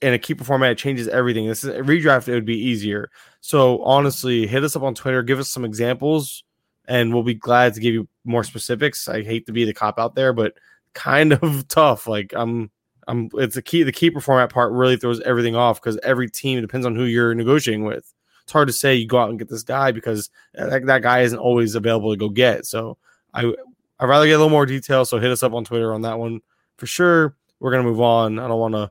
[0.00, 1.46] in a keeper format, it changes everything.
[1.46, 3.10] This is a redraft, it would be easier.
[3.40, 6.42] So honestly, hit us up on Twitter, give us some examples,
[6.86, 9.08] and we'll be glad to give you more specifics.
[9.08, 10.54] I hate to be the cop out there, but
[10.94, 12.06] kind of tough.
[12.06, 12.70] Like I'm
[13.06, 16.60] I'm it's a key the keeper format part really throws everything off because every team
[16.60, 18.13] depends on who you're negotiating with.
[18.44, 21.22] It's hard to say you go out and get this guy because that, that guy
[21.22, 22.66] isn't always available to go get.
[22.66, 22.98] So
[23.32, 23.52] I
[23.98, 25.04] I'd rather get a little more detail.
[25.04, 26.40] So hit us up on Twitter on that one
[26.76, 27.36] for sure.
[27.58, 28.38] We're gonna move on.
[28.38, 28.90] I don't want to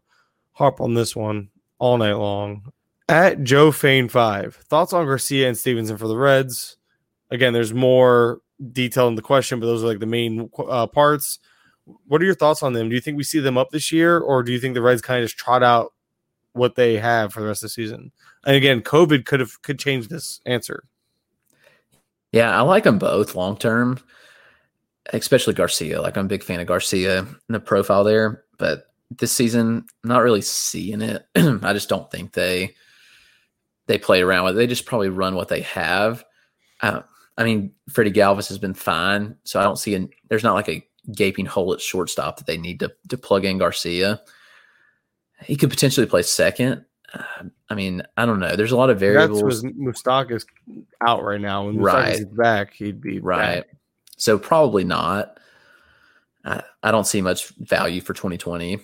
[0.53, 2.71] harp on this one all night long.
[3.09, 6.77] At Joe Fane five thoughts on Garcia and Stevenson for the Reds.
[7.29, 8.39] Again, there's more
[8.71, 11.39] detail in the question, but those are like the main uh, parts.
[12.07, 12.89] What are your thoughts on them?
[12.89, 15.01] Do you think we see them up this year, or do you think the Reds
[15.01, 15.92] kind of just trot out
[16.53, 18.11] what they have for the rest of the season?
[18.45, 20.83] And again, COVID could have could change this answer.
[22.31, 23.99] Yeah, I like them both long term,
[25.11, 26.01] especially Garcia.
[26.01, 28.87] Like I'm a big fan of Garcia and the profile there, but
[29.19, 31.25] this season, not really seeing it.
[31.35, 32.75] I just don't think they
[33.87, 34.55] they play around with.
[34.55, 34.57] It.
[34.57, 36.23] They just probably run what they have.
[36.81, 37.01] Uh,
[37.37, 40.09] I mean, Freddie Galvis has been fine, so I don't see an.
[40.29, 43.57] There's not like a gaping hole at shortstop that they need to to plug in
[43.57, 44.21] Garcia.
[45.45, 46.85] He could potentially play second.
[47.13, 47.23] Uh,
[47.69, 48.55] I mean, I don't know.
[48.55, 49.43] There's a lot of variables.
[49.43, 50.43] was Mustak
[51.01, 51.65] out right now.
[51.65, 52.13] When Mustak Right.
[52.13, 53.61] is back, he'd be Right.
[53.65, 53.67] back.
[54.17, 55.37] So probably not.
[56.45, 58.79] I, I don't see much value for 2020.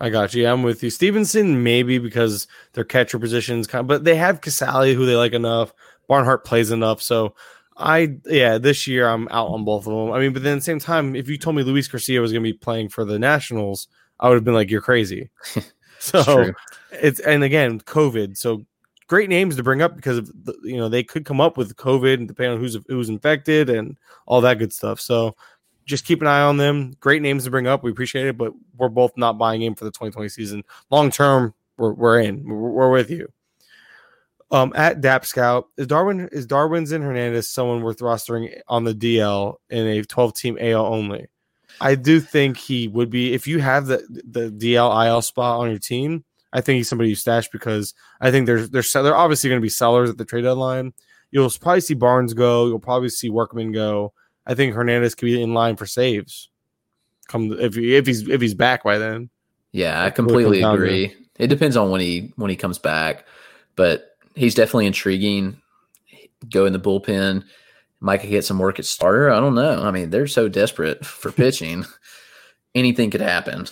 [0.00, 0.46] I got you.
[0.46, 0.90] I'm with you.
[0.90, 5.32] Stevenson, maybe because their catcher positions kind of, but they have Casali who they like
[5.32, 5.72] enough.
[6.08, 7.02] Barnhart plays enough.
[7.02, 7.34] So
[7.76, 10.12] I yeah, this year I'm out on both of them.
[10.12, 12.32] I mean, but then at the same time, if you told me Luis Garcia was
[12.32, 13.88] going to be playing for the Nationals,
[14.20, 15.30] I would have been like, "You're crazy."
[15.98, 16.54] so true.
[16.92, 18.36] it's and again, COVID.
[18.36, 18.64] So
[19.06, 21.76] great names to bring up because of the, you know they could come up with
[21.76, 23.96] COVID and depending on who's who's infected and
[24.26, 25.00] all that good stuff.
[25.00, 25.36] So
[25.84, 26.94] just keep an eye on them.
[27.00, 27.82] Great names to bring up.
[27.82, 30.62] We appreciate it, but we're both not buying in for the 2020 season.
[30.90, 32.44] Long term, we're, we're in.
[32.44, 33.32] We're, we're with you.
[34.50, 39.56] Um, at Dap Scout, is Darwin is Darwinzon Hernandez someone worth rostering on the DL
[39.68, 41.26] in a 12 team AL only?
[41.80, 45.70] I do think he would be if you have the the DL IL spot on
[45.70, 46.24] your team.
[46.52, 49.64] I think he's somebody you stash because I think there's there's they're obviously going to
[49.64, 50.94] be sellers at the trade deadline.
[51.30, 52.66] You'll probably see Barnes go.
[52.66, 54.14] You'll probably see Workman go.
[54.46, 56.48] I think Hernandez could be in line for saves.
[57.28, 59.28] Come if if he's if he's back by then.
[59.72, 61.14] Yeah, I completely comes down to- agree.
[61.38, 63.26] It depends on when he when he comes back,
[63.76, 65.60] but he's definitely intriguing.
[66.50, 67.44] Go in the bullpen.
[68.00, 69.30] Might could get some work at starter.
[69.30, 69.82] I don't know.
[69.82, 71.84] I mean, they're so desperate for pitching.
[72.74, 73.66] Anything could happen.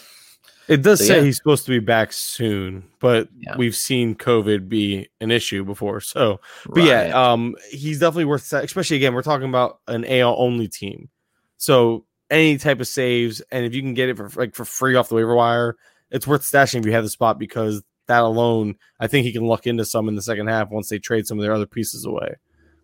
[0.69, 1.23] It does So, say yeah.
[1.24, 3.57] he's supposed to be back soon, but Yeah.
[3.57, 6.01] we've seen COVID be an issue before.
[6.01, 6.86] So, but Right.
[7.09, 8.53] yeah, um, he's definitely worth.
[8.53, 11.09] Especially again, we're talking about an AL only team,
[11.57, 14.97] so any type of saves, and if you can get it for like for free
[14.97, 15.77] off the waiver wire,
[16.11, 19.44] it's worth stashing if you have the spot because that alone, I think he can
[19.47, 22.05] luck into some in the second half once they trade some of their other pieces
[22.05, 22.35] away.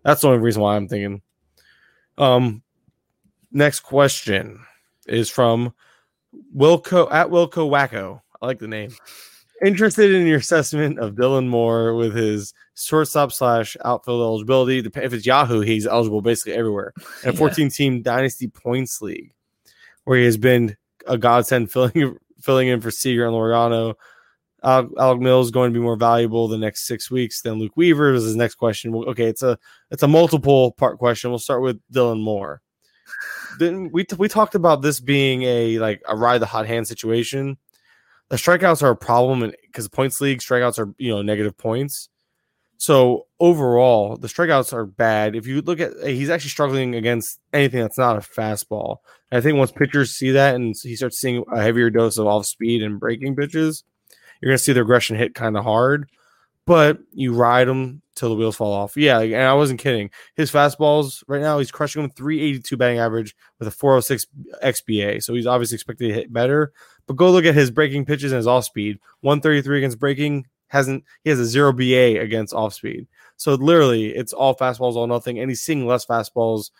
[0.05, 1.23] That's the only reason why I'm thinking.
[2.19, 2.63] Um,
[3.51, 4.61] next question
[5.07, 5.75] is from
[6.57, 8.21] Wilco at Wilco Wacko.
[8.41, 8.93] I like the name.
[9.65, 14.79] Interested in your assessment of Dylan Moore with his shortstop slash outfield eligibility.
[14.79, 16.93] If it's Yahoo, he's eligible basically everywhere.
[17.23, 19.33] In a 14 team dynasty points league,
[20.05, 20.77] where he has been
[21.07, 23.95] a godsend filling filling in for Seager and Loriano.
[24.65, 28.15] Alec, Alec Mills going to be more valuable the next six weeks than Luke Weaver.
[28.15, 28.93] Is his next question?
[28.93, 29.59] Well, okay, it's a
[29.91, 31.31] it's a multiple part question.
[31.31, 32.63] We'll start with Dylan Moore.
[33.59, 37.59] Then we we talked about this being a like a ride the hot hand situation.
[38.29, 42.09] The strikeouts are a problem because points league strikeouts are you know negative points.
[42.83, 45.37] So overall, the strikeouts are bad.
[45.37, 48.97] If you look at, eh, he's actually struggling against anything that's not a fastball.
[49.31, 52.27] And I think once pitchers see that and he starts seeing a heavier dose of
[52.27, 53.85] off speed and breaking pitches,
[54.43, 56.11] you're going to see the aggression hit kind of hard.
[56.67, 58.97] But you ride him till the wheels fall off.
[58.97, 60.11] Yeah, and I wasn't kidding.
[60.37, 64.27] His fastballs right now, he's crushing them 382 batting average with a 406
[64.63, 65.23] XBA.
[65.23, 66.73] So he's obviously expected to hit better.
[67.07, 68.99] But go look at his breaking pitches and his off speed.
[69.23, 73.07] 133 against breaking hasn't he has a zero BA against off speed.
[73.37, 76.71] So literally it's all fastballs, all nothing, and he's seeing less fastballs,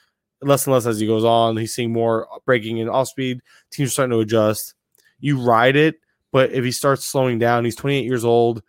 [0.41, 1.57] less and less as he goes on.
[1.57, 3.41] He's seeing more breaking and off speed.
[3.71, 4.75] Teams are starting to adjust.
[5.19, 5.97] You ride it,
[6.33, 8.63] but if he starts slowing down, he's 28 years old.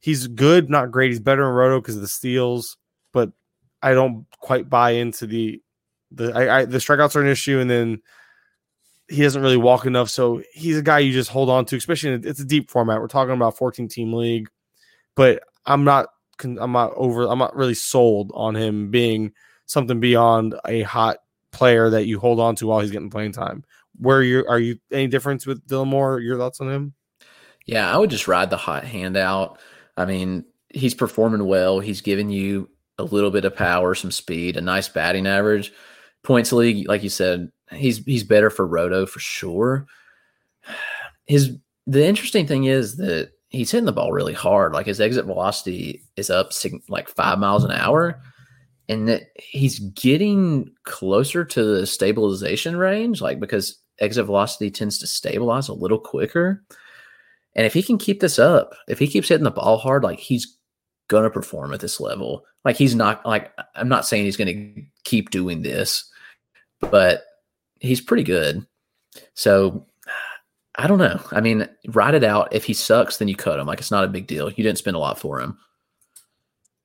[0.00, 1.10] He's good, not great.
[1.10, 2.76] He's better in roto because of the steals,
[3.12, 3.30] but
[3.82, 5.62] I don't quite buy into the
[6.10, 8.02] the I, I the strikeouts are an issue, and then
[9.08, 10.10] he doesn't really walk enough.
[10.10, 13.00] So he's a guy you just hold on to, especially a, it's a deep format.
[13.00, 14.48] We're talking about 14 team league,
[15.14, 16.08] but I'm not
[16.42, 19.32] I'm not over I'm not really sold on him being
[19.66, 21.18] something beyond a hot
[21.52, 23.64] player that you hold on to while he's getting playing time.
[23.98, 26.18] Where you are you any difference with Dylan Moore?
[26.20, 26.94] Your thoughts on him?
[27.66, 29.58] Yeah, I would just ride the hot hand out.
[29.96, 31.80] I mean, he's performing well.
[31.80, 32.68] He's giving you
[32.98, 35.72] a little bit of power, some speed, a nice batting average.
[36.22, 39.86] Points league, like you said, he's he's better for roto for sure.
[41.26, 41.56] His
[41.86, 44.72] the interesting thing is that he's hitting the ball really hard.
[44.72, 46.50] Like his exit velocity is up
[46.88, 48.20] like five miles an hour,
[48.88, 53.20] and that he's getting closer to the stabilization range.
[53.20, 56.64] Like because exit velocity tends to stabilize a little quicker.
[57.54, 60.18] And if he can keep this up, if he keeps hitting the ball hard, like
[60.18, 60.58] he's
[61.08, 62.44] gonna perform at this level.
[62.64, 64.74] Like he's not like I'm not saying he's gonna
[65.04, 66.10] keep doing this,
[66.80, 67.22] but
[67.80, 68.66] he's pretty good.
[69.34, 69.86] So
[70.76, 71.20] I don't know.
[71.32, 72.54] I mean, ride it out.
[72.54, 73.66] If he sucks, then you cut him.
[73.66, 74.50] Like it's not a big deal.
[74.50, 75.58] You didn't spend a lot for him.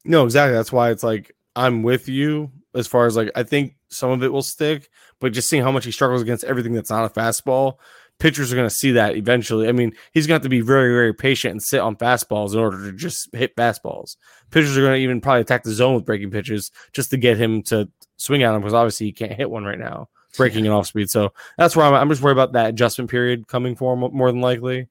[0.04, 0.54] No, exactly.
[0.54, 4.24] That's why it's like I'm with you as far as like I think some of
[4.24, 4.90] it will stick,
[5.20, 7.78] but just seeing how much he struggles against everything that's not a fastball,
[8.20, 9.68] pitchers are going to see that eventually.
[9.68, 12.54] I mean, he's going to have to be very, very patient and sit on fastballs
[12.54, 14.18] in order to just hit fastballs.
[14.52, 17.38] Pitchers are going to even probably attack the zone with breaking pitches just to get
[17.38, 20.74] him to swing at him because obviously he can't hit one right now, breaking and
[20.74, 21.10] off speed.
[21.10, 21.94] So that's where I'm.
[21.94, 24.88] I'm just worried about that adjustment period coming for him more than likely.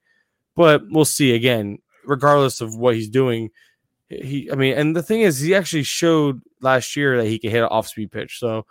[0.55, 3.51] But we'll see again, regardless of what he's doing
[4.09, 7.51] he I mean, and the thing is, he actually showed last year that he could
[7.51, 8.39] hit an off speed pitch.
[8.39, 8.67] So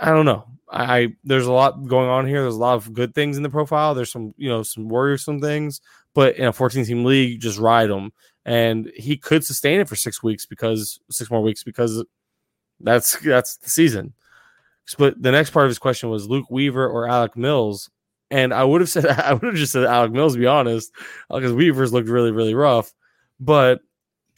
[0.00, 0.46] I don't know.
[0.70, 2.42] I, I there's a lot going on here.
[2.42, 3.94] There's a lot of good things in the profile.
[3.94, 5.80] There's some you know some worrisome things,
[6.14, 8.12] but in a 14 team league, just ride him,
[8.44, 12.04] and he could sustain it for six weeks because six more weeks because
[12.80, 14.14] That's that's the season.
[14.98, 17.90] But the next part of his question was Luke Weaver or Alec Mills,
[18.30, 20.92] and I would have said I would have just said Alec Mills to be honest,
[21.30, 22.92] uh, because Weaver's looked really really rough,
[23.40, 23.80] but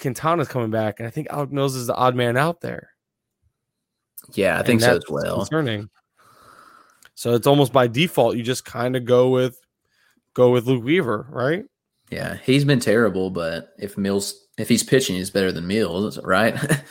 [0.00, 2.90] Quintana's coming back, and I think Alec Mills is the odd man out there.
[4.36, 5.36] Yeah, I think so as well.
[5.36, 5.88] Concerning.
[7.14, 9.58] So it's almost by default you just kind of go with
[10.34, 11.64] go with Luke Weaver, right?
[12.10, 16.56] Yeah, he's been terrible, but if Mills if he's pitching, he's better than Mills, right?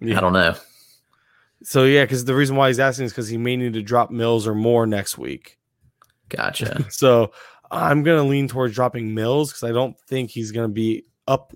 [0.00, 0.18] Yeah.
[0.18, 0.54] I don't know.
[1.64, 4.12] So yeah, because the reason why he's asking is because he may need to drop
[4.12, 5.58] Mills or more next week.
[6.28, 6.86] Gotcha.
[6.90, 7.32] So
[7.70, 11.52] I'm gonna lean towards dropping Mills because I don't think he's gonna be up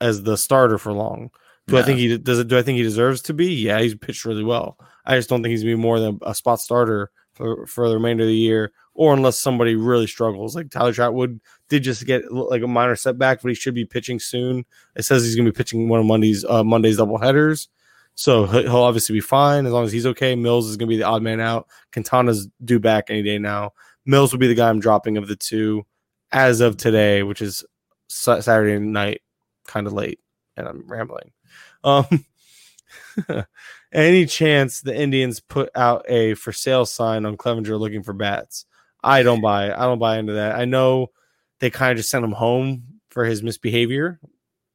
[0.00, 1.30] as the starter for long.
[1.68, 2.48] Do I think he does it?
[2.48, 3.52] Do I think he deserves to be?
[3.54, 4.78] Yeah, he's pitched really well.
[5.04, 7.94] I just don't think he's gonna be more than a spot starter for for the
[7.96, 10.54] remainder of the year, or unless somebody really struggles.
[10.54, 14.20] Like Tyler Chatwood did just get like a minor setback, but he should be pitching
[14.20, 14.64] soon.
[14.94, 17.68] It says he's gonna be pitching one of Monday's uh, Monday's double headers.
[18.14, 20.34] So he- he'll obviously be fine as long as he's okay.
[20.36, 21.68] Mills is going to be the odd man out.
[21.92, 23.72] Quintana's due back any day now.
[24.06, 25.84] Mills will be the guy I'm dropping of the two
[26.32, 27.62] as of today, which is
[28.08, 29.20] Saturday night,
[29.66, 30.18] kind of late,
[30.56, 31.32] and I'm rambling.
[31.86, 32.24] Um,
[33.92, 38.66] any chance the Indians put out a for sale sign on Clevinger looking for bats?
[39.02, 39.72] I don't buy.
[39.72, 40.56] I don't buy into that.
[40.56, 41.12] I know
[41.60, 44.20] they kind of just sent him home for his misbehavior.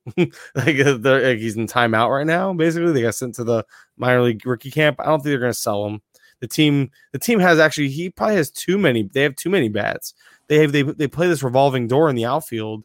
[0.17, 2.53] like, uh, like he's in timeout right now.
[2.53, 3.65] Basically, they got sent to the
[3.97, 4.99] minor league rookie camp.
[4.99, 6.01] I don't think they're going to sell him.
[6.39, 7.89] The team, the team has actually.
[7.89, 9.03] He probably has too many.
[9.03, 10.15] They have too many bats.
[10.47, 12.83] They have they they play this revolving door in the outfield.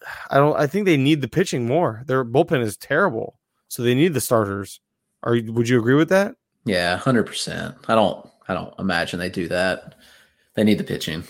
[0.30, 0.56] I don't.
[0.56, 2.02] I think they need the pitching more.
[2.06, 4.80] Their bullpen is terrible, so they need the starters.
[5.22, 6.34] Are you- would you agree with that?
[6.64, 7.74] Yeah, hundred percent.
[7.88, 8.28] I don't.
[8.48, 9.96] I don't imagine they do that.
[10.54, 11.24] They need the pitching.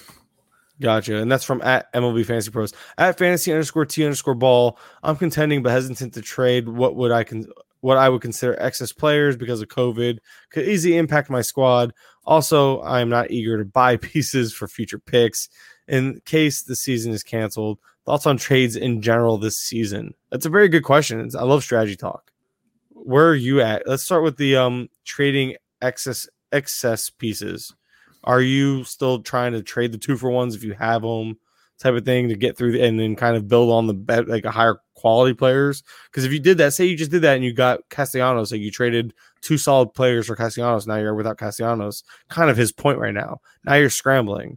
[0.81, 1.17] Gotcha.
[1.17, 2.75] And that's from at MLB Fantasy Pros.
[2.99, 4.79] At fantasy underscore T underscore ball.
[5.03, 7.47] I'm contending but hesitant to trade what would I can
[7.81, 10.19] what I would consider excess players because of COVID.
[10.51, 11.95] Could easily impact my squad.
[12.27, 15.49] Also, I am not eager to buy pieces for future picks
[15.89, 17.79] in case the season is canceled.
[18.07, 20.15] Thoughts on trades in general this season?
[20.31, 21.19] That's a very good question.
[21.19, 22.31] It's- I love strategy talk.
[22.91, 23.87] Where are you at?
[23.87, 27.75] Let's start with the um trading excess excess pieces
[28.25, 31.37] are you still trying to trade the two for ones if you have them
[31.79, 34.45] type of thing to get through and then kind of build on the bet like
[34.45, 37.45] a higher quality players because if you did that say you just did that and
[37.45, 39.13] you got Castellanos like you traded
[39.43, 43.41] two solid players for Castellanos now you're without Castellanos kind of his point right now
[43.65, 44.57] now you're scrambling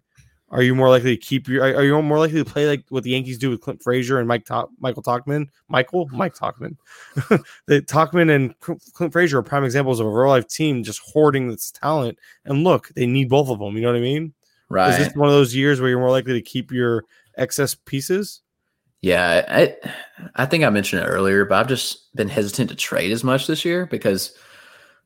[0.52, 2.84] are you more likely to keep your are, are you more likely to play like
[2.90, 4.48] what the Yankees do with Clint Frazier and Mike
[4.80, 6.78] Michael Tauchman Michael Mike Tauchman
[7.68, 11.50] the Tauchman and Clint Frazier are prime examples of a real life team just hoarding
[11.50, 13.76] this talent and look, they need both of them.
[13.76, 14.34] You know what I mean?
[14.70, 14.92] Right.
[14.92, 17.06] Is this one of those years where you're more likely to keep your
[17.38, 18.42] excess pieces?
[19.02, 19.76] Yeah, I
[20.36, 23.48] I think I mentioned it earlier, but I've just been hesitant to trade as much
[23.48, 24.36] this year because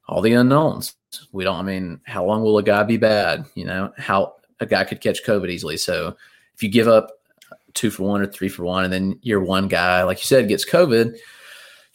[0.07, 0.95] all the unknowns.
[1.31, 1.59] We don't.
[1.59, 3.45] I mean, how long will a guy be bad?
[3.53, 5.77] You know, how a guy could catch COVID easily.
[5.77, 6.15] So
[6.55, 7.09] if you give up
[7.73, 10.47] two for one or three for one, and then your one guy, like you said,
[10.47, 11.17] gets COVID,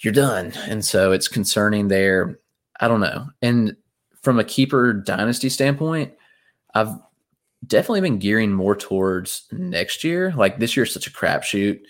[0.00, 0.52] you're done.
[0.66, 2.38] And so it's concerning there.
[2.80, 3.26] I don't know.
[3.42, 3.76] And
[4.22, 6.12] from a keeper dynasty standpoint,
[6.74, 6.94] I've
[7.66, 10.32] definitely been gearing more towards next year.
[10.36, 11.80] Like this year is such a crapshoot.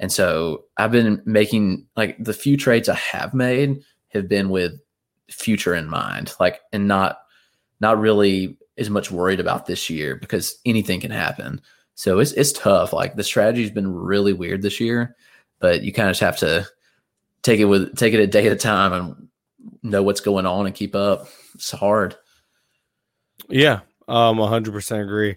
[0.00, 4.80] And so I've been making like the few trades I have made have been with
[5.28, 7.18] future in mind, like and not
[7.80, 11.60] not really as much worried about this year because anything can happen.
[11.94, 12.92] So it's it's tough.
[12.92, 15.16] Like the strategy's been really weird this year,
[15.58, 16.66] but you kind of just have to
[17.42, 19.28] take it with take it a day at a time and
[19.82, 21.28] know what's going on and keep up.
[21.54, 22.16] It's hard.
[23.48, 25.36] Yeah, um, 100% agree.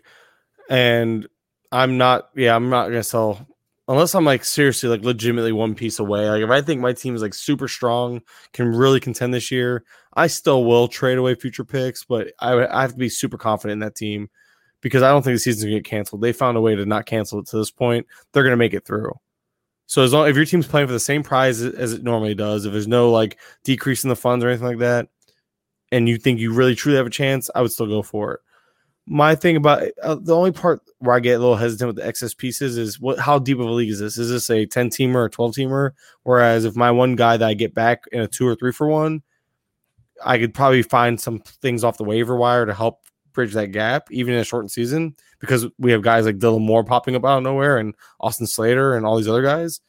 [0.70, 1.28] And
[1.72, 3.48] I'm not, yeah, I'm not gonna sell
[3.92, 6.30] unless I'm like seriously, like legitimately one piece away.
[6.30, 8.22] Like if I think my team is like super strong,
[8.54, 12.82] can really contend this year, I still will trade away future picks, but I, I
[12.82, 14.30] have to be super confident in that team
[14.80, 16.22] because I don't think the season's gonna get canceled.
[16.22, 18.08] They found a way to not cancel it to this point.
[18.32, 19.12] They're gonna make it through.
[19.88, 22.66] So as long if your team's playing for the same prize as it normally does,
[22.66, 25.10] if there's no like decrease in the funds or anything like that,
[25.92, 28.40] and you think you really truly have a chance, I would still go for it.
[29.12, 32.08] My thing about uh, the only part where I get a little hesitant with the
[32.08, 34.18] excess pieces is what how deep of a league is this?
[34.18, 35.92] Is this a 10 teamer or 12 teamer?
[36.24, 38.88] Whereas if my one guy that I get back in a two or three for
[38.88, 39.22] one,
[40.24, 43.02] I could probably find some things off the waiver wire to help
[43.34, 46.86] bridge that gap, even in a shortened season, because we have guys like Dylan Moore
[46.86, 49.82] popping up out of nowhere and Austin Slater and all these other guys.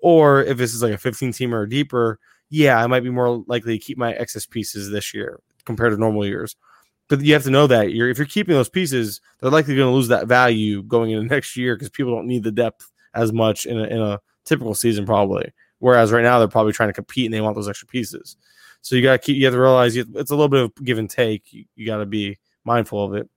[0.00, 3.44] Or if this is like a 15 teamer or deeper, yeah, I might be more
[3.46, 6.56] likely to keep my excess pieces this year compared to normal years.
[7.10, 9.88] But you have to know that you're if you're keeping those pieces, they're likely going
[9.88, 13.32] to lose that value going into next year because people don't need the depth as
[13.32, 15.52] much in a, in a typical season, probably.
[15.80, 18.36] Whereas right now they're probably trying to compete and they want those extra pieces.
[18.80, 19.36] So you got to keep.
[19.36, 21.52] You have to realize it's a little bit of give and take.
[21.52, 23.28] You, you got to be mindful of it.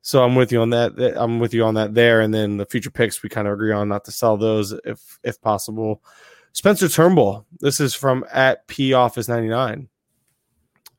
[0.00, 0.92] So I'm with you on that.
[1.16, 2.20] I'm with you on that there.
[2.20, 5.18] And then the future picks, we kind of agree on not to sell those if
[5.24, 6.04] if possible.
[6.52, 7.46] Spencer Turnbull.
[7.58, 9.88] This is from at P Office 99.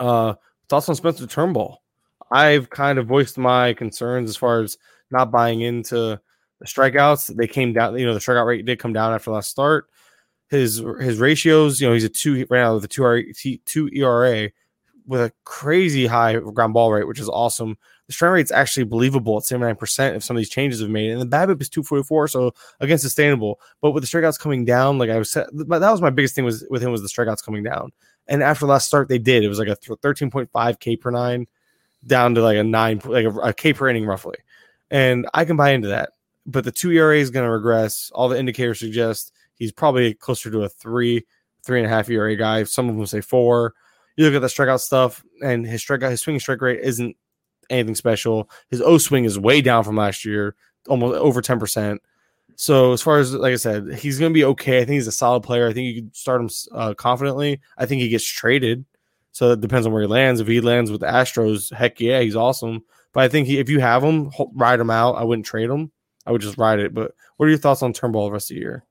[0.02, 0.34] Uh,
[0.68, 1.82] thoughts on Spencer Turnbull?
[2.32, 4.78] I've kind of voiced my concerns as far as
[5.12, 6.20] not buying into
[6.60, 7.36] the strikeouts.
[7.36, 7.98] They came down.
[7.98, 9.88] You know, the strikeout rate did come down after last start.
[10.50, 11.80] His his ratios.
[11.82, 14.50] You know, he's a two right now with a two two ERA
[15.10, 17.76] with a crazy high ground ball rate, which is awesome.
[18.06, 21.10] The strike rate's actually believable at 79% if some of these changes have made.
[21.10, 23.60] And the BABIP is 244, so again, sustainable.
[23.82, 26.46] But with the strikeouts coming down, like I was said, that was my biggest thing
[26.46, 27.92] was with him was the strikeouts coming down.
[28.28, 29.44] And after last start, they did.
[29.44, 31.48] It was like a 13.5 K per nine
[32.06, 34.38] down to like a nine, like a, a K per inning roughly.
[34.92, 36.12] And I can buy into that.
[36.46, 38.12] But the two ERA is going to regress.
[38.14, 41.26] All the indicators suggest he's probably closer to a three,
[41.64, 42.64] three and a half ERA guy.
[42.64, 43.74] Some of them say four.
[44.16, 47.16] You look at the strikeout stuff, and his strikeout, his swinging strike rate isn't
[47.70, 48.50] anything special.
[48.70, 50.56] His O swing is way down from last year,
[50.88, 52.00] almost over 10%.
[52.56, 54.78] So as far as like I said, he's going to be okay.
[54.78, 55.70] I think he's a solid player.
[55.70, 57.62] I think you can start him uh, confidently.
[57.78, 58.84] I think he gets traded.
[59.32, 60.40] So it depends on where he lands.
[60.40, 62.84] If he lands with the Astros, heck yeah, he's awesome.
[63.14, 65.16] But I think he, if you have him, ride him out.
[65.16, 65.92] I wouldn't trade him.
[66.26, 66.94] I would just ride it.
[66.94, 68.86] But what are your thoughts on Turnbull the rest of the year?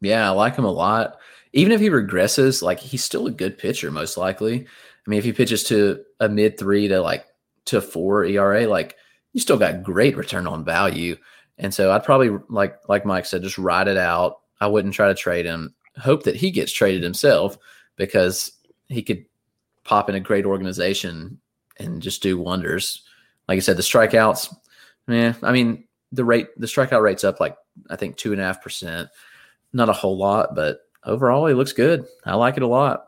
[0.00, 1.18] Yeah, I like him a lot.
[1.52, 4.60] Even if he regresses, like he's still a good pitcher, most likely.
[4.64, 7.26] I mean, if he pitches to a mid three to like
[7.66, 8.96] to four ERA, like
[9.32, 11.16] you still got great return on value.
[11.56, 14.40] And so I'd probably like like Mike said, just ride it out.
[14.60, 15.74] I wouldn't try to trade him.
[15.96, 17.58] Hope that he gets traded himself
[17.96, 18.52] because
[18.88, 19.24] he could
[19.88, 21.40] pop in a great organization
[21.78, 23.02] and just do wonders.
[23.48, 24.54] Like I said, the strikeouts,
[25.06, 27.56] man, I mean, the rate the strikeout rate's up like
[27.90, 29.08] I think two and a half percent.
[29.72, 32.06] Not a whole lot, but overall he looks good.
[32.24, 33.06] I like it a lot.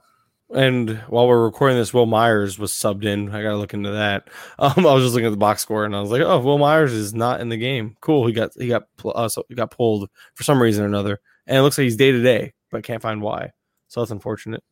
[0.54, 3.30] And while we're recording this, Wil Myers was subbed in.
[3.30, 4.28] I gotta look into that.
[4.58, 6.58] Um, I was just looking at the box score, and I was like, "Oh, Wil
[6.58, 7.96] Myers is not in the game.
[8.00, 8.26] Cool.
[8.26, 11.56] He got he got uh, so he got pulled for some reason or another, and
[11.56, 13.52] it looks like he's day to day, but can't find why.
[13.88, 14.62] So that's unfortunate.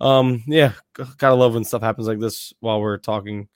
[0.00, 0.72] Um, yeah,
[1.18, 3.48] gotta love when stuff happens like this while we're talking.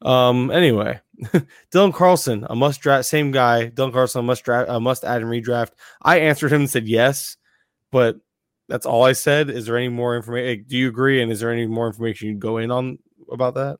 [0.00, 1.00] Um, anyway,
[1.72, 3.70] Dylan Carlson, a must draft, same guy.
[3.70, 5.72] Dylan Carlson, must draft, a must add and redraft.
[6.02, 7.36] I answered him and said yes,
[7.90, 8.16] but
[8.68, 9.50] that's all I said.
[9.50, 10.64] Is there any more information?
[10.66, 11.22] Do you agree?
[11.22, 12.98] And is there any more information you'd go in on
[13.30, 13.78] about that?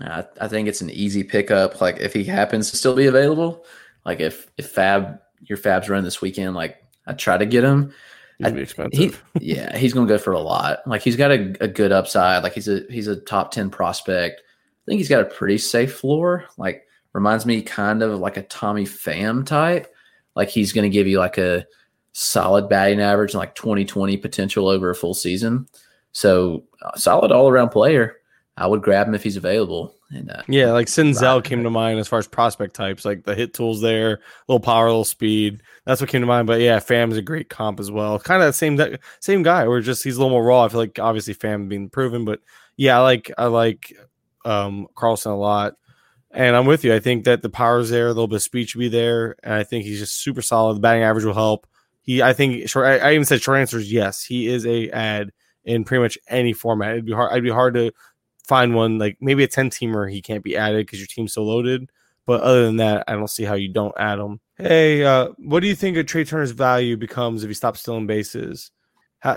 [0.00, 1.80] I, I think it's an easy pickup.
[1.80, 3.64] Like if he happens to still be available,
[4.04, 6.76] like if if FAAB your FAAB's run this weekend, like
[7.06, 7.92] I try to get him.
[8.38, 9.22] He'd be expensive.
[9.40, 10.80] He, yeah, he's going to go for a lot.
[10.86, 12.42] Like he's got a, a good upside.
[12.42, 14.40] Like he's a he's a top ten prospect.
[14.40, 16.44] I think he's got a pretty safe floor.
[16.56, 19.92] Like reminds me kind of like a Tommy Pham type.
[20.34, 21.66] Like he's going to give you like a
[22.12, 25.66] solid batting average and like 2020 potential over a full season.
[26.12, 28.16] So uh, solid all around player.
[28.56, 29.94] I would grab him if he's available.
[30.10, 33.34] And uh, yeah, like Senzel came to mind as far as prospect types, like the
[33.34, 35.62] hit tools there, little power, little speed.
[35.84, 36.46] That's what came to mind.
[36.46, 38.18] But yeah, Pham's a great comp as well.
[38.18, 38.80] Kind of the same
[39.20, 39.68] same guy.
[39.68, 40.64] Where just he's a little more raw.
[40.64, 42.40] I feel like obviously Pham being proven, but
[42.76, 43.94] yeah, I like I like
[44.46, 45.74] um Carlson a lot.
[46.30, 46.94] And I'm with you.
[46.94, 49.54] I think that the power's there, a little bit of speed should be there, and
[49.54, 50.76] I think he's just super solid.
[50.76, 51.66] The batting average will help.
[52.02, 52.86] He, I think, short.
[52.86, 54.24] I, I even said short answer is yes.
[54.24, 55.32] He is a ad
[55.64, 56.92] in pretty much any format.
[56.92, 57.32] It'd be hard.
[57.32, 57.92] I'd be hard to
[58.48, 60.10] find one like maybe a ten teamer.
[60.10, 61.90] He can't be added because your team's so loaded.
[62.26, 64.40] But other than that, I don't see how you don't add him.
[64.56, 68.06] Hey, uh, what do you think of Trea Turner's value becomes if he stops stealing
[68.06, 68.70] bases?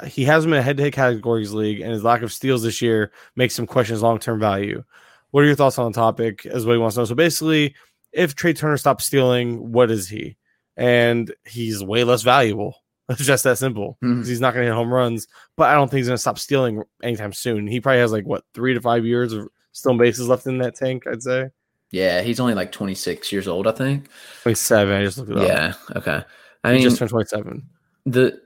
[0.06, 3.12] he has him in a head-to-head categories league, and his lack of steals this year
[3.36, 4.84] makes him question his long-term value.
[5.32, 6.46] What are your thoughts on the topic?
[6.46, 7.06] As what he wants to know.
[7.06, 7.74] So basically,
[8.12, 10.38] if Trea Turner stops stealing, what is he?
[10.78, 12.81] and he's way less valuable.
[13.12, 13.98] It's just that simple.
[14.04, 14.24] Mm-hmm.
[14.24, 15.28] He's not going to hit home runs,
[15.58, 17.68] but I don't think he's going to stop stealing anytime soon.
[17.68, 20.76] He probably has like what three to five years of stolen bases left in that
[20.76, 21.04] tank.
[21.08, 21.50] I'd say.
[21.92, 24.08] Yeah, he's only like 26 years old, I think.
[24.44, 24.94] 27.
[24.94, 25.48] I just looked it up.
[25.48, 25.74] Yeah.
[25.98, 26.24] Okay.
[26.64, 27.64] I he mean, just turned 27.
[28.06, 28.42] The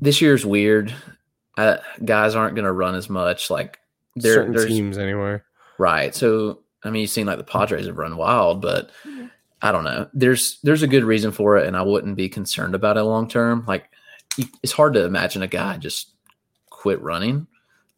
[0.00, 0.94] this year's weird.
[1.56, 3.48] Uh, guys aren't going to run as much.
[3.48, 3.78] Like
[4.16, 5.40] there, certain teams anyway.
[5.78, 6.14] Right.
[6.14, 8.90] So I mean, you've seen like the Padres have run wild, but
[9.64, 10.06] I don't know.
[10.12, 13.26] There's there's a good reason for it, and I wouldn't be concerned about it long
[13.26, 13.64] term.
[13.66, 13.88] Like
[14.62, 16.10] it's hard to imagine a guy just
[16.68, 17.46] quit running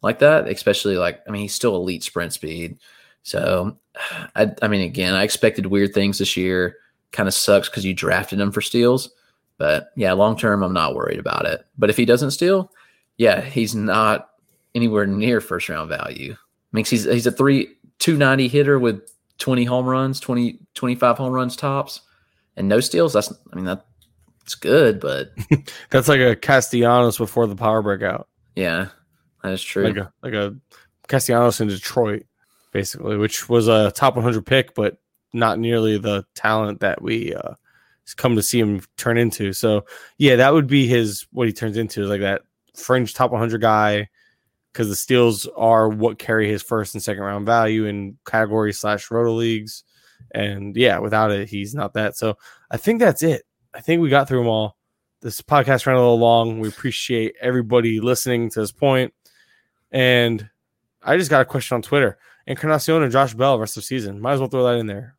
[0.01, 2.77] like that, especially like I mean he's still elite sprint speed.
[3.23, 3.77] So
[4.37, 6.77] I I mean again I expected weird things this year.
[7.11, 9.09] Kind of sucks because you drafted him for steals,
[9.57, 11.65] but yeah, long term I'm not worried about it.
[11.77, 12.71] But if he doesn't steal,
[13.17, 14.29] yeah, he's not
[14.73, 16.37] anywhere near first round value.
[16.71, 19.01] Makes he's he's a three two ninety hitter with
[19.37, 22.01] 20 home runs, 20, 25 home runs tops,
[22.55, 23.13] and no steals.
[23.13, 25.31] That's, I mean, that's good, but
[25.89, 28.29] that's like a Castellanos before the power breakout.
[28.55, 28.87] Yeah,
[29.43, 29.83] that is true.
[29.83, 30.55] Like a, like a
[31.07, 32.25] Castellanos in Detroit,
[32.71, 34.97] basically, which was a top 100 pick, but
[35.33, 37.53] not nearly the talent that we uh,
[38.15, 39.53] come to see him turn into.
[39.53, 39.85] So
[40.17, 42.43] yeah, that would be his what he turns into, is like that
[42.75, 44.07] fringe top 100 guy,
[44.71, 49.09] because the steals are what carry his first and second round value in category slash
[49.09, 49.83] roto leagues.
[50.31, 52.15] And yeah, without it, he's not that.
[52.17, 52.37] So
[52.69, 53.43] I think that's it.
[53.73, 54.77] I think we got through them all.
[55.21, 56.59] This podcast ran a little long.
[56.59, 59.13] We appreciate everybody listening to this point.
[59.91, 60.49] And
[61.03, 62.17] I just got a question on Twitter.
[62.45, 64.21] Encarnacion and Josh Bell rest of season.
[64.21, 65.15] Might as well throw that in there.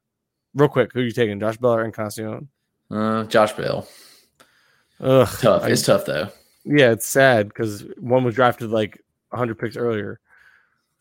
[0.54, 1.40] Real quick, who are you taking?
[1.40, 2.48] Josh Bell or Encarnacion?
[2.90, 3.86] Uh, Josh Bell.
[5.00, 5.28] Ugh.
[5.40, 5.62] Tough.
[5.64, 6.28] I- it's tough though.
[6.64, 10.20] Yeah, it's sad because one was drafted like 100 picks earlier.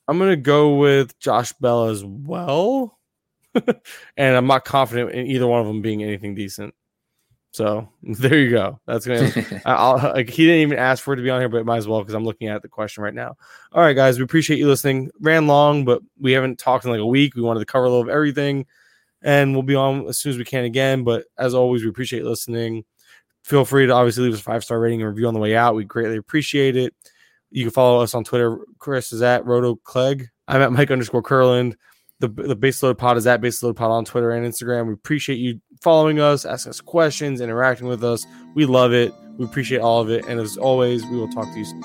[0.08, 2.97] I'm going to go with Josh Bell as well.
[4.18, 6.74] and I'm not confident in either one of them being anything decent.
[7.52, 8.80] So there you go.
[8.86, 11.40] That's going to I- I'll, like he didn't even ask for it to be on
[11.42, 13.36] here, but it might as well because I'm looking at the question right now.
[13.72, 15.10] All right, guys, we appreciate you listening.
[15.20, 17.36] Ran long, but we haven't talked in like a week.
[17.36, 18.66] We wanted to cover a little of everything,
[19.22, 21.04] and we'll be on as soon as we can again.
[21.04, 22.86] But as always, we appreciate listening.
[23.44, 25.56] Feel free to obviously leave us a five star rating and review on the way
[25.56, 25.74] out.
[25.74, 26.94] We greatly appreciate it.
[27.50, 28.60] You can follow us on Twitter.
[28.78, 30.28] Chris is at Roto Clegg.
[30.50, 31.76] I'm at Mike underscore Curland.
[32.20, 34.88] The the Baseload Pod is at Baseload Pod on Twitter and Instagram.
[34.88, 38.26] We appreciate you following us, asking us questions, interacting with us.
[38.56, 39.14] We love it.
[39.38, 40.26] We appreciate all of it.
[40.26, 41.84] And as always, we will talk to you soon.